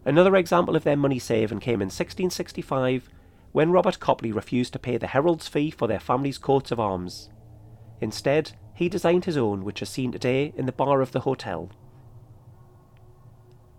Another 0.06 0.36
example 0.36 0.76
of 0.76 0.84
their 0.84 0.97
money 0.97 1.18
saving 1.18 1.62
came 1.62 1.82
in 1.82 1.88
1665 1.88 3.10
when 3.54 3.72
Robert 3.72 3.99
Copley 4.01 4.34
refused 4.34 4.74
to 4.74 4.80
pay 4.80 4.97
the 4.97 5.08
herald's 5.08 5.47
fee 5.47 5.72
for 5.72 5.88
their 5.88 5.99
family's 5.99 6.38
coats 6.38 6.72
of 6.72 6.80
arms. 6.80 7.30
Instead, 8.01 8.51
he 8.74 8.89
designed 8.89 9.26
his 9.26 9.38
own, 9.38 9.64
which 9.64 9.82
is 9.82 9.88
seen 9.88 10.12
today 10.12 10.54
in 10.58 10.66
the 10.66 10.72
bar 10.72 10.99
of 10.99 11.14
the 11.14 11.22
hotel. 11.22 11.72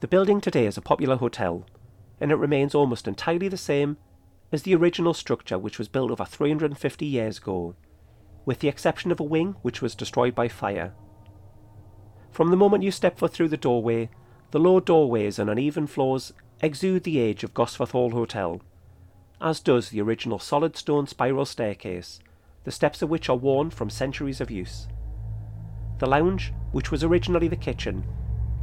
The 0.01 0.09
building 0.09 0.41
today 0.41 0.67
is 0.67 0.79
a 0.79 0.83
popular 0.83 1.17
hotel, 1.17 1.67
and 2.21 2.31
it 2.31 2.37
remains 2.37 2.75
almost 2.75 3.07
entirely 3.07 3.49
the 3.49 3.57
same 3.57 3.99
as 4.53 4.63
the 4.63 4.75
original 4.75 5.13
structure 5.13 5.59
which 5.59 5.79
was 5.79 5.89
built 5.89 6.11
over 6.11 6.25
350 6.25 7.05
years 7.05 7.39
ago, 7.39 7.75
with 8.45 8.61
the 8.61 8.69
exception 8.69 9.11
of 9.11 9.21
a 9.21 9.25
wing 9.25 9.57
which 9.63 9.81
was 9.81 9.95
destroyed 9.95 10.35
by 10.35 10.49
fire. 10.49 10.93
From 12.31 12.51
the 12.51 12.57
moment 12.57 12.83
you 12.83 12.91
step 12.91 13.19
foot 13.19 13.33
through 13.33 13.49
the 13.49 13.57
doorway, 13.57 14.11
the 14.51 14.59
low 14.59 14.81
doorways 14.81 15.39
and 15.39 15.49
uneven 15.49 15.87
floors 15.87 16.33
exude 16.61 17.05
the 17.05 17.19
age 17.19 17.45
of 17.45 17.55
Gosforth 17.55 17.91
Hall 17.91 18.11
Hotel, 18.11 18.61
as 19.41 19.61
does 19.61 19.91
the 19.91 20.01
original 20.01 20.39
solid 20.39 20.77
stone 20.77 21.07
spiral 21.07 21.45
staircase, 21.45 22.21
the 22.65 22.71
steps 22.71 23.03
of 23.03 23.11
which 23.11 23.29
are 23.29 23.37
worn 23.37 23.71
from 23.71 23.91
centuries 23.91 24.41
of 24.41 24.51
use. 24.51 24.89
The 25.99 26.07
lounge, 26.07 26.53
which 26.73 26.91
was 26.91 27.05
originally 27.05 27.49
the 27.49 27.57
kitchen, 27.57 28.05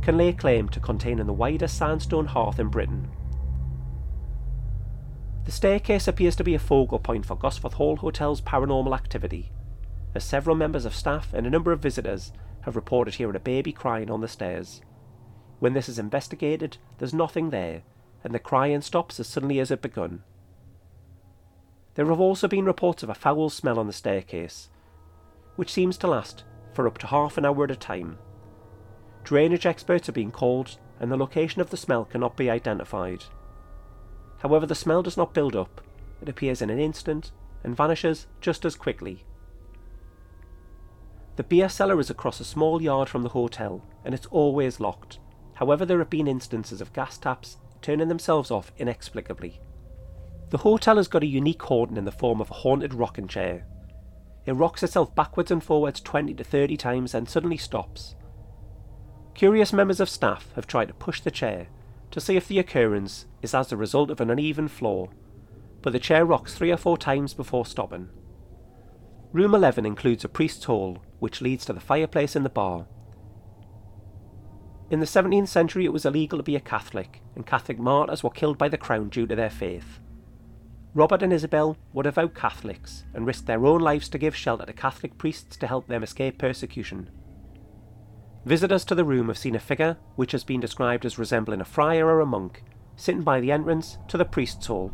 can 0.02 0.18
lay 0.18 0.34
claim 0.34 0.68
to 0.70 0.80
containing 0.80 1.28
the 1.28 1.34
widest 1.34 1.78
sandstone 1.78 2.26
hearth 2.26 2.60
in 2.60 2.70
Britain. 2.70 3.10
The 5.46 5.52
staircase 5.52 6.08
appears 6.08 6.36
to 6.38 6.44
be 6.44 6.56
a 6.56 6.60
focal 6.60 7.00
point 7.00 7.26
for 7.26 7.38
Gosforth 7.38 7.74
Hall 7.74 7.96
Hotel's 7.98 8.42
paranormal 8.42 8.96
activity, 8.96 9.52
as 10.14 10.24
several 10.24 10.56
members 10.56 10.86
of 10.86 10.96
staff 10.96 11.34
and 11.34 11.48
a 11.48 11.50
number 11.50 11.72
of 11.72 11.80
visitors 11.80 12.32
have 12.62 12.76
reported 12.76 13.16
hearing 13.16 13.36
a 13.36 13.40
baby 13.40 13.72
crying 13.72 14.12
on 14.12 14.22
the 14.22 14.28
stairs. 14.28 14.82
When 15.60 15.74
this 15.74 15.90
is 15.90 16.00
investigated, 16.00 16.78
there's 16.98 17.14
nothing 17.14 17.50
there, 17.50 17.84
and 18.24 18.34
the 18.34 18.40
crying 18.40 18.82
stops 18.82 19.20
as 19.20 19.28
suddenly 19.28 19.60
as 19.60 19.72
it 19.72 19.82
begun. 19.82 20.24
There 21.96 22.06
have 22.06 22.20
also 22.20 22.48
been 22.48 22.66
reports 22.66 23.04
of 23.04 23.10
a 23.10 23.16
foul 23.16 23.50
smell 23.50 23.78
on 23.80 23.88
the 23.88 23.94
staircase, 23.94 24.70
which 25.56 25.72
seems 25.72 25.98
to 25.98 26.08
last 26.08 26.44
for 26.74 26.88
up 26.88 26.98
to 27.00 27.08
half 27.08 27.38
an 27.38 27.46
hour 27.46 27.66
at 27.66 27.72
a 27.72 27.76
time. 27.76 28.18
Drainage 29.24 29.66
experts 29.66 30.08
are 30.10 30.14
being 30.14 30.32
called, 30.32 30.78
and 31.00 31.12
the 31.12 31.18
location 31.18 31.62
of 31.62 31.70
the 31.70 31.78
smell 31.78 32.06
cannot 32.06 32.38
be 32.38 32.50
identified. 32.50 33.26
However, 34.40 34.66
the 34.66 34.76
smell 34.76 35.04
does 35.04 35.18
not 35.18 35.34
build 35.34 35.56
up, 35.56 35.82
it 36.22 36.30
appears 36.30 36.62
in 36.62 36.70
an 36.70 36.80
instant 36.80 37.32
and 37.64 37.76
vanishes 37.76 38.28
just 38.40 38.66
as 38.66 38.76
quickly. 38.76 39.26
The 41.42 41.48
beer 41.48 41.70
cellar 41.70 42.00
is 42.00 42.12
across 42.12 42.40
a 42.40 42.46
small 42.46 42.84
yard 42.84 43.10
from 43.10 43.24
the 43.24 43.30
hotel, 43.30 43.84
and 44.06 44.14
it's 44.14 44.28
always 44.28 44.80
locked. 44.80 45.18
However, 45.56 45.88
there 45.88 45.98
have 45.98 46.12
been 46.12 46.28
instances 46.28 46.82
of 46.82 46.94
gas 46.94 47.18
taps 47.18 47.58
turning 47.82 48.10
themselves 48.10 48.52
off 48.52 48.72
inexplicably. 48.78 49.60
The 50.52 50.60
hotel 50.60 50.98
has 50.98 51.08
got 51.08 51.24
a 51.24 51.26
unique 51.26 51.64
haunting 51.64 51.98
in 51.98 52.06
the 52.06 52.12
form 52.12 52.42
of 52.42 52.52
a 52.52 52.54
haunted 52.54 52.94
rocking 52.94 53.28
chair. 53.28 53.66
It 54.46 54.52
rocks 54.52 54.84
itself 54.84 55.16
backwards 55.16 55.50
and 55.50 55.64
forwards 55.64 56.00
20 56.00 56.36
to 56.36 56.44
30 56.44 56.78
times 56.78 57.16
and 57.16 57.28
suddenly 57.28 57.58
stops. 57.58 58.14
Curious 59.34 59.74
members 59.74 60.00
of 60.00 60.10
staff 60.10 60.52
have 60.54 60.68
tried 60.68 60.90
to 60.90 60.94
push 60.94 61.22
the 61.22 61.32
chair 61.32 61.70
to 62.12 62.22
see 62.22 62.38
if 62.38 62.48
the 62.48 62.60
occurrence 62.60 63.26
is 63.42 63.56
as 63.56 63.72
a 63.72 63.78
result 63.78 64.12
of 64.12 64.22
an 64.22 64.30
uneven 64.30 64.68
floor, 64.68 65.10
but 65.82 65.92
the 65.92 65.98
chair 65.98 66.24
rocks 66.24 66.54
three 66.54 66.70
or 66.70 66.78
four 66.78 67.00
times 67.00 67.34
before 67.34 67.66
stopping. 67.66 68.10
Room 69.34 69.56
11 69.56 69.86
includes 69.86 70.26
a 70.26 70.30
priest's 70.30 70.66
hall, 70.66 71.02
which 71.20 71.40
leads 71.40 71.64
to 71.66 71.74
the 71.74 71.80
fireplace 71.80 72.36
in 72.36 72.44
the 72.44 72.50
bar. 72.50 72.86
In 74.90 75.00
the 75.00 75.06
17th 75.06 75.48
century, 75.48 75.86
it 75.86 75.94
was 75.94 76.06
illegal 76.06 76.38
to 76.38 76.44
be 76.44 76.58
a 76.58 76.60
Catholic, 76.60 77.22
and 77.34 77.48
Catholic 77.48 77.80
martyrs 77.80 78.24
were 78.24 78.30
killed 78.30 78.58
by 78.58 78.68
the 78.68 78.78
crown 78.78 79.08
due 79.08 79.26
to 79.26 79.36
their 79.36 79.50
faith. 79.50 80.00
Robert 80.94 81.24
and 81.24 81.32
Isabel 81.32 81.78
were 81.94 82.04
devout 82.04 82.36
Catholics 82.36 83.06
and 83.14 83.26
risked 83.26 83.46
their 83.46 83.66
own 83.66 83.80
lives 83.80 84.10
to 84.10 84.18
give 84.18 84.36
shelter 84.36 84.66
to 84.66 84.74
Catholic 84.74 85.18
priests 85.18 85.56
to 85.56 85.68
help 85.68 85.88
them 85.88 86.04
escape 86.04 86.38
persecution. 86.38 87.10
Visitors 88.44 88.84
to 88.84 88.96
the 88.96 89.06
room 89.06 89.30
have 89.30 89.38
seen 89.38 89.56
a 89.56 89.60
figure 89.60 89.96
which 90.18 90.34
has 90.34 90.44
been 90.44 90.60
described 90.60 91.06
as 91.06 91.18
resembling 91.18 91.62
a 91.62 91.66
friar 91.66 92.08
or 92.08 92.20
a 92.20 92.26
monk, 92.26 92.64
sitting 92.98 93.22
by 93.22 93.40
the 93.40 93.54
entrance 93.54 93.98
to 94.10 94.18
the 94.18 94.26
priest's 94.26 94.68
hall. 94.68 94.92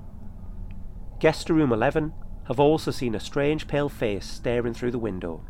Guests 1.20 1.44
to 1.46 1.56
room 1.56 1.74
11 1.74 2.14
have 2.48 2.60
also 2.60 2.92
seen 2.92 3.16
a 3.16 3.20
strange 3.20 3.68
pale 3.68 3.90
face 3.90 4.26
staring 4.26 4.74
through 4.74 4.92
the 4.92 5.00
window. 5.00 5.44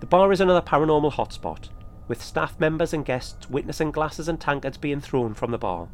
The 0.00 0.06
bar 0.06 0.32
is 0.32 0.40
another 0.40 0.60
paranormal 0.60 1.12
hotspot, 1.12 1.68
with 2.08 2.22
staff 2.22 2.58
members 2.58 2.92
and 2.92 3.04
guests 3.04 3.48
witnessing 3.48 3.90
glasses 3.90 4.28
and 4.28 4.40
tankards 4.40 4.78
being 4.78 5.00
thrown 5.00 5.34
from 5.34 5.50
the 5.50 5.58
bar. 5.58 5.88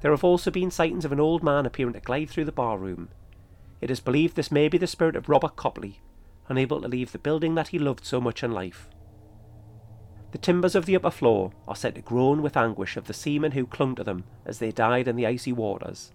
There 0.00 0.10
have 0.10 0.24
also 0.24 0.50
been 0.50 0.70
sightings 0.70 1.04
of 1.04 1.12
an 1.12 1.20
old 1.20 1.42
man 1.42 1.66
appearing 1.66 1.94
to 1.94 2.00
glide 2.00 2.30
through 2.30 2.44
the 2.44 2.52
bar 2.52 2.78
room. 2.78 3.08
It 3.80 3.90
is 3.90 4.00
believed 4.00 4.36
this 4.36 4.52
may 4.52 4.68
be 4.68 4.78
the 4.78 4.86
spirit 4.86 5.16
of 5.16 5.28
Robert 5.28 5.56
Copley, 5.56 6.00
unable 6.48 6.80
to 6.80 6.88
leave 6.88 7.12
the 7.12 7.18
building 7.18 7.54
that 7.54 7.68
he 7.68 7.78
loved 7.78 8.04
so 8.04 8.20
much 8.20 8.42
in 8.42 8.52
life. 8.52 8.88
The 10.32 10.38
timbers 10.38 10.74
of 10.74 10.86
the 10.86 10.96
upper 10.96 11.10
floor 11.10 11.52
are 11.66 11.76
said 11.76 11.94
to 11.94 12.02
groan 12.02 12.42
with 12.42 12.56
anguish 12.56 12.96
of 12.96 13.06
the 13.06 13.14
seamen 13.14 13.52
who 13.52 13.66
clung 13.66 13.94
to 13.94 14.04
them 14.04 14.24
as 14.44 14.58
they 14.58 14.72
died 14.72 15.08
in 15.08 15.16
the 15.16 15.26
icy 15.26 15.52
waters. 15.52 16.12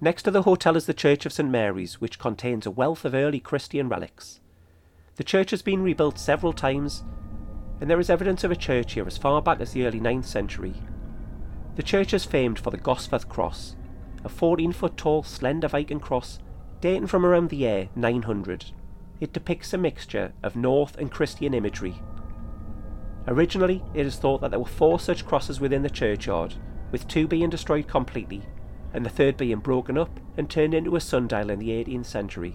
Next 0.00 0.24
to 0.24 0.30
the 0.30 0.42
hotel 0.42 0.76
is 0.76 0.86
the 0.86 0.94
Church 0.94 1.24
of 1.24 1.32
St 1.32 1.48
Mary's, 1.48 2.00
which 2.00 2.18
contains 2.18 2.66
a 2.66 2.70
wealth 2.70 3.04
of 3.04 3.14
early 3.14 3.40
Christian 3.40 3.88
relics. 3.88 4.40
The 5.16 5.24
church 5.24 5.50
has 5.50 5.62
been 5.62 5.82
rebuilt 5.82 6.18
several 6.18 6.52
times, 6.52 7.02
and 7.80 7.88
there 7.88 8.00
is 8.00 8.10
evidence 8.10 8.44
of 8.44 8.50
a 8.50 8.56
church 8.56 8.92
here 8.92 9.06
as 9.06 9.16
far 9.16 9.40
back 9.40 9.60
as 9.60 9.72
the 9.72 9.86
early 9.86 10.00
9th 10.00 10.26
century. 10.26 10.74
The 11.76 11.82
church 11.82 12.12
is 12.12 12.24
famed 12.24 12.58
for 12.58 12.70
the 12.70 12.78
Gosforth 12.78 13.28
Cross, 13.28 13.76
a 14.24 14.28
14 14.28 14.72
foot 14.72 14.96
tall 14.96 15.22
slender 15.22 15.68
Viking 15.68 16.00
cross 16.00 16.38
dating 16.80 17.06
from 17.06 17.24
around 17.24 17.48
the 17.48 17.56
year 17.56 17.88
900. 17.96 18.66
It 19.20 19.32
depicts 19.32 19.72
a 19.72 19.78
mixture 19.78 20.32
of 20.42 20.56
Norse 20.56 20.92
and 20.98 21.10
Christian 21.10 21.54
imagery 21.54 22.02
Originally, 23.28 23.82
it 23.92 24.06
is 24.06 24.16
thought 24.16 24.40
that 24.40 24.50
there 24.50 24.60
were 24.60 24.66
four 24.66 25.00
such 25.00 25.26
crosses 25.26 25.60
within 25.60 25.82
the 25.82 25.90
churchyard, 25.90 26.54
with 26.92 27.08
two 27.08 27.26
being 27.26 27.50
destroyed 27.50 27.88
completely, 27.88 28.42
and 28.96 29.04
the 29.04 29.10
third 29.10 29.36
being 29.36 29.58
broken 29.58 29.98
up 29.98 30.18
and 30.38 30.48
turned 30.48 30.72
into 30.72 30.96
a 30.96 31.00
sundial 31.00 31.50
in 31.50 31.58
the 31.58 31.68
18th 31.68 32.06
century. 32.06 32.54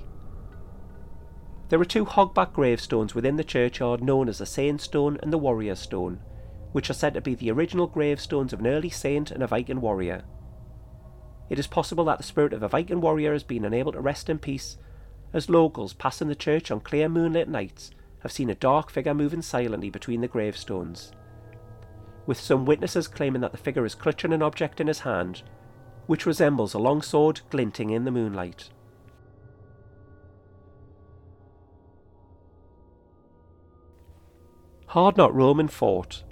There 1.70 1.80
are 1.80 1.86
two 1.86 2.04
hogback 2.04 2.52
gravestones 2.52 3.14
within 3.14 3.36
the 3.36 3.44
churchyard 3.44 4.04
known 4.04 4.28
as 4.28 4.40
the 4.40 4.48
Saint 4.48 4.82
Stone 4.82 5.20
and 5.22 5.32
the 5.32 5.38
Warrior 5.38 5.76
Stone, 5.76 6.20
which 6.72 6.90
are 6.90 6.96
said 6.96 7.14
to 7.14 7.22
be 7.22 7.36
the 7.36 7.52
original 7.52 7.86
gravestones 7.86 8.54
of 8.54 8.60
an 8.60 8.66
early 8.66 8.90
saint 8.90 9.30
and 9.30 9.44
a 9.44 9.48
Viking 9.48 9.82
warrior. 9.82 10.24
It 11.48 11.60
is 11.60 11.68
possible 11.68 12.06
that 12.06 12.18
the 12.18 12.24
spirit 12.24 12.54
of 12.54 12.64
a 12.64 12.68
Viking 12.68 13.02
warrior 13.02 13.34
has 13.34 13.44
been 13.44 13.64
unable 13.64 13.92
to 13.92 14.02
rest 14.02 14.28
in 14.28 14.40
peace, 14.40 14.78
as 15.34 15.48
locals 15.48 15.94
passing 15.94 16.28
the 16.28 16.36
church 16.36 16.72
on 16.72 16.80
clear 16.80 17.08
moonlit 17.08 17.50
nights 17.50 17.92
have 18.24 18.32
seen 18.32 18.50
a 18.50 18.56
dark 18.56 18.90
figure 18.90 19.14
moving 19.14 19.44
silently 19.44 19.92
between 19.92 20.22
the 20.22 20.28
gravestones, 20.28 21.12
with 22.26 22.40
some 22.40 22.66
witnesses 22.66 23.08
claiming 23.08 23.42
that 23.42 23.52
the 23.52 23.60
figure 23.60 23.86
is 23.86 23.94
clutching 23.94 24.34
an 24.34 24.42
object 24.42 24.82
in 24.82 24.88
his 24.88 25.02
hand, 25.02 25.44
which 26.12 26.26
resembles 26.26 26.74
a 26.74 26.78
long 26.78 27.02
sword 27.02 27.40
glinting 27.50 27.90
in 27.90 28.04
the 28.04 28.12
moonlight. 28.12 28.70
Hardknott 34.90 35.34
Roman 35.34 35.70
Fort 35.70 36.26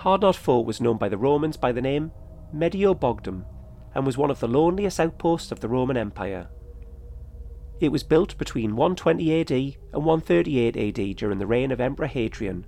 Hardknott 0.00 0.34
Fort 0.34 0.66
was 0.66 0.80
known 0.80 0.96
by 0.96 1.08
the 1.08 1.16
Romans 1.16 1.56
by 1.56 1.70
the 1.70 1.80
name 1.80 2.10
Mediobogdum 2.52 3.44
and 3.94 4.04
was 4.04 4.18
one 4.18 4.32
of 4.32 4.40
the 4.40 4.48
loneliest 4.48 4.98
outposts 4.98 5.52
of 5.52 5.60
the 5.60 5.68
Roman 5.68 5.96
Empire. 5.96 6.48
It 7.78 7.92
was 7.92 8.02
built 8.02 8.36
between 8.36 8.74
120 8.74 9.42
AD 9.42 9.52
and 9.52 10.04
138 10.04 10.76
AD 10.76 11.16
during 11.18 11.38
the 11.38 11.46
reign 11.46 11.70
of 11.70 11.80
Emperor 11.80 12.08
Hadrian, 12.08 12.66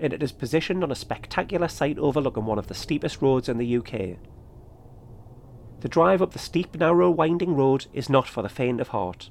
and 0.00 0.12
it 0.12 0.24
is 0.24 0.32
positioned 0.32 0.82
on 0.82 0.90
a 0.90 0.96
spectacular 0.96 1.68
site 1.68 1.96
overlooking 1.96 2.44
one 2.44 2.58
of 2.58 2.66
the 2.66 2.74
steepest 2.74 3.22
roads 3.22 3.48
in 3.48 3.58
the 3.58 3.76
UK. 3.76 4.18
The 5.80 5.88
drive 5.88 6.22
up 6.22 6.32
the 6.32 6.38
steep, 6.38 6.74
narrow, 6.74 7.10
winding 7.10 7.54
road 7.54 7.86
is 7.92 8.08
not 8.08 8.26
for 8.26 8.42
the 8.42 8.48
faint 8.48 8.80
of 8.80 8.88
heart, 8.88 9.30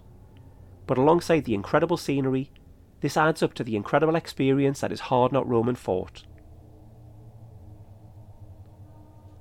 but 0.88 0.98
alongside 0.98 1.46
the 1.46 1.56
incredible 1.56 1.98
scenery, 1.98 2.52
this 3.02 3.18
adds 3.18 3.43
up 3.43 3.54
to 3.56 3.64
the 3.64 3.76
incredible 3.76 4.16
experience 4.16 4.80
that 4.80 4.91
is 4.91 5.02
Hardknott 5.02 5.48
Roman 5.48 5.76
Fort. 5.76 6.26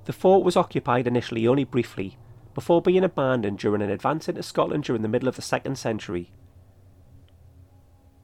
The 0.05 0.13
fort 0.13 0.43
was 0.43 0.57
occupied 0.57 1.07
initially 1.07 1.47
only 1.47 1.63
briefly, 1.63 2.17
before 2.53 2.81
being 2.81 3.03
abandoned 3.03 3.59
during 3.59 3.81
an 3.81 3.89
advance 3.89 4.29
into 4.29 4.41
Scotland 4.41 4.83
during 4.85 5.01
the 5.01 5.07
middle 5.07 5.27
of 5.27 5.35
the 5.35 5.41
2nd 5.41 5.77
century. 5.77 6.31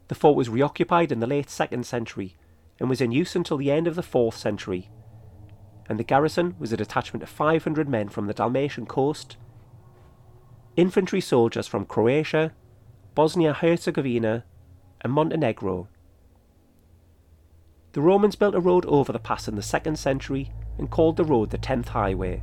The 0.07 0.15
fort 0.15 0.35
was 0.35 0.49
reoccupied 0.49 1.11
in 1.11 1.19
the 1.19 1.27
late 1.27 1.47
2nd 1.47 1.85
century 1.85 2.35
and 2.79 2.89
was 2.89 3.01
in 3.01 3.11
use 3.11 3.35
until 3.35 3.57
the 3.57 3.71
end 3.71 3.87
of 3.87 3.95
the 3.95 4.01
4th 4.01 4.35
century, 4.35 4.89
and 5.91 5.99
the 5.99 6.05
garrison 6.05 6.55
was 6.57 6.71
a 6.71 6.77
detachment 6.77 7.21
of 7.21 7.27
500 7.27 7.89
men 7.89 8.07
from 8.07 8.25
the 8.25 8.33
Dalmatian 8.33 8.85
coast, 8.85 9.35
infantry 10.77 11.19
soldiers 11.19 11.67
from 11.67 11.85
Croatia, 11.85 12.53
Bosnia 13.13 13.51
Herzegovina, 13.51 14.45
and 15.01 15.11
Montenegro. 15.11 15.89
The 17.91 17.99
Romans 17.99 18.37
built 18.37 18.55
a 18.55 18.61
road 18.61 18.85
over 18.85 19.11
the 19.11 19.19
pass 19.19 19.49
in 19.49 19.55
the 19.55 19.61
2nd 19.61 19.97
century 19.97 20.53
and 20.77 20.89
called 20.89 21.17
the 21.17 21.25
road 21.25 21.49
the 21.49 21.57
10th 21.57 21.89
Highway. 21.89 22.41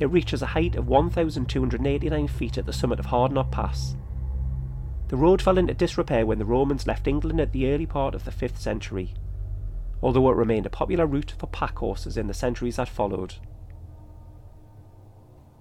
It 0.00 0.10
reaches 0.10 0.42
a 0.42 0.46
height 0.46 0.74
of 0.74 0.88
1,289 0.88 2.26
feet 2.26 2.58
at 2.58 2.66
the 2.66 2.72
summit 2.72 2.98
of 2.98 3.06
Hardknott 3.06 3.52
Pass. 3.52 3.94
The 5.06 5.16
road 5.16 5.40
fell 5.40 5.56
into 5.56 5.72
disrepair 5.72 6.26
when 6.26 6.40
the 6.40 6.44
Romans 6.44 6.88
left 6.88 7.06
England 7.06 7.40
at 7.40 7.52
the 7.52 7.72
early 7.72 7.86
part 7.86 8.16
of 8.16 8.24
the 8.24 8.32
5th 8.32 8.58
century, 8.58 9.14
although 10.02 10.30
it 10.30 10.36
remained 10.36 10.66
a 10.66 10.70
popular 10.70 11.06
route 11.06 11.34
for 11.38 11.46
pack 11.46 11.78
horses 11.78 12.16
in 12.16 12.26
the 12.26 12.34
centuries 12.34 12.76
that 12.76 12.88
followed. 12.88 13.34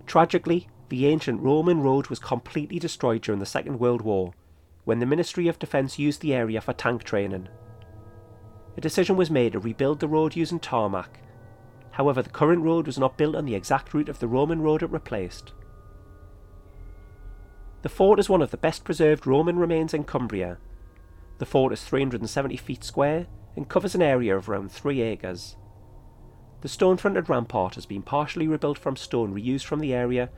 Tragically, 0.05 0.67
the 0.89 1.05
ancient 1.07 1.41
Roman 1.41 1.81
road 1.81 2.07
was 2.07 2.19
completely 2.19 2.79
destroyed 2.79 3.21
during 3.21 3.39
the 3.39 3.45
Second 3.45 3.79
World 3.79 4.01
War, 4.01 4.33
when 4.85 4.99
the 4.99 5.05
Ministry 5.05 5.47
of 5.47 5.59
Defence 5.59 5.99
used 5.99 6.21
the 6.21 6.33
area 6.33 6.61
for 6.61 6.73
tank 6.73 7.03
training. 7.03 7.47
A 8.75 8.81
decision 8.81 9.17
was 9.17 9.29
made 9.29 9.53
to 9.53 9.59
rebuild 9.59 9.99
the 9.99 10.07
road 10.07 10.35
using 10.35 10.59
tarmac, 10.59 11.19
However, 11.99 12.21
the 12.21 12.29
current 12.29 12.63
road 12.63 12.85
was 12.85 12.97
not 12.97 13.17
built 13.17 13.35
on 13.35 13.43
the 13.43 13.55
exact 13.55 13.93
route 13.93 14.07
of 14.07 14.19
the 14.19 14.27
Roman 14.27 14.61
road 14.61 14.83
it 14.83 14.89
replaced. 14.89 15.51
The 17.81 17.89
fort 17.89 18.19
is 18.19 18.29
one 18.29 18.41
of 18.41 18.51
the 18.51 18.57
best 18.57 18.85
preserved 18.85 19.27
Roman 19.27 19.59
remains 19.59 19.93
in 19.93 20.05
Cumbria. 20.05 20.59
The 21.39 21.45
fort 21.45 21.73
is 21.73 21.83
370 21.83 22.55
feet 22.55 22.85
square 22.85 23.27
and 23.55 23.67
covers 23.67 23.95
an 23.95 24.01
area 24.01 24.35
of 24.35 24.49
around 24.49 24.71
3 24.71 25.01
acres. 25.01 25.55
The 26.61 26.67
stone 26.67 26.97
fronted 26.97 27.29
rampart 27.29 27.75
has 27.75 27.85
been 27.85 28.01
partially 28.01 28.47
rebuilt 28.47 28.77
from 28.77 28.95
stone 28.95 29.33
reused 29.33 29.65
from 29.65 29.79
the 29.79 29.93
area, 29.93 30.29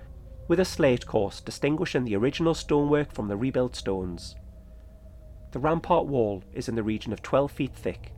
with 0.47 0.59
a 0.59 0.65
slate 0.65 1.05
course 1.05 1.41
distinguishing 1.41 2.03
the 2.03 2.15
original 2.15 2.53
stonework 2.53 3.11
from 3.11 3.27
the 3.27 3.37
rebuilt 3.37 3.75
stones. 3.75 4.35
The 5.51 5.59
rampart 5.59 6.07
wall 6.07 6.43
is 6.53 6.69
in 6.69 6.75
the 6.75 6.83
region 6.83 7.11
of 7.11 7.21
12 7.21 7.51
feet 7.51 7.73
thick 7.73 8.13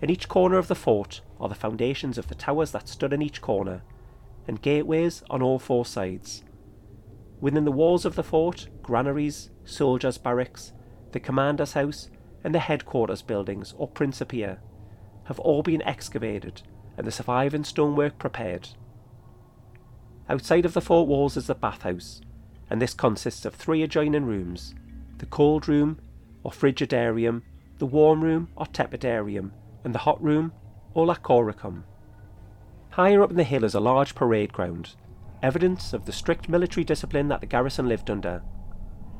in 0.00 0.10
each 0.10 0.28
corner 0.28 0.58
of 0.58 0.68
the 0.68 0.74
fort 0.74 1.22
are 1.40 1.48
the 1.48 1.54
foundations 1.54 2.18
of 2.18 2.28
the 2.28 2.34
towers 2.34 2.72
that 2.72 2.88
stood 2.88 3.12
in 3.12 3.22
each 3.22 3.40
corner, 3.40 3.82
and 4.46 4.60
gateways 4.60 5.22
on 5.30 5.42
all 5.42 5.58
four 5.58 5.86
sides. 5.86 6.44
Within 7.40 7.64
the 7.64 7.72
walls 7.72 8.04
of 8.04 8.14
the 8.14 8.22
fort, 8.22 8.68
granaries, 8.82 9.50
soldiers' 9.64 10.18
barracks, 10.18 10.72
the 11.12 11.20
commander's 11.20 11.72
house, 11.72 12.10
and 12.46 12.54
the 12.54 12.60
headquarters 12.60 13.22
buildings, 13.22 13.74
or 13.76 13.88
Principia, 13.88 14.58
have 15.24 15.40
all 15.40 15.64
been 15.64 15.82
excavated 15.82 16.62
and 16.96 17.04
the 17.04 17.10
surviving 17.10 17.64
stonework 17.64 18.20
prepared. 18.20 18.68
Outside 20.28 20.64
of 20.64 20.72
the 20.72 20.80
fort 20.80 21.08
walls 21.08 21.36
is 21.36 21.48
the 21.48 21.56
bathhouse, 21.56 22.20
and 22.70 22.80
this 22.80 22.94
consists 22.94 23.44
of 23.44 23.56
three 23.56 23.82
adjoining 23.82 24.24
rooms 24.24 24.76
the 25.18 25.26
cold 25.26 25.66
room, 25.66 25.98
or 26.44 26.52
frigidarium, 26.52 27.42
the 27.78 27.86
warm 27.86 28.22
room, 28.22 28.46
or 28.54 28.66
tepidarium, 28.66 29.50
and 29.82 29.92
the 29.92 30.00
hot 30.00 30.22
room, 30.22 30.52
or 30.94 31.04
laconicum. 31.04 31.82
Higher 32.90 33.24
up 33.24 33.30
in 33.30 33.36
the 33.36 33.42
hill 33.42 33.64
is 33.64 33.74
a 33.74 33.80
large 33.80 34.14
parade 34.14 34.52
ground, 34.52 34.94
evidence 35.42 35.92
of 35.92 36.04
the 36.04 36.12
strict 36.12 36.48
military 36.48 36.84
discipline 36.84 37.26
that 37.26 37.40
the 37.40 37.46
garrison 37.46 37.88
lived 37.88 38.08
under. 38.08 38.40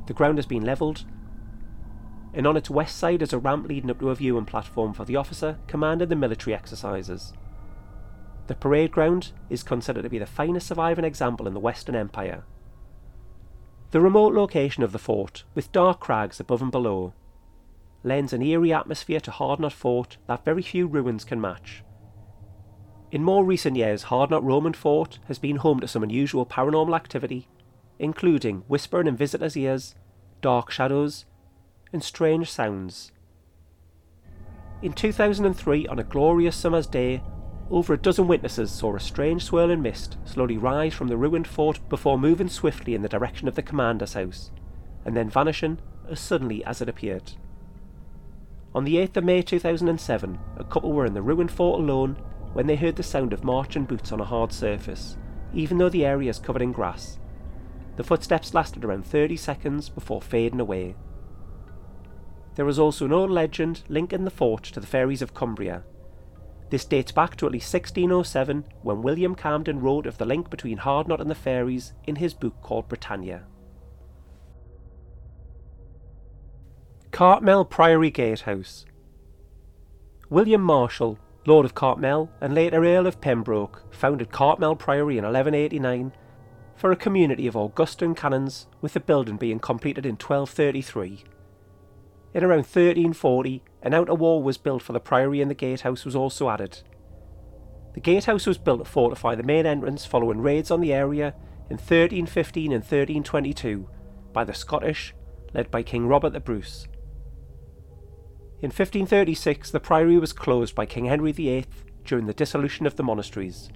The 0.06 0.14
ground 0.14 0.38
has 0.38 0.46
been 0.46 0.64
levelled, 0.64 1.04
and 2.37 2.47
on 2.47 2.57
its 2.57 2.68
west 2.68 2.99
side 2.99 3.22
is 3.22 3.32
a 3.32 3.39
ramp 3.39 3.66
leading 3.66 3.91
up 3.91 3.99
to 3.99 4.11
a 4.11 4.14
viewing 4.14 4.45
platform 4.45 4.93
for 4.93 5.07
the 5.07 5.16
officer 5.16 5.59
commanding 5.66 6.09
the 6.09 6.14
military 6.14 6.55
exercises. 6.55 7.32
The 8.47 8.55
parade 8.55 8.93
ground 8.93 9.32
is 9.49 9.62
considered 9.62 10.03
to 10.03 10.11
be 10.11 10.18
the 10.18 10.26
finest 10.26 10.68
surviving 10.68 11.07
example 11.07 11.49
in 11.49 11.55
the 11.55 11.61
Western 11.61 11.97
Empire. 11.97 12.45
The 13.91 14.03
remote 14.03 14.34
location 14.34 14.82
of 14.82 14.93
the 14.93 14.99
fort, 14.99 15.45
with 15.55 15.72
dark 15.72 15.99
crags 15.99 16.39
above 16.39 16.61
and 16.61 16.70
below, 16.70 17.14
lends 18.05 18.34
an 18.34 18.43
eerie 18.43 18.72
atmosphere 18.72 19.20
to 19.20 19.30
Hardknott 19.30 19.72
Fort 19.72 20.18
that 20.28 20.45
very 20.45 20.62
few 20.62 20.87
ruins 20.87 21.24
can 21.24 21.41
match. 21.41 21.82
In 23.11 23.24
more 23.24 23.45
recent 23.45 23.76
years, 23.76 24.05
Hardknott 24.05 24.45
Roman 24.45 24.74
Fort 24.74 25.18
has 25.26 25.39
been 25.39 25.57
home 25.57 25.80
to 25.80 25.89
some 25.89 26.03
unusual 26.03 26.45
paranormal 26.45 26.95
activity, 26.95 27.49
including 27.99 28.64
whispering 28.68 29.07
in 29.07 29.16
visitors' 29.16 29.57
ears, 29.57 29.95
dark 30.43 30.70
shadows, 30.70 31.24
and 31.97 32.05
strange 32.05 32.51
sounds. 32.51 33.11
In 34.82 34.92
2003, 34.92 35.86
on 35.86 35.99
a 35.99 36.05
glorious 36.05 36.55
summer's 36.55 36.86
day, 36.86 37.22
over 37.70 37.94
a 37.94 37.99
dozen 37.99 38.28
witnesses 38.28 38.70
saw 38.70 38.94
a 38.94 39.01
strange 39.01 39.42
swirling 39.42 39.80
mist 39.80 40.18
slowly 40.26 40.59
rise 40.59 40.92
from 40.92 41.09
the 41.09 41.16
ruined 41.16 41.47
fort 41.47 41.80
before 41.88 42.18
moving 42.18 42.51
swiftly 42.51 42.94
in 42.94 43.01
the 43.01 43.09
direction 43.09 43.49
of 43.49 43.55
the 43.55 43.62
commander's 43.62 44.12
house, 44.12 44.51
and 45.07 45.16
then 45.16 45.30
vanishing 45.30 45.78
as 46.11 46.20
suddenly 46.20 46.62
as 46.66 46.82
it 46.82 46.88
appeared. 46.90 47.32
On 48.74 48.84
the 48.84 48.97
8th 48.97 49.16
of 49.16 49.24
May 49.24 49.40
2007, 49.40 50.38
a 50.59 50.64
couple 50.64 50.92
were 50.92 51.07
in 51.07 51.14
the 51.14 51.22
ruined 51.22 51.51
fort 51.51 51.80
alone 51.80 52.22
when 52.53 52.66
they 52.66 52.76
heard 52.76 52.97
the 52.97 53.03
sound 53.03 53.32
of 53.32 53.42
marching 53.42 53.84
boots 53.84 54.12
on 54.12 54.20
a 54.20 54.24
hard 54.26 54.53
surface, 54.53 55.16
even 55.55 55.78
though 55.78 55.88
the 55.88 56.05
area 56.05 56.28
is 56.28 56.38
covered 56.38 56.61
in 56.61 56.72
grass. 56.72 57.18
The 57.97 58.05
footsteps 58.05 58.53
lasted 58.53 58.84
around 58.84 59.07
30 59.07 59.38
seconds 59.38 59.88
before 59.88 60.20
fading 60.20 60.61
away. 60.61 60.94
There 62.57 62.68
is 62.68 62.78
also 62.78 63.04
an 63.04 63.12
old 63.12 63.30
legend 63.30 63.82
linking 63.88 64.24
the 64.24 64.30
fort 64.30 64.64
to 64.64 64.80
the 64.80 64.86
fairies 64.86 65.22
of 65.22 65.34
Cumbria. 65.34 65.84
This 66.70 66.84
dates 66.84 67.12
back 67.12 67.36
to 67.36 67.46
at 67.46 67.52
least 67.52 67.72
1607 67.72 68.64
when 68.82 69.02
William 69.02 69.34
Camden 69.34 69.80
wrote 69.80 70.07
of 70.07 70.18
the 70.18 70.24
link 70.24 70.50
between 70.50 70.78
Hardknott 70.78 71.20
and 71.20 71.30
the 71.30 71.34
fairies 71.34 71.92
in 72.07 72.16
his 72.16 72.34
book 72.34 72.61
called 72.62 72.88
Britannia. 72.88 73.44
Cartmel 77.12 77.64
Priory 77.64 78.11
Gatehouse. 78.11 78.84
William 80.28 80.61
Marshall, 80.61 81.18
Lord 81.46 81.64
of 81.64 81.74
Cartmel 81.74 82.30
and 82.40 82.54
later 82.54 82.84
Earl 82.84 83.07
of 83.07 83.20
Pembroke, 83.20 83.84
founded 83.94 84.32
Cartmel 84.32 84.76
Priory 84.76 85.18
in 85.18 85.24
1189 85.24 86.12
for 86.74 86.90
a 86.90 86.96
community 86.96 87.46
of 87.46 87.57
Augustan 87.57 88.14
canons, 88.14 88.66
with 88.80 88.92
the 88.92 89.00
building 89.00 89.36
being 89.36 89.59
completed 89.59 90.04
in 90.04 90.12
1233. 90.12 91.24
In 92.34 92.44
around 92.44 92.66
1340, 92.66 93.62
an 93.82 93.94
outer 93.94 94.14
wall 94.14 94.42
was 94.42 94.58
built 94.58 94.82
for 94.82 94.92
the 94.92 95.00
priory 95.00 95.40
and 95.40 95.50
the 95.50 95.54
gatehouse 95.54 96.04
was 96.04 96.16
also 96.16 96.50
added. 96.50 96.82
The 97.94 98.00
gatehouse 98.00 98.46
was 98.46 98.58
built 98.58 98.84
to 98.84 98.90
fortify 98.90 99.34
the 99.34 99.42
main 99.42 99.64
entrance 99.64 100.04
following 100.04 100.40
raids 100.40 100.70
on 100.70 100.80
the 100.80 100.92
area 100.92 101.34
in 101.70 101.78
1315 101.78 102.72
and 102.72 102.82
1322 102.82 103.88
by 104.32 104.44
the 104.44 104.52
Scottish, 104.52 105.14
led 105.54 105.70
by 105.70 105.82
King 105.82 106.06
Robert 106.06 106.34
the 106.34 106.40
Bruce. 106.40 106.86
In 108.60 108.68
1536, 108.68 109.70
the 109.70 109.80
priory 109.80 110.18
was 110.18 110.32
closed 110.32 110.74
by 110.74 110.86
King 110.86 111.06
Henry 111.06 111.32
VIII 111.32 111.66
during 112.04 112.26
the 112.26 112.34
dissolution 112.34 112.86
of 112.86 112.96
the 112.96 113.02
monasteries. 113.02 113.70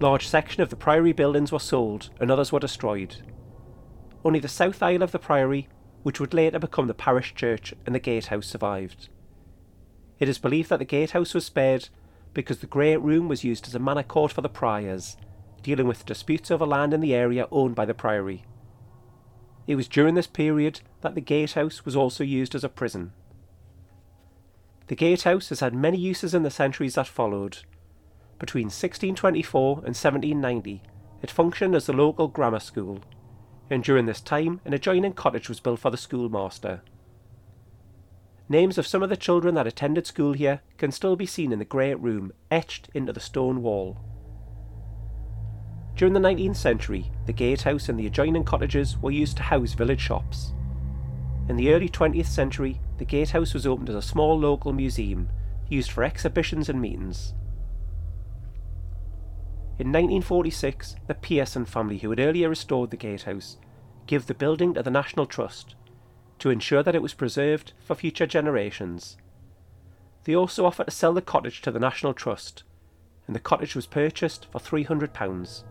Large 0.00 0.26
sections 0.26 0.60
of 0.60 0.70
the 0.70 0.76
priory 0.76 1.12
buildings 1.12 1.52
were 1.52 1.58
sold 1.58 2.10
and 2.20 2.30
others 2.30 2.52
were 2.52 2.60
destroyed. 2.60 3.16
Only 4.24 4.40
the 4.40 4.48
south 4.48 4.82
aisle 4.82 5.02
of 5.02 5.12
the 5.12 5.18
priory, 5.18 5.68
which 6.04 6.20
would 6.20 6.34
later 6.34 6.58
become 6.58 6.86
the 6.86 6.94
parish 6.94 7.34
church 7.34 7.74
and 7.84 7.94
the 7.94 7.98
gatehouse, 7.98 8.46
survived. 8.46 9.08
It 10.20 10.28
is 10.28 10.38
believed 10.38 10.68
that 10.68 10.78
the 10.78 10.84
gatehouse 10.84 11.34
was 11.34 11.46
spared 11.46 11.88
because 12.34 12.58
the 12.58 12.66
Great 12.66 12.98
Room 12.98 13.26
was 13.26 13.42
used 13.42 13.66
as 13.66 13.74
a 13.74 13.78
manor 13.78 14.02
court 14.02 14.30
for 14.30 14.42
the 14.42 14.48
priors, 14.48 15.16
dealing 15.62 15.88
with 15.88 16.04
disputes 16.04 16.50
over 16.50 16.66
land 16.66 16.92
in 16.92 17.00
the 17.00 17.14
area 17.14 17.48
owned 17.50 17.74
by 17.74 17.86
the 17.86 17.94
priory. 17.94 18.44
It 19.66 19.76
was 19.76 19.88
during 19.88 20.14
this 20.14 20.26
period 20.26 20.82
that 21.00 21.14
the 21.14 21.22
gatehouse 21.22 21.86
was 21.86 21.96
also 21.96 22.22
used 22.22 22.54
as 22.54 22.64
a 22.64 22.68
prison. 22.68 23.12
The 24.88 24.94
gatehouse 24.94 25.48
has 25.48 25.60
had 25.60 25.74
many 25.74 25.96
uses 25.96 26.34
in 26.34 26.42
the 26.42 26.50
centuries 26.50 26.96
that 26.96 27.08
followed. 27.08 27.58
Between 28.38 28.66
1624 28.66 29.76
and 29.78 29.96
1790, 29.96 30.82
it 31.22 31.30
functioned 31.30 31.74
as 31.74 31.86
the 31.86 31.94
local 31.94 32.28
grammar 32.28 32.60
school, 32.60 33.00
and 33.70 33.82
during 33.82 34.06
this 34.06 34.20
time, 34.20 34.60
an 34.64 34.72
adjoining 34.72 35.12
cottage 35.12 35.48
was 35.48 35.60
built 35.60 35.80
for 35.80 35.90
the 35.90 35.96
schoolmaster. 35.96 36.82
Names 38.48 38.76
of 38.76 38.86
some 38.86 39.02
of 39.02 39.08
the 39.08 39.16
children 39.16 39.54
that 39.54 39.66
attended 39.66 40.06
school 40.06 40.34
here 40.34 40.60
can 40.76 40.92
still 40.92 41.16
be 41.16 41.26
seen 41.26 41.52
in 41.52 41.58
the 41.58 41.64
Great 41.64 41.94
Room 41.94 42.32
etched 42.50 42.90
into 42.92 43.12
the 43.12 43.20
stone 43.20 43.62
wall. 43.62 43.96
During 45.96 46.12
the 46.12 46.20
19th 46.20 46.56
century, 46.56 47.10
the 47.26 47.32
gatehouse 47.32 47.88
and 47.88 47.98
the 47.98 48.06
adjoining 48.06 48.44
cottages 48.44 48.98
were 48.98 49.10
used 49.10 49.38
to 49.38 49.44
house 49.44 49.72
village 49.72 50.00
shops. 50.00 50.52
In 51.48 51.56
the 51.56 51.72
early 51.72 51.88
20th 51.88 52.26
century, 52.26 52.80
the 52.98 53.04
gatehouse 53.04 53.54
was 53.54 53.66
opened 53.66 53.88
as 53.88 53.96
a 53.96 54.02
small 54.02 54.38
local 54.38 54.72
museum 54.72 55.28
used 55.68 55.90
for 55.90 56.04
exhibitions 56.04 56.68
and 56.68 56.80
meetings. 56.80 57.34
In 59.76 59.88
1946, 59.88 60.94
the 61.08 61.14
Pearson 61.14 61.64
family, 61.64 61.98
who 61.98 62.10
had 62.10 62.20
earlier 62.20 62.48
restored 62.48 62.90
the 62.90 62.96
gatehouse, 62.96 63.56
gave 64.06 64.26
the 64.26 64.34
building 64.34 64.72
to 64.74 64.84
the 64.84 64.90
National 64.90 65.26
Trust 65.26 65.74
to 66.38 66.50
ensure 66.50 66.84
that 66.84 66.94
it 66.94 67.02
was 67.02 67.12
preserved 67.12 67.72
for 67.84 67.96
future 67.96 68.26
generations. 68.26 69.16
They 70.24 70.36
also 70.36 70.64
offered 70.64 70.84
to 70.84 70.90
sell 70.92 71.12
the 71.12 71.20
cottage 71.20 71.60
to 71.62 71.72
the 71.72 71.80
National 71.80 72.14
Trust, 72.14 72.62
and 73.26 73.34
the 73.34 73.40
cottage 73.40 73.74
was 73.74 73.86
purchased 73.86 74.46
for 74.52 74.60
£300. 74.60 75.64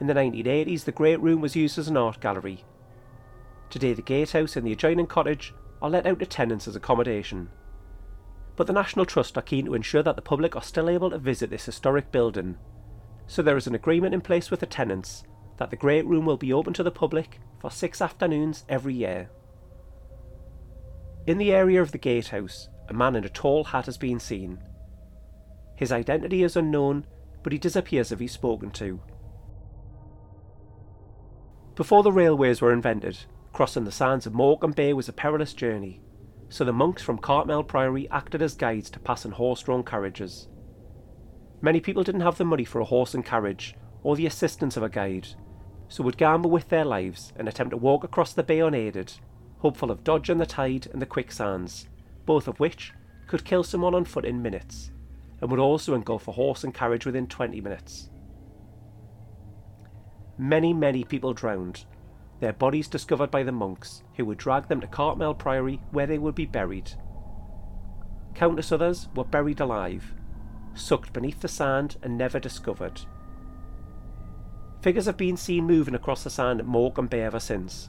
In 0.00 0.06
the 0.06 0.14
1980s, 0.14 0.84
the 0.84 0.92
Great 0.92 1.20
Room 1.20 1.42
was 1.42 1.54
used 1.54 1.78
as 1.78 1.88
an 1.88 1.98
art 1.98 2.18
gallery. 2.18 2.64
Today, 3.68 3.92
the 3.92 4.00
gatehouse 4.00 4.56
and 4.56 4.66
the 4.66 4.72
adjoining 4.72 5.06
cottage 5.06 5.52
are 5.82 5.90
let 5.90 6.06
out 6.06 6.18
to 6.20 6.26
tenants 6.26 6.66
as 6.66 6.76
accommodation. 6.76 7.50
But 8.56 8.66
the 8.66 8.72
National 8.72 9.04
Trust 9.04 9.36
are 9.36 9.42
keen 9.42 9.64
to 9.66 9.74
ensure 9.74 10.02
that 10.02 10.16
the 10.16 10.22
public 10.22 10.54
are 10.54 10.62
still 10.62 10.88
able 10.88 11.10
to 11.10 11.18
visit 11.18 11.50
this 11.50 11.66
historic 11.66 12.12
building, 12.12 12.56
so 13.26 13.42
there 13.42 13.56
is 13.56 13.66
an 13.66 13.74
agreement 13.74 14.14
in 14.14 14.20
place 14.20 14.50
with 14.50 14.60
the 14.60 14.66
tenants 14.66 15.24
that 15.56 15.70
the 15.70 15.76
Great 15.76 16.06
Room 16.06 16.26
will 16.26 16.36
be 16.36 16.52
open 16.52 16.72
to 16.74 16.82
the 16.82 16.90
public 16.90 17.40
for 17.60 17.70
six 17.70 18.00
afternoons 18.00 18.64
every 18.68 18.94
year. 18.94 19.30
In 21.26 21.38
the 21.38 21.52
area 21.52 21.80
of 21.80 21.92
the 21.92 21.98
gatehouse, 21.98 22.68
a 22.88 22.92
man 22.92 23.16
in 23.16 23.24
a 23.24 23.28
tall 23.28 23.64
hat 23.64 23.86
has 23.86 23.96
been 23.96 24.20
seen. 24.20 24.58
His 25.76 25.90
identity 25.90 26.42
is 26.42 26.56
unknown, 26.56 27.06
but 27.42 27.52
he 27.52 27.58
disappears 27.58 28.12
if 28.12 28.20
he's 28.20 28.32
spoken 28.32 28.70
to. 28.72 29.00
Before 31.74 32.02
the 32.02 32.12
railways 32.12 32.60
were 32.60 32.72
invented, 32.72 33.18
crossing 33.52 33.84
the 33.84 33.92
sands 33.92 34.26
of 34.26 34.34
Morecambe 34.34 34.72
Bay 34.72 34.92
was 34.92 35.08
a 35.08 35.12
perilous 35.12 35.54
journey, 35.54 36.00
so 36.48 36.64
the 36.64 36.72
monks 36.72 37.02
from 37.02 37.18
Cartmel 37.18 37.64
Priory 37.64 38.08
acted 38.10 38.42
as 38.42 38.54
guides 38.54 38.90
to 38.90 39.00
pass 39.00 39.24
in 39.24 39.32
horse-drawn 39.32 39.82
carriages. 39.82 40.48
Many 41.60 41.80
people 41.80 42.04
didn't 42.04 42.20
have 42.20 42.38
the 42.38 42.44
money 42.44 42.64
for 42.64 42.80
a 42.80 42.84
horse 42.84 43.14
and 43.14 43.24
carriage, 43.24 43.74
or 44.02 44.16
the 44.16 44.26
assistance 44.26 44.76
of 44.76 44.82
a 44.82 44.88
guide, 44.88 45.28
so 45.88 46.02
would 46.04 46.16
gamble 46.16 46.50
with 46.50 46.68
their 46.68 46.84
lives 46.84 47.32
and 47.36 47.48
attempt 47.48 47.70
to 47.70 47.76
walk 47.76 48.04
across 48.04 48.32
the 48.32 48.42
bay 48.42 48.60
unaided, 48.60 49.12
hopeful 49.58 49.90
of 49.90 50.04
dodging 50.04 50.38
the 50.38 50.46
tide 50.46 50.88
and 50.92 51.00
the 51.00 51.06
quicksands, 51.06 51.88
both 52.26 52.48
of 52.48 52.60
which 52.60 52.92
could 53.26 53.44
kill 53.44 53.64
someone 53.64 53.94
on 53.94 54.04
foot 54.04 54.24
in 54.24 54.42
minutes, 54.42 54.90
and 55.40 55.50
would 55.50 55.60
also 55.60 55.94
engulf 55.94 56.28
a 56.28 56.32
horse 56.32 56.64
and 56.64 56.74
carriage 56.74 57.06
within 57.06 57.26
20 57.26 57.60
minutes. 57.60 58.10
Many, 60.36 60.74
many 60.74 61.04
people 61.04 61.32
drowned, 61.32 61.86
their 62.44 62.52
bodies 62.52 62.88
discovered 62.88 63.30
by 63.30 63.42
the 63.42 63.50
monks, 63.50 64.02
who 64.16 64.24
would 64.26 64.36
drag 64.36 64.68
them 64.68 64.78
to 64.78 64.86
Cartmel 64.86 65.32
Priory 65.32 65.80
where 65.92 66.06
they 66.06 66.18
would 66.18 66.34
be 66.34 66.44
buried. 66.44 66.92
Countless 68.34 68.70
others 68.70 69.08
were 69.14 69.24
buried 69.24 69.60
alive, 69.60 70.12
sucked 70.74 71.14
beneath 71.14 71.40
the 71.40 71.48
sand 71.48 71.96
and 72.02 72.18
never 72.18 72.38
discovered. 72.38 73.00
Figures 74.82 75.06
have 75.06 75.16
been 75.16 75.38
seen 75.38 75.64
moving 75.64 75.94
across 75.94 76.22
the 76.22 76.28
sand 76.28 76.60
at 76.60 76.66
Morecambe 76.66 77.06
Bay 77.06 77.22
ever 77.22 77.40
since, 77.40 77.88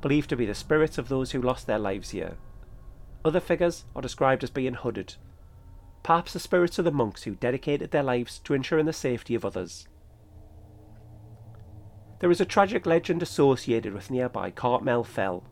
believed 0.00 0.30
to 0.30 0.36
be 0.36 0.46
the 0.46 0.54
spirits 0.54 0.96
of 0.96 1.10
those 1.10 1.32
who 1.32 1.42
lost 1.42 1.66
their 1.66 1.78
lives 1.78 2.08
here. 2.08 2.38
Other 3.22 3.40
figures 3.40 3.84
are 3.94 4.00
described 4.00 4.42
as 4.42 4.48
being 4.48 4.72
hooded, 4.72 5.16
perhaps 6.02 6.32
the 6.32 6.40
spirits 6.40 6.78
of 6.78 6.86
the 6.86 6.90
monks 6.90 7.24
who 7.24 7.34
dedicated 7.34 7.90
their 7.90 8.02
lives 8.02 8.38
to 8.44 8.54
ensuring 8.54 8.86
the 8.86 8.94
safety 8.94 9.34
of 9.34 9.44
others. 9.44 9.86
There 12.20 12.30
is 12.30 12.40
a 12.40 12.46
tragic 12.46 12.86
legend 12.86 13.22
associated 13.22 13.92
with 13.92 14.10
nearby 14.10 14.50
Cartmel 14.50 15.04
Fell. 15.04 15.42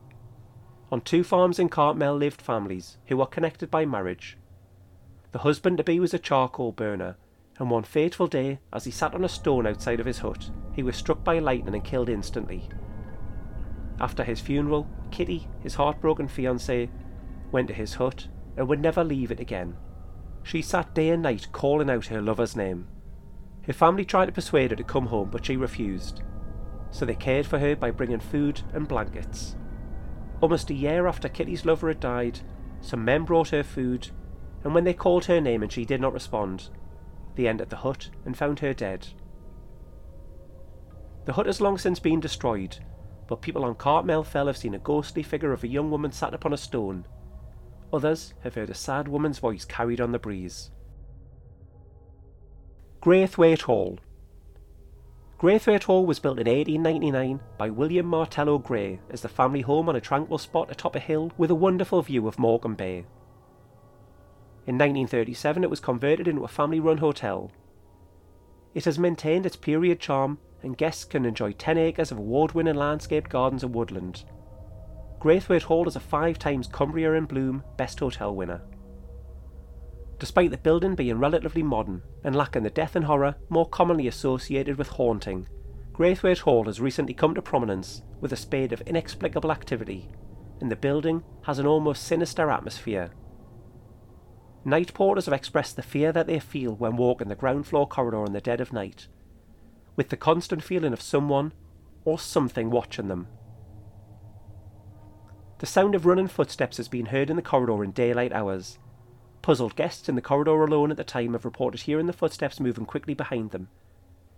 On 0.91 1.01
two 1.01 1.23
farms 1.23 1.59
in 1.59 1.69
Cartmel 1.69 2.15
lived 2.15 2.41
families 2.41 2.97
who 3.07 3.17
were 3.17 3.25
connected 3.25 3.69
by 3.69 3.85
marriage. 3.85 4.37
The 5.31 5.39
husband 5.39 5.77
to 5.77 5.83
be 5.83 5.99
was 5.99 6.13
a 6.13 6.19
charcoal 6.19 6.71
burner 6.71 7.17
and 7.59 7.69
one 7.69 7.83
fateful 7.83 8.27
day, 8.27 8.59
as 8.71 8.85
he 8.85 8.91
sat 8.91 9.13
on 9.13 9.25
a 9.25 9.29
stone 9.29 9.67
outside 9.67 9.99
of 9.99 10.05
his 10.05 10.19
hut, 10.19 10.49
he 10.73 10.81
was 10.81 10.95
struck 10.95 11.23
by 11.25 11.39
lightning 11.39 11.75
and 11.75 11.83
killed 11.83 12.07
instantly. 12.07 12.69
After 13.99 14.23
his 14.23 14.39
funeral, 14.39 14.87
Kitty, 15.11 15.49
his 15.59 15.75
heartbroken 15.75 16.29
fiancée, 16.29 16.89
went 17.51 17.67
to 17.67 17.73
his 17.73 17.95
hut 17.95 18.27
and 18.55 18.67
would 18.69 18.79
never 18.79 19.03
leave 19.03 19.29
it 19.29 19.41
again. 19.41 19.75
She 20.41 20.61
sat 20.61 20.95
day 20.95 21.09
and 21.09 21.21
night 21.21 21.51
calling 21.51 21.89
out 21.89 22.05
her 22.05 22.21
lover's 22.21 22.55
name. 22.55 22.87
Her 23.63 23.73
family 23.73 24.05
tried 24.05 24.27
to 24.27 24.31
persuade 24.31 24.71
her 24.71 24.77
to 24.77 24.83
come 24.83 25.07
home, 25.07 25.29
but 25.29 25.45
she 25.45 25.57
refused. 25.57 26.21
So 26.91 27.05
they 27.05 27.15
cared 27.15 27.45
for 27.45 27.59
her 27.59 27.75
by 27.75 27.91
bringing 27.91 28.19
food 28.19 28.61
and 28.73 28.87
blankets. 28.87 29.55
Almost 30.41 30.69
a 30.69 30.73
year 30.73 31.07
after 31.07 31.29
Kitty's 31.29 31.65
lover 31.65 31.89
had 31.89 31.99
died, 31.99 32.39
some 32.81 33.03
men 33.03 33.23
brought 33.23 33.49
her 33.49 33.63
food, 33.63 34.09
and 34.63 34.73
when 34.73 34.83
they 34.83 34.93
called 34.93 35.25
her 35.25 35.41
name 35.41 35.63
and 35.63 35.71
she 35.71 35.85
did 35.85 36.01
not 36.01 36.13
respond, 36.13 36.69
they 37.35 37.47
entered 37.47 37.69
the 37.69 37.77
hut 37.77 38.09
and 38.25 38.37
found 38.37 38.59
her 38.59 38.73
dead. 38.73 39.07
The 41.25 41.33
hut 41.33 41.45
has 41.45 41.61
long 41.61 41.77
since 41.77 41.99
been 41.99 42.19
destroyed, 42.19 42.77
but 43.27 43.41
people 43.41 43.63
on 43.63 43.75
Cartmel 43.75 44.23
Fell 44.23 44.47
have 44.47 44.57
seen 44.57 44.73
a 44.73 44.79
ghostly 44.79 45.23
figure 45.23 45.51
of 45.51 45.63
a 45.63 45.67
young 45.67 45.91
woman 45.91 46.11
sat 46.11 46.33
upon 46.33 46.53
a 46.53 46.57
stone. 46.57 47.05
Others 47.93 48.33
have 48.41 48.55
heard 48.55 48.69
a 48.69 48.75
sad 48.75 49.07
woman's 49.07 49.39
voice 49.39 49.65
carried 49.65 50.01
on 50.01 50.11
the 50.11 50.19
breeze. 50.19 50.71
Graythwaite 53.01 53.61
Hall 53.61 53.99
Graythwaite 55.39 55.83
Hall 55.83 56.05
was 56.05 56.19
built 56.19 56.37
in 56.37 56.47
1899 56.47 57.39
by 57.57 57.69
William 57.69 58.05
Martello 58.05 58.57
Gray 58.57 58.99
as 59.09 59.21
the 59.21 59.29
family 59.29 59.61
home 59.61 59.87
on 59.87 59.95
a 59.95 60.01
tranquil 60.01 60.37
spot 60.37 60.69
atop 60.69 60.97
a 60.97 60.99
hill 60.99 61.31
with 61.37 61.49
a 61.49 61.55
wonderful 61.55 62.01
view 62.01 62.27
of 62.27 62.37
Morecambe 62.37 62.75
Bay. 62.75 63.05
In 64.67 64.75
1937, 64.75 65.63
it 65.63 65.69
was 65.69 65.79
converted 65.79 66.27
into 66.27 66.43
a 66.43 66.49
family 66.49 66.81
run 66.81 66.97
hotel. 66.97 67.53
It 68.75 68.83
has 68.83 68.99
maintained 68.99 69.45
its 69.45 69.55
period 69.55 70.01
charm, 70.01 70.39
and 70.61 70.77
guests 70.77 71.05
can 71.05 71.25
enjoy 71.25 71.53
10 71.53 71.77
acres 71.77 72.11
of 72.11 72.17
award 72.17 72.51
winning 72.51 72.75
landscaped 72.75 73.29
gardens 73.29 73.63
and 73.63 73.73
woodland. 73.73 74.25
Graythwaite 75.21 75.63
Hall 75.63 75.87
is 75.87 75.95
a 75.95 76.01
five 76.01 76.37
times 76.37 76.67
Cumbria 76.67 77.13
in 77.13 77.23
Bloom 77.23 77.63
Best 77.77 78.01
Hotel 78.01 78.35
winner. 78.35 78.59
Despite 80.19 80.51
the 80.51 80.57
building 80.57 80.95
being 80.95 81.17
relatively 81.17 81.63
modern 81.63 82.01
and 82.23 82.35
lacking 82.35 82.63
the 82.63 82.69
death 82.69 82.95
and 82.95 83.05
horror 83.05 83.35
more 83.49 83.67
commonly 83.67 84.07
associated 84.07 84.77
with 84.77 84.89
haunting, 84.89 85.47
Graythwaite 85.93 86.39
Hall 86.39 86.65
has 86.65 86.81
recently 86.81 87.13
come 87.13 87.33
to 87.35 87.41
prominence 87.41 88.01
with 88.21 88.31
a 88.33 88.37
spate 88.37 88.71
of 88.73 88.81
inexplicable 88.81 89.51
activity, 89.51 90.09
and 90.59 90.69
the 90.69 90.75
building 90.75 91.23
has 91.43 91.57
an 91.57 91.65
almost 91.65 92.03
sinister 92.03 92.49
atmosphere 92.49 93.11
Night 94.65 94.93
porters 94.93 95.25
have 95.25 95.33
expressed 95.33 95.75
the 95.75 95.81
fear 95.81 96.11
that 96.11 96.27
they 96.27 96.39
feel 96.39 96.75
when 96.75 96.97
walking 96.97 97.29
the 97.29 97.35
ground 97.35 97.65
floor 97.65 97.87
corridor 97.87 98.25
in 98.25 98.33
the 98.33 98.41
dead 98.41 98.59
of 98.59 98.73
night, 98.73 99.07
with 99.95 100.09
the 100.09 100.17
constant 100.17 100.63
feeling 100.63 100.91
of 100.91 101.01
someone 101.01 101.53
or 102.03 102.19
something 102.19 102.69
watching 102.69 103.07
them. 103.07 103.27
The 105.59 105.65
sound 105.65 105.95
of 105.95 106.05
running 106.05 106.27
footsteps 106.27 106.77
has 106.77 106.87
been 106.87 107.07
heard 107.07 107.29
in 107.29 107.35
the 107.35 107.41
corridor 107.41 107.83
in 107.83 107.91
daylight 107.91 108.33
hours. 108.33 108.79
Puzzled 109.41 109.75
guests 109.75 110.09
in 110.09 110.15
the 110.15 110.21
corridor 110.21 110.63
alone 110.63 110.91
at 110.91 110.97
the 110.97 111.03
time 111.03 111.33
have 111.33 111.45
reported 111.45 111.81
hearing 111.81 112.07
the 112.07 112.13
footsteps 112.13 112.59
moving 112.59 112.85
quickly 112.85 113.13
behind 113.13 113.51
them. 113.51 113.69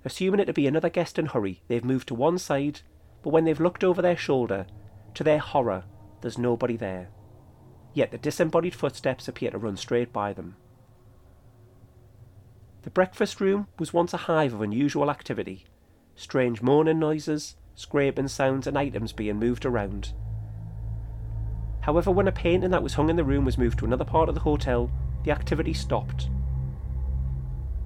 Assuming 0.05 0.39
it 0.39 0.45
to 0.45 0.53
be 0.53 0.67
another 0.67 0.89
guest 0.89 1.19
in 1.19 1.27
hurry, 1.27 1.61
they've 1.67 1.83
moved 1.83 2.07
to 2.07 2.15
one 2.15 2.37
side, 2.37 2.81
but 3.23 3.29
when 3.31 3.45
they've 3.45 3.59
looked 3.59 3.83
over 3.83 4.01
their 4.01 4.17
shoulder, 4.17 4.65
to 5.13 5.23
their 5.23 5.39
horror, 5.39 5.83
there's 6.21 6.37
nobody 6.37 6.77
there. 6.77 7.09
yet 7.93 8.11
the 8.11 8.17
disembodied 8.17 8.75
footsteps 8.75 9.27
appear 9.27 9.51
to 9.51 9.57
run 9.57 9.77
straight 9.77 10.13
by 10.13 10.33
them. 10.33 10.55
The 12.83 12.89
breakfast 12.89 13.39
room 13.39 13.67
was 13.77 13.93
once 13.93 14.13
a 14.13 14.17
hive 14.17 14.53
of 14.53 14.61
unusual 14.61 15.11
activity, 15.11 15.65
strange 16.15 16.61
moaning 16.61 16.99
noises, 16.99 17.55
scraping 17.75 18.27
sounds, 18.27 18.67
and 18.67 18.77
items 18.77 19.13
being 19.13 19.37
moved 19.37 19.65
around. 19.65 20.13
However, 21.81 22.11
when 22.11 22.27
a 22.27 22.31
painting 22.31 22.69
that 22.71 22.83
was 22.83 22.93
hung 22.93 23.09
in 23.09 23.15
the 23.15 23.23
room 23.23 23.43
was 23.43 23.57
moved 23.57 23.79
to 23.79 23.85
another 23.85 24.05
part 24.05 24.29
of 24.29 24.35
the 24.35 24.41
hotel, 24.41 24.91
the 25.23 25.31
activity 25.31 25.73
stopped. 25.73 26.29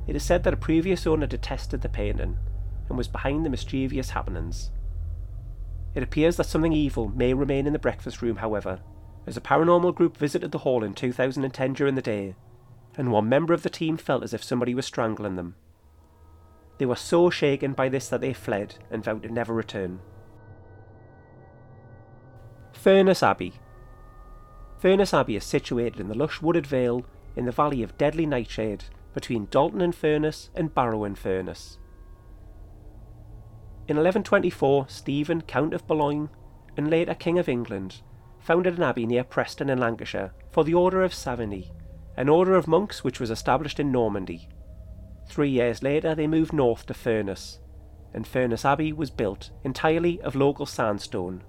It 0.07 0.15
is 0.15 0.23
said 0.23 0.43
that 0.43 0.53
a 0.53 0.57
previous 0.57 1.07
owner 1.07 1.25
detested 1.25 1.81
the 1.81 1.89
painting 1.89 2.37
and 2.89 2.97
was 2.97 3.07
behind 3.07 3.45
the 3.45 3.49
mischievous 3.49 4.11
happenings. 4.11 4.69
It 5.95 6.03
appears 6.03 6.35
that 6.37 6.45
something 6.45 6.73
evil 6.73 7.07
may 7.09 7.33
remain 7.33 7.65
in 7.65 7.73
the 7.73 7.79
breakfast 7.79 8.21
room, 8.21 8.37
however, 8.37 8.81
as 9.25 9.37
a 9.37 9.41
paranormal 9.41 9.95
group 9.95 10.17
visited 10.17 10.51
the 10.51 10.59
hall 10.59 10.83
in 10.83 10.93
2010 10.93 11.73
during 11.73 11.95
the 11.95 12.01
day, 12.01 12.35
and 12.97 13.11
one 13.11 13.29
member 13.29 13.53
of 13.53 13.63
the 13.63 13.69
team 13.69 13.97
felt 13.97 14.23
as 14.23 14.33
if 14.33 14.43
somebody 14.43 14.75
was 14.75 14.85
strangling 14.85 15.35
them. 15.35 15.55
They 16.77 16.85
were 16.85 16.97
so 16.97 17.29
shaken 17.29 17.73
by 17.73 17.87
this 17.87 18.09
that 18.09 18.19
they 18.19 18.33
fled 18.33 18.75
and 18.91 19.03
vowed 19.03 19.23
to 19.23 19.29
never 19.29 19.53
return. 19.53 20.01
Furness 22.73 23.23
Abbey 23.23 23.53
Furness 24.85 25.15
Abbey 25.15 25.35
is 25.35 25.43
situated 25.43 25.99
in 25.99 26.09
the 26.09 26.13
lush 26.13 26.43
wooded 26.43 26.67
vale 26.67 27.07
in 27.35 27.45
the 27.45 27.51
valley 27.51 27.81
of 27.81 27.97
Deadly 27.97 28.27
Nightshade 28.27 28.83
between 29.15 29.47
Dalton 29.49 29.81
in 29.81 29.91
Furness 29.91 30.51
and 30.53 30.75
Barrow 30.75 31.05
in 31.05 31.15
Furness. 31.15 31.79
In 33.87 33.95
1124, 33.95 34.85
Stephen, 34.87 35.41
Count 35.41 35.73
of 35.73 35.87
Boulogne, 35.87 36.29
and 36.77 36.91
later 36.91 37.15
King 37.15 37.39
of 37.39 37.49
England, 37.49 38.03
founded 38.37 38.77
an 38.77 38.83
abbey 38.83 39.07
near 39.07 39.23
Preston 39.23 39.71
in 39.71 39.79
Lancashire 39.79 40.33
for 40.51 40.63
the 40.63 40.75
Order 40.75 41.01
of 41.01 41.15
Savigny, 41.15 41.71
an 42.15 42.29
order 42.29 42.53
of 42.53 42.67
monks 42.67 43.03
which 43.03 43.19
was 43.19 43.31
established 43.31 43.79
in 43.79 43.91
Normandy. 43.91 44.49
Three 45.27 45.49
years 45.49 45.81
later, 45.81 46.13
they 46.13 46.27
moved 46.27 46.53
north 46.53 46.85
to 46.85 46.93
Furness, 46.93 47.57
and 48.13 48.27
Furness 48.27 48.63
Abbey 48.63 48.93
was 48.93 49.09
built 49.09 49.49
entirely 49.63 50.21
of 50.21 50.35
local 50.35 50.67
sandstone. 50.67 51.41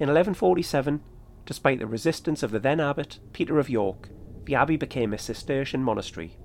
In 0.00 0.08
1147, 0.08 1.02
despite 1.46 1.78
the 1.78 1.86
resistance 1.86 2.42
of 2.42 2.50
the 2.50 2.58
then 2.58 2.80
abbot, 2.80 3.18
Peter 3.32 3.58
of 3.58 3.70
York, 3.70 4.10
the 4.44 4.54
abbey 4.54 4.76
became 4.76 5.14
a 5.14 5.18
Cistercian 5.18 5.82
monastery. 5.82 6.36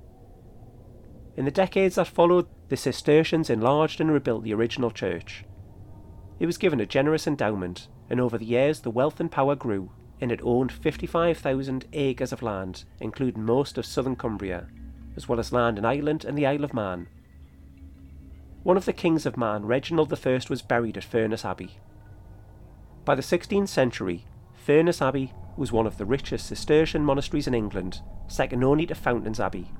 In 1.35 1.45
the 1.45 1.51
decades 1.51 1.95
that 1.95 2.07
followed, 2.07 2.47
the 2.69 2.77
Cistercians 2.77 3.49
enlarged 3.49 3.99
and 3.99 4.11
rebuilt 4.11 4.43
the 4.43 4.53
original 4.53 4.91
church. 4.91 5.43
It 6.39 6.45
was 6.45 6.57
given 6.57 6.79
a 6.79 6.85
generous 6.85 7.27
endowment, 7.27 7.87
and 8.09 8.19
over 8.19 8.37
the 8.37 8.45
years 8.45 8.81
the 8.81 8.89
wealth 8.89 9.19
and 9.19 9.31
power 9.31 9.55
grew, 9.55 9.91
and 10.19 10.31
it 10.31 10.41
owned 10.43 10.71
55,000 10.71 11.85
acres 11.93 12.31
of 12.31 12.41
land, 12.41 12.83
including 12.99 13.43
most 13.43 13.77
of 13.77 13.85
southern 13.85 14.15
Cumbria, 14.15 14.67
as 15.15 15.27
well 15.27 15.39
as 15.39 15.51
land 15.51 15.77
in 15.77 15.85
Ireland 15.85 16.25
and 16.25 16.37
the 16.37 16.45
Isle 16.45 16.63
of 16.63 16.73
Man. 16.73 17.07
One 18.63 18.77
of 18.77 18.85
the 18.85 18.93
kings 18.93 19.25
of 19.25 19.37
Man, 19.37 19.65
Reginald 19.65 20.13
I, 20.13 20.39
was 20.49 20.61
buried 20.61 20.97
at 20.97 21.03
Furness 21.03 21.43
Abbey. 21.43 21.79
By 23.05 23.15
the 23.15 23.23
16th 23.23 23.69
century, 23.69 24.25
Furness 24.65 25.01
Abbey 25.01 25.33
was 25.57 25.71
one 25.71 25.87
of 25.87 25.97
the 25.97 26.05
richest 26.05 26.45
Cistercian 26.45 27.03
monasteries 27.03 27.47
in 27.47 27.55
England, 27.55 28.01
second 28.27 28.63
only 28.63 28.85
to 28.85 28.93
Fountains 28.93 29.39
Abbey. 29.39 29.71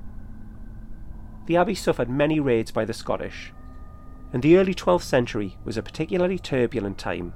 The 1.46 1.56
abbey 1.56 1.76
suffered 1.76 2.10
many 2.10 2.40
raids 2.40 2.72
by 2.72 2.84
the 2.84 2.92
Scottish, 2.92 3.52
and 4.32 4.42
the 4.42 4.56
early 4.56 4.74
12th 4.74 5.02
century 5.02 5.56
was 5.64 5.76
a 5.76 5.82
particularly 5.82 6.38
turbulent 6.38 6.98
time. 6.98 7.32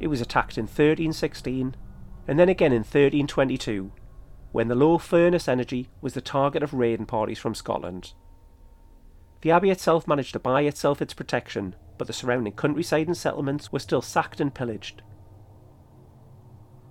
It 0.00 0.08
was 0.08 0.20
attacked 0.20 0.58
in 0.58 0.64
1316 0.64 1.76
and 2.26 2.38
then 2.38 2.48
again 2.48 2.72
in 2.72 2.80
1322, 2.80 3.92
when 4.50 4.66
the 4.66 4.74
Low 4.74 4.98
Furness 4.98 5.46
energy 5.46 5.88
was 6.00 6.14
the 6.14 6.20
target 6.20 6.62
of 6.62 6.74
raiding 6.74 7.06
parties 7.06 7.38
from 7.38 7.54
Scotland. 7.54 8.14
The 9.42 9.52
abbey 9.52 9.70
itself 9.70 10.08
managed 10.08 10.32
to 10.32 10.40
buy 10.40 10.62
itself 10.62 11.00
its 11.00 11.14
protection, 11.14 11.76
but 11.98 12.08
the 12.08 12.12
surrounding 12.12 12.54
countryside 12.54 13.06
and 13.06 13.16
settlements 13.16 13.70
were 13.70 13.78
still 13.78 14.02
sacked 14.02 14.40
and 14.40 14.52
pillaged. 14.52 15.02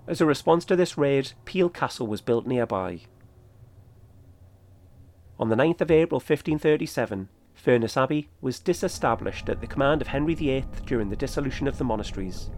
As 0.10 0.20
a 0.20 0.26
response 0.26 0.66
to 0.66 0.76
this 0.76 0.98
raid, 0.98 1.34
Piel 1.46 1.72
Castle 1.72 2.08
was 2.08 2.20
built 2.20 2.48
nearby. 2.48 3.02
On 5.40 5.50
the 5.50 5.56
9th 5.56 5.82
of 5.82 5.92
April 5.92 6.18
1537, 6.18 7.30
Furness 7.54 7.96
Abbey 7.96 8.28
was 8.42 8.60
disestablished 8.60 9.50
at 9.50 9.62
the 9.62 9.68
command 9.68 10.02
of 10.02 10.08
Henry 10.08 10.34
VIII 10.34 10.66
during 10.88 11.10
the 11.10 11.16
dissolution 11.16 11.68
of 11.68 11.78
the 11.78 11.84
monasteries. 11.84 12.50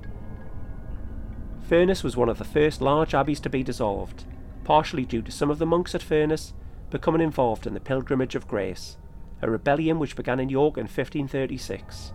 Furness 1.67 2.05
was 2.05 2.15
one 2.15 2.29
of 2.29 2.37
the 2.37 2.45
first 2.45 2.79
large 2.79 3.13
abbeys 3.13 3.41
to 3.41 3.49
be 3.49 3.63
dissolved, 3.63 4.23
partially 4.63 5.03
due 5.03 5.21
to 5.21 5.31
some 5.31 5.51
of 5.51 5.59
the 5.59 5.65
monks 5.65 5.93
at 5.93 6.01
Furness 6.01 6.53
becoming 6.89 7.21
involved 7.21 7.67
in 7.67 7.73
the 7.73 7.81
Pilgrimage 7.81 8.35
of 8.35 8.47
Grace, 8.47 8.95
a 9.41 9.51
rebellion 9.51 9.99
which 9.99 10.15
began 10.15 10.39
in 10.39 10.47
York 10.47 10.77
in 10.77 10.83
1536 10.83 12.13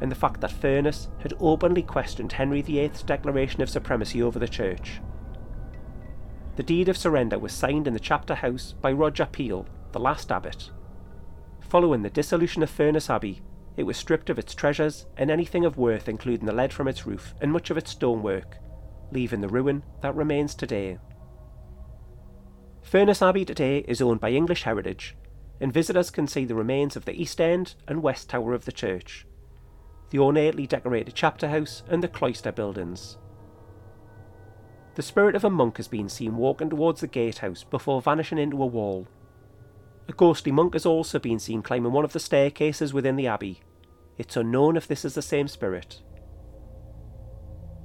and 0.00 0.10
the 0.10 0.16
fact 0.16 0.40
that 0.40 0.52
Furness 0.52 1.08
had 1.20 1.34
openly 1.40 1.82
questioned 1.82 2.32
Henry 2.32 2.62
VIII's 2.62 3.02
declaration 3.02 3.62
of 3.62 3.70
supremacy 3.70 4.22
over 4.22 4.38
the 4.38 4.48
church. 4.48 5.00
The 6.56 6.62
deed 6.62 6.88
of 6.88 6.96
surrender 6.96 7.38
was 7.38 7.52
signed 7.52 7.86
in 7.86 7.94
the 7.94 8.00
chapter 8.00 8.34
house 8.34 8.74
by 8.80 8.92
Roger 8.92 9.26
Pele, 9.26 9.64
the 9.92 9.98
last 9.98 10.30
abbot. 10.30 10.70
Following 11.60 12.02
the 12.02 12.10
dissolution 12.10 12.62
of 12.62 12.70
Furness 12.70 13.10
Abbey, 13.10 13.42
it 13.76 13.82
was 13.82 13.96
stripped 13.96 14.30
of 14.30 14.38
its 14.38 14.54
treasures 14.54 15.06
and 15.16 15.30
anything 15.30 15.64
of 15.64 15.76
worth, 15.76 16.08
including 16.08 16.46
the 16.46 16.52
lead 16.52 16.72
from 16.72 16.86
its 16.86 17.06
roof 17.06 17.34
and 17.40 17.52
much 17.52 17.70
of 17.70 17.76
its 17.76 17.90
stonework, 17.90 18.58
leaving 19.10 19.40
the 19.40 19.48
ruin 19.48 19.82
that 20.00 20.14
remains 20.14 20.54
today. 20.54 20.98
Furness 22.82 23.22
Abbey 23.22 23.44
today 23.44 23.78
is 23.88 24.00
owned 24.00 24.20
by 24.20 24.30
English 24.30 24.62
Heritage, 24.62 25.16
and 25.60 25.72
visitors 25.72 26.10
can 26.10 26.28
see 26.28 26.44
the 26.44 26.54
remains 26.54 26.94
of 26.94 27.04
the 27.04 27.20
east 27.20 27.40
end 27.40 27.74
and 27.88 28.02
west 28.02 28.28
tower 28.28 28.52
of 28.52 28.64
the 28.64 28.72
church, 28.72 29.26
the 30.10 30.18
ornately 30.18 30.66
decorated 30.66 31.14
chapter 31.14 31.48
house, 31.48 31.82
and 31.88 32.02
the 32.02 32.08
cloister 32.08 32.52
buildings. 32.52 33.18
The 34.94 35.02
spirit 35.02 35.34
of 35.34 35.44
a 35.44 35.50
monk 35.50 35.78
has 35.78 35.88
been 35.88 36.08
seen 36.08 36.36
walking 36.36 36.70
towards 36.70 37.00
the 37.00 37.08
gatehouse 37.08 37.64
before 37.64 38.00
vanishing 38.00 38.38
into 38.38 38.62
a 38.62 38.66
wall. 38.66 39.08
A 40.08 40.12
ghostly 40.12 40.52
monk 40.52 40.74
has 40.74 40.86
also 40.86 41.18
been 41.18 41.38
seen 41.38 41.62
climbing 41.62 41.92
one 41.92 42.04
of 42.04 42.12
the 42.12 42.20
staircases 42.20 42.92
within 42.92 43.16
the 43.16 43.26
abbey. 43.26 43.60
It's 44.18 44.36
unknown 44.36 44.76
if 44.76 44.86
this 44.86 45.04
is 45.04 45.14
the 45.14 45.22
same 45.22 45.48
spirit. 45.48 46.00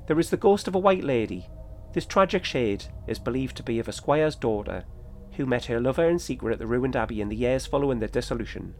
There 0.08 0.20
is 0.20 0.30
the 0.30 0.38
ghost 0.38 0.68
of 0.68 0.76
a 0.76 0.80
white 0.80 1.04
lady. 1.04 1.48
This 1.94 2.06
tragic 2.06 2.46
shade 2.46 2.86
is 3.08 3.18
believed 3.18 3.58
to 3.58 3.64
be 3.64 3.80
of 3.80 3.88
a 3.88 3.92
squire's 3.92 4.36
daughter, 4.36 4.86
who 5.34 5.46
met 5.46 5.66
her 5.66 5.80
lover 5.80 6.08
in 6.08 6.20
secret 6.20 6.54
at 6.54 6.60
the 6.60 6.68
ruined 6.68 6.96
abbey 6.96 7.22
in 7.22 7.30
the 7.30 7.36
years 7.36 7.66
following 7.66 8.00
the 8.00 8.08
dissolution. 8.08 8.76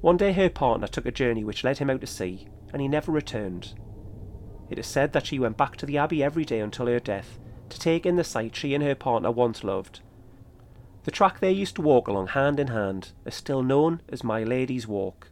One 0.00 0.16
day 0.16 0.32
her 0.32 0.48
partner 0.48 0.86
took 0.86 1.04
a 1.06 1.12
journey 1.12 1.44
which 1.44 1.64
led 1.64 1.78
him 1.78 1.90
out 1.90 2.00
to 2.00 2.06
sea, 2.06 2.48
and 2.72 2.80
he 2.80 2.88
never 2.88 3.12
returned. 3.12 3.74
It 4.70 4.78
is 4.78 4.86
said 4.86 5.12
that 5.12 5.26
she 5.26 5.38
went 5.38 5.56
back 5.56 5.76
to 5.76 5.86
the 5.86 5.98
abbey 5.98 6.22
every 6.22 6.44
day 6.44 6.60
until 6.60 6.86
her 6.86 7.00
death 7.00 7.38
to 7.68 7.78
take 7.78 8.06
in 8.06 8.16
the 8.16 8.24
sight 8.24 8.56
she 8.56 8.74
and 8.74 8.82
her 8.82 8.94
partner 8.94 9.30
once 9.30 9.62
loved. 9.62 10.00
The 11.04 11.10
track 11.10 11.40
they 11.40 11.52
used 11.52 11.76
to 11.76 11.82
walk 11.82 12.08
along 12.08 12.28
hand 12.28 12.60
in 12.60 12.68
hand 12.68 13.12
is 13.24 13.34
still 13.34 13.62
known 13.62 14.00
as 14.08 14.24
My 14.24 14.42
Lady's 14.42 14.86
Walk. 14.86 15.30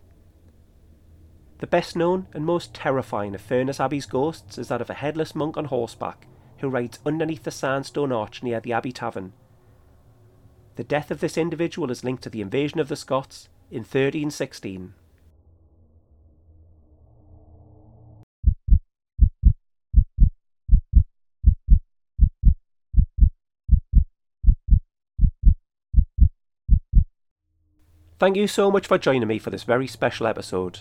The 1.58 1.66
best 1.66 1.96
known 1.96 2.26
and 2.32 2.44
most 2.44 2.72
terrifying 2.74 3.34
of 3.34 3.40
Furness 3.40 3.80
Abbey's 3.80 4.06
ghosts 4.06 4.58
is 4.58 4.68
that 4.68 4.80
of 4.80 4.90
a 4.90 4.94
headless 4.94 5.34
monk 5.34 5.56
on 5.56 5.66
horseback 5.66 6.26
who 6.58 6.68
rides 6.68 7.00
underneath 7.04 7.42
the 7.42 7.50
sandstone 7.50 8.12
arch 8.12 8.42
near 8.42 8.60
the 8.60 8.72
Abbey 8.72 8.92
Tavern. 8.92 9.32
The 10.76 10.84
death 10.84 11.10
of 11.10 11.20
this 11.20 11.36
individual 11.36 11.90
is 11.90 12.04
linked 12.04 12.22
to 12.22 12.30
the 12.30 12.40
invasion 12.40 12.80
of 12.80 12.88
the 12.88 12.96
Scots 12.96 13.48
in 13.70 13.80
1316. 13.80 14.94
Thank 28.18 28.36
you 28.36 28.48
so 28.48 28.68
much 28.72 28.88
for 28.88 28.98
joining 28.98 29.28
me 29.28 29.38
for 29.38 29.50
this 29.50 29.62
very 29.62 29.86
special 29.86 30.26
episode. 30.26 30.80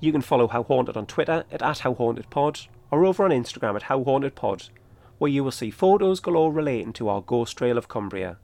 You 0.00 0.12
can 0.12 0.22
follow 0.22 0.48
How 0.48 0.62
Haunted 0.62 0.96
on 0.96 1.04
Twitter 1.04 1.44
at, 1.50 1.60
at 1.60 1.78
HowHauntedPod 1.80 2.68
or 2.90 3.04
over 3.04 3.24
on 3.24 3.30
Instagram 3.30 3.76
at 3.76 3.82
HowHauntedPod, 3.82 4.70
where 5.18 5.30
you 5.30 5.44
will 5.44 5.50
see 5.50 5.70
photos 5.70 6.20
galore 6.20 6.50
relating 6.50 6.94
to 6.94 7.10
our 7.10 7.20
ghost 7.20 7.58
trail 7.58 7.76
of 7.76 7.88
Cumbria. 7.88 8.38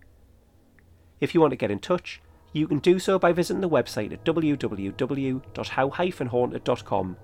If 1.19 1.35
you 1.35 1.41
want 1.41 1.53
to 1.53 1.57
get 1.57 1.71
in 1.71 1.79
touch, 1.79 2.21
you 2.53 2.67
can 2.67 2.79
do 2.79 2.99
so 2.99 3.19
by 3.19 3.33
visiting 3.33 3.61
the 3.61 3.69
website 3.69 4.13
at 4.13 4.25
www.how-haunted.com 4.25 7.17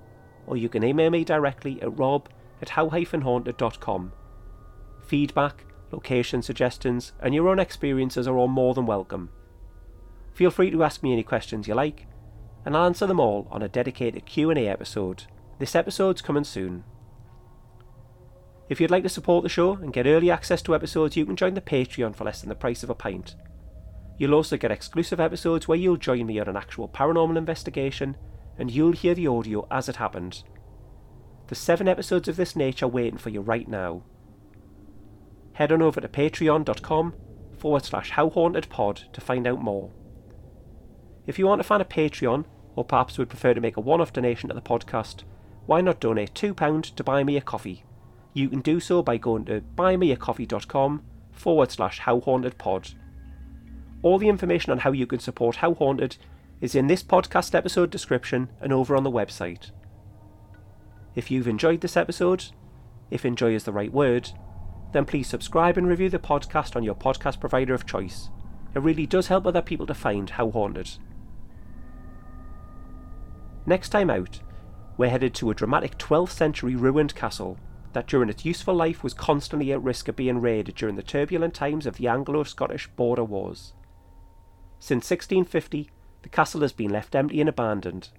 or 0.46 0.56
you 0.56 0.68
can 0.68 0.84
email 0.84 1.10
me 1.10 1.24
directly 1.24 1.82
at 1.82 1.98
rob 1.98 2.28
at 2.62 2.70
how-haunted.com. 2.70 4.12
Feedback, 5.04 5.64
location 5.90 6.42
suggestions, 6.42 7.12
and 7.20 7.34
your 7.34 7.48
own 7.48 7.58
experiences 7.58 8.26
are 8.26 8.36
all 8.36 8.48
more 8.48 8.74
than 8.74 8.86
welcome. 8.86 9.30
Feel 10.32 10.50
free 10.50 10.70
to 10.70 10.84
ask 10.84 11.02
me 11.02 11.12
any 11.12 11.22
questions 11.22 11.66
you 11.66 11.74
like, 11.74 12.06
and 12.64 12.76
I'll 12.76 12.86
answer 12.86 13.06
them 13.06 13.20
all 13.20 13.48
on 13.50 13.62
a 13.62 13.68
dedicated 13.68 14.26
Q&A 14.26 14.68
episode. 14.68 15.24
This 15.58 15.74
episode's 15.74 16.22
coming 16.22 16.44
soon. 16.44 16.84
If 18.68 18.80
you'd 18.80 18.90
like 18.90 19.04
to 19.04 19.08
support 19.08 19.44
the 19.44 19.48
show 19.48 19.74
and 19.74 19.92
get 19.92 20.06
early 20.06 20.30
access 20.30 20.60
to 20.62 20.74
episodes, 20.74 21.16
you 21.16 21.24
can 21.24 21.36
join 21.36 21.54
the 21.54 21.60
Patreon 21.60 22.16
for 22.16 22.24
less 22.24 22.40
than 22.40 22.48
the 22.48 22.54
price 22.54 22.82
of 22.82 22.90
a 22.90 22.94
pint. 22.94 23.36
You'll 24.18 24.34
also 24.34 24.56
get 24.56 24.70
exclusive 24.70 25.20
episodes 25.20 25.68
where 25.68 25.78
you'll 25.78 25.96
join 25.96 26.26
me 26.26 26.38
on 26.38 26.48
an 26.48 26.56
actual 26.56 26.88
paranormal 26.88 27.36
investigation 27.36 28.16
and 28.58 28.70
you'll 28.70 28.92
hear 28.92 29.14
the 29.14 29.26
audio 29.26 29.66
as 29.70 29.88
it 29.88 29.96
happened. 29.96 30.42
There's 31.46 31.58
seven 31.58 31.86
episodes 31.86 32.28
of 32.28 32.36
this 32.36 32.56
nature 32.56 32.88
waiting 32.88 33.18
for 33.18 33.30
you 33.30 33.40
right 33.40 33.68
now. 33.68 34.02
Head 35.52 35.72
on 35.72 35.82
over 35.82 36.00
to 36.00 36.08
patreon.com 36.08 37.14
forward 37.58 37.84
slash 37.84 38.12
howhauntedpod 38.12 39.12
to 39.12 39.20
find 39.20 39.46
out 39.46 39.62
more. 39.62 39.90
If 41.26 41.38
you 41.38 41.48
aren't 41.48 41.60
a 41.60 41.64
fan 41.64 41.80
of 41.80 41.88
Patreon, 41.88 42.44
or 42.74 42.84
perhaps 42.84 43.18
would 43.18 43.28
prefer 43.28 43.54
to 43.54 43.60
make 43.60 43.76
a 43.76 43.80
one 43.80 44.00
off 44.00 44.12
donation 44.12 44.48
to 44.48 44.54
the 44.54 44.60
podcast, 44.60 45.24
why 45.66 45.80
not 45.80 45.98
donate 45.98 46.34
£2 46.34 46.94
to 46.94 47.04
buy 47.04 47.24
me 47.24 47.36
a 47.36 47.40
coffee? 47.40 47.84
You 48.32 48.48
can 48.48 48.60
do 48.60 48.80
so 48.80 49.02
by 49.02 49.16
going 49.16 49.46
to 49.46 49.62
buymeacoffee.com 49.76 51.02
forward 51.32 51.72
slash 51.72 52.00
howhauntedpod. 52.00 52.94
All 54.06 54.18
the 54.18 54.28
information 54.28 54.70
on 54.70 54.78
how 54.78 54.92
you 54.92 55.04
can 55.04 55.18
support 55.18 55.56
How 55.56 55.74
Haunted 55.74 56.16
is 56.60 56.76
in 56.76 56.86
this 56.86 57.02
podcast 57.02 57.56
episode 57.56 57.90
description 57.90 58.48
and 58.60 58.72
over 58.72 58.94
on 58.94 59.02
the 59.02 59.10
website. 59.10 59.72
If 61.16 61.28
you've 61.28 61.48
enjoyed 61.48 61.80
this 61.80 61.96
episode, 61.96 62.44
if 63.10 63.24
enjoy 63.24 63.52
is 63.52 63.64
the 63.64 63.72
right 63.72 63.92
word, 63.92 64.30
then 64.92 65.06
please 65.06 65.26
subscribe 65.26 65.76
and 65.76 65.88
review 65.88 66.08
the 66.08 66.20
podcast 66.20 66.76
on 66.76 66.84
your 66.84 66.94
podcast 66.94 67.40
provider 67.40 67.74
of 67.74 67.84
choice. 67.84 68.30
It 68.76 68.78
really 68.78 69.06
does 69.06 69.26
help 69.26 69.44
other 69.44 69.60
people 69.60 69.88
to 69.88 69.92
find 69.94 70.30
How 70.30 70.52
Haunted. 70.52 70.88
Next 73.66 73.88
time 73.88 74.08
out, 74.08 74.38
we're 74.96 75.10
headed 75.10 75.34
to 75.34 75.50
a 75.50 75.54
dramatic 75.54 75.98
12th 75.98 76.30
century 76.30 76.76
ruined 76.76 77.16
castle 77.16 77.58
that 77.92 78.06
during 78.06 78.28
its 78.28 78.44
useful 78.44 78.76
life 78.76 79.02
was 79.02 79.14
constantly 79.14 79.72
at 79.72 79.82
risk 79.82 80.06
of 80.06 80.14
being 80.14 80.40
raided 80.40 80.76
during 80.76 80.94
the 80.94 81.02
turbulent 81.02 81.54
times 81.54 81.86
of 81.86 81.96
the 81.96 82.06
Anglo 82.06 82.44
Scottish 82.44 82.86
border 82.94 83.24
wars. 83.24 83.72
Since 84.78 85.10
1650, 85.10 85.90
the 86.22 86.28
castle 86.28 86.60
has 86.60 86.72
been 86.72 86.90
left 86.90 87.14
empty 87.14 87.40
and 87.40 87.48
abandoned. 87.48 88.10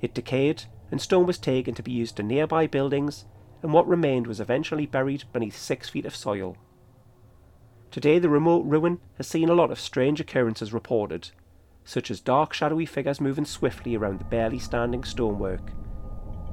It 0.00 0.14
decayed, 0.14 0.64
and 0.90 1.00
stone 1.00 1.26
was 1.26 1.38
taken 1.38 1.74
to 1.74 1.82
be 1.82 1.92
used 1.92 2.18
in 2.18 2.28
nearby 2.28 2.66
buildings, 2.66 3.26
and 3.62 3.72
what 3.72 3.86
remained 3.86 4.26
was 4.26 4.40
eventually 4.40 4.86
buried 4.86 5.24
beneath 5.32 5.56
six 5.56 5.88
feet 5.88 6.06
of 6.06 6.16
soil. 6.16 6.56
Today, 7.90 8.18
the 8.18 8.28
remote 8.28 8.64
ruin 8.66 9.00
has 9.16 9.26
seen 9.26 9.48
a 9.48 9.54
lot 9.54 9.70
of 9.70 9.80
strange 9.80 10.20
occurrences 10.20 10.72
reported, 10.72 11.30
such 11.84 12.10
as 12.10 12.20
dark, 12.20 12.52
shadowy 12.52 12.86
figures 12.86 13.20
moving 13.20 13.44
swiftly 13.44 13.96
around 13.96 14.20
the 14.20 14.24
barely 14.24 14.58
standing 14.58 15.04
stonework. 15.04 15.72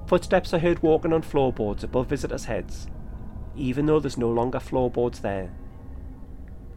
Footsteps 0.08 0.54
are 0.54 0.60
heard 0.60 0.82
walking 0.82 1.14
on 1.14 1.22
floorboards 1.22 1.84
above 1.84 2.08
visitors' 2.08 2.46
heads, 2.46 2.88
even 3.56 3.86
though 3.86 4.00
there's 4.00 4.18
no 4.18 4.30
longer 4.30 4.60
floorboards 4.60 5.20
there. 5.20 5.52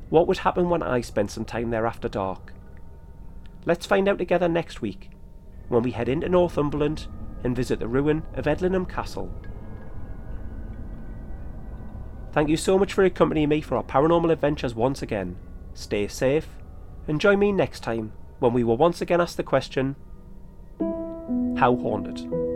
What 0.08 0.26
would 0.26 0.38
happen 0.38 0.68
when 0.68 0.82
I 0.82 1.00
spent 1.00 1.30
some 1.30 1.44
time 1.44 1.70
there 1.70 1.86
after 1.86 2.08
dark? 2.08 2.52
Let's 3.66 3.86
find 3.86 4.08
out 4.08 4.18
together 4.18 4.48
next 4.48 4.80
week 4.80 5.10
when 5.68 5.82
we 5.82 5.92
head 5.92 6.08
into 6.08 6.28
Northumberland 6.28 7.06
and 7.44 7.56
visit 7.56 7.78
the 7.78 7.88
ruin 7.88 8.22
of 8.34 8.46
Edlingham 8.46 8.88
Castle. 8.88 9.32
Thank 12.32 12.48
you 12.48 12.56
so 12.56 12.78
much 12.78 12.92
for 12.92 13.04
accompanying 13.04 13.48
me 13.48 13.60
for 13.60 13.76
our 13.76 13.82
paranormal 13.82 14.32
adventures 14.32 14.74
once 14.74 15.02
again. 15.02 15.36
Stay 15.74 16.06
safe 16.06 16.48
and 17.08 17.20
join 17.20 17.38
me 17.38 17.52
next 17.52 17.80
time 17.80 18.12
when 18.38 18.52
we 18.52 18.64
will 18.64 18.76
once 18.76 19.00
again 19.00 19.20
ask 19.20 19.36
the 19.36 19.42
question 19.42 19.96
How 21.58 21.76
haunted? 21.76 22.49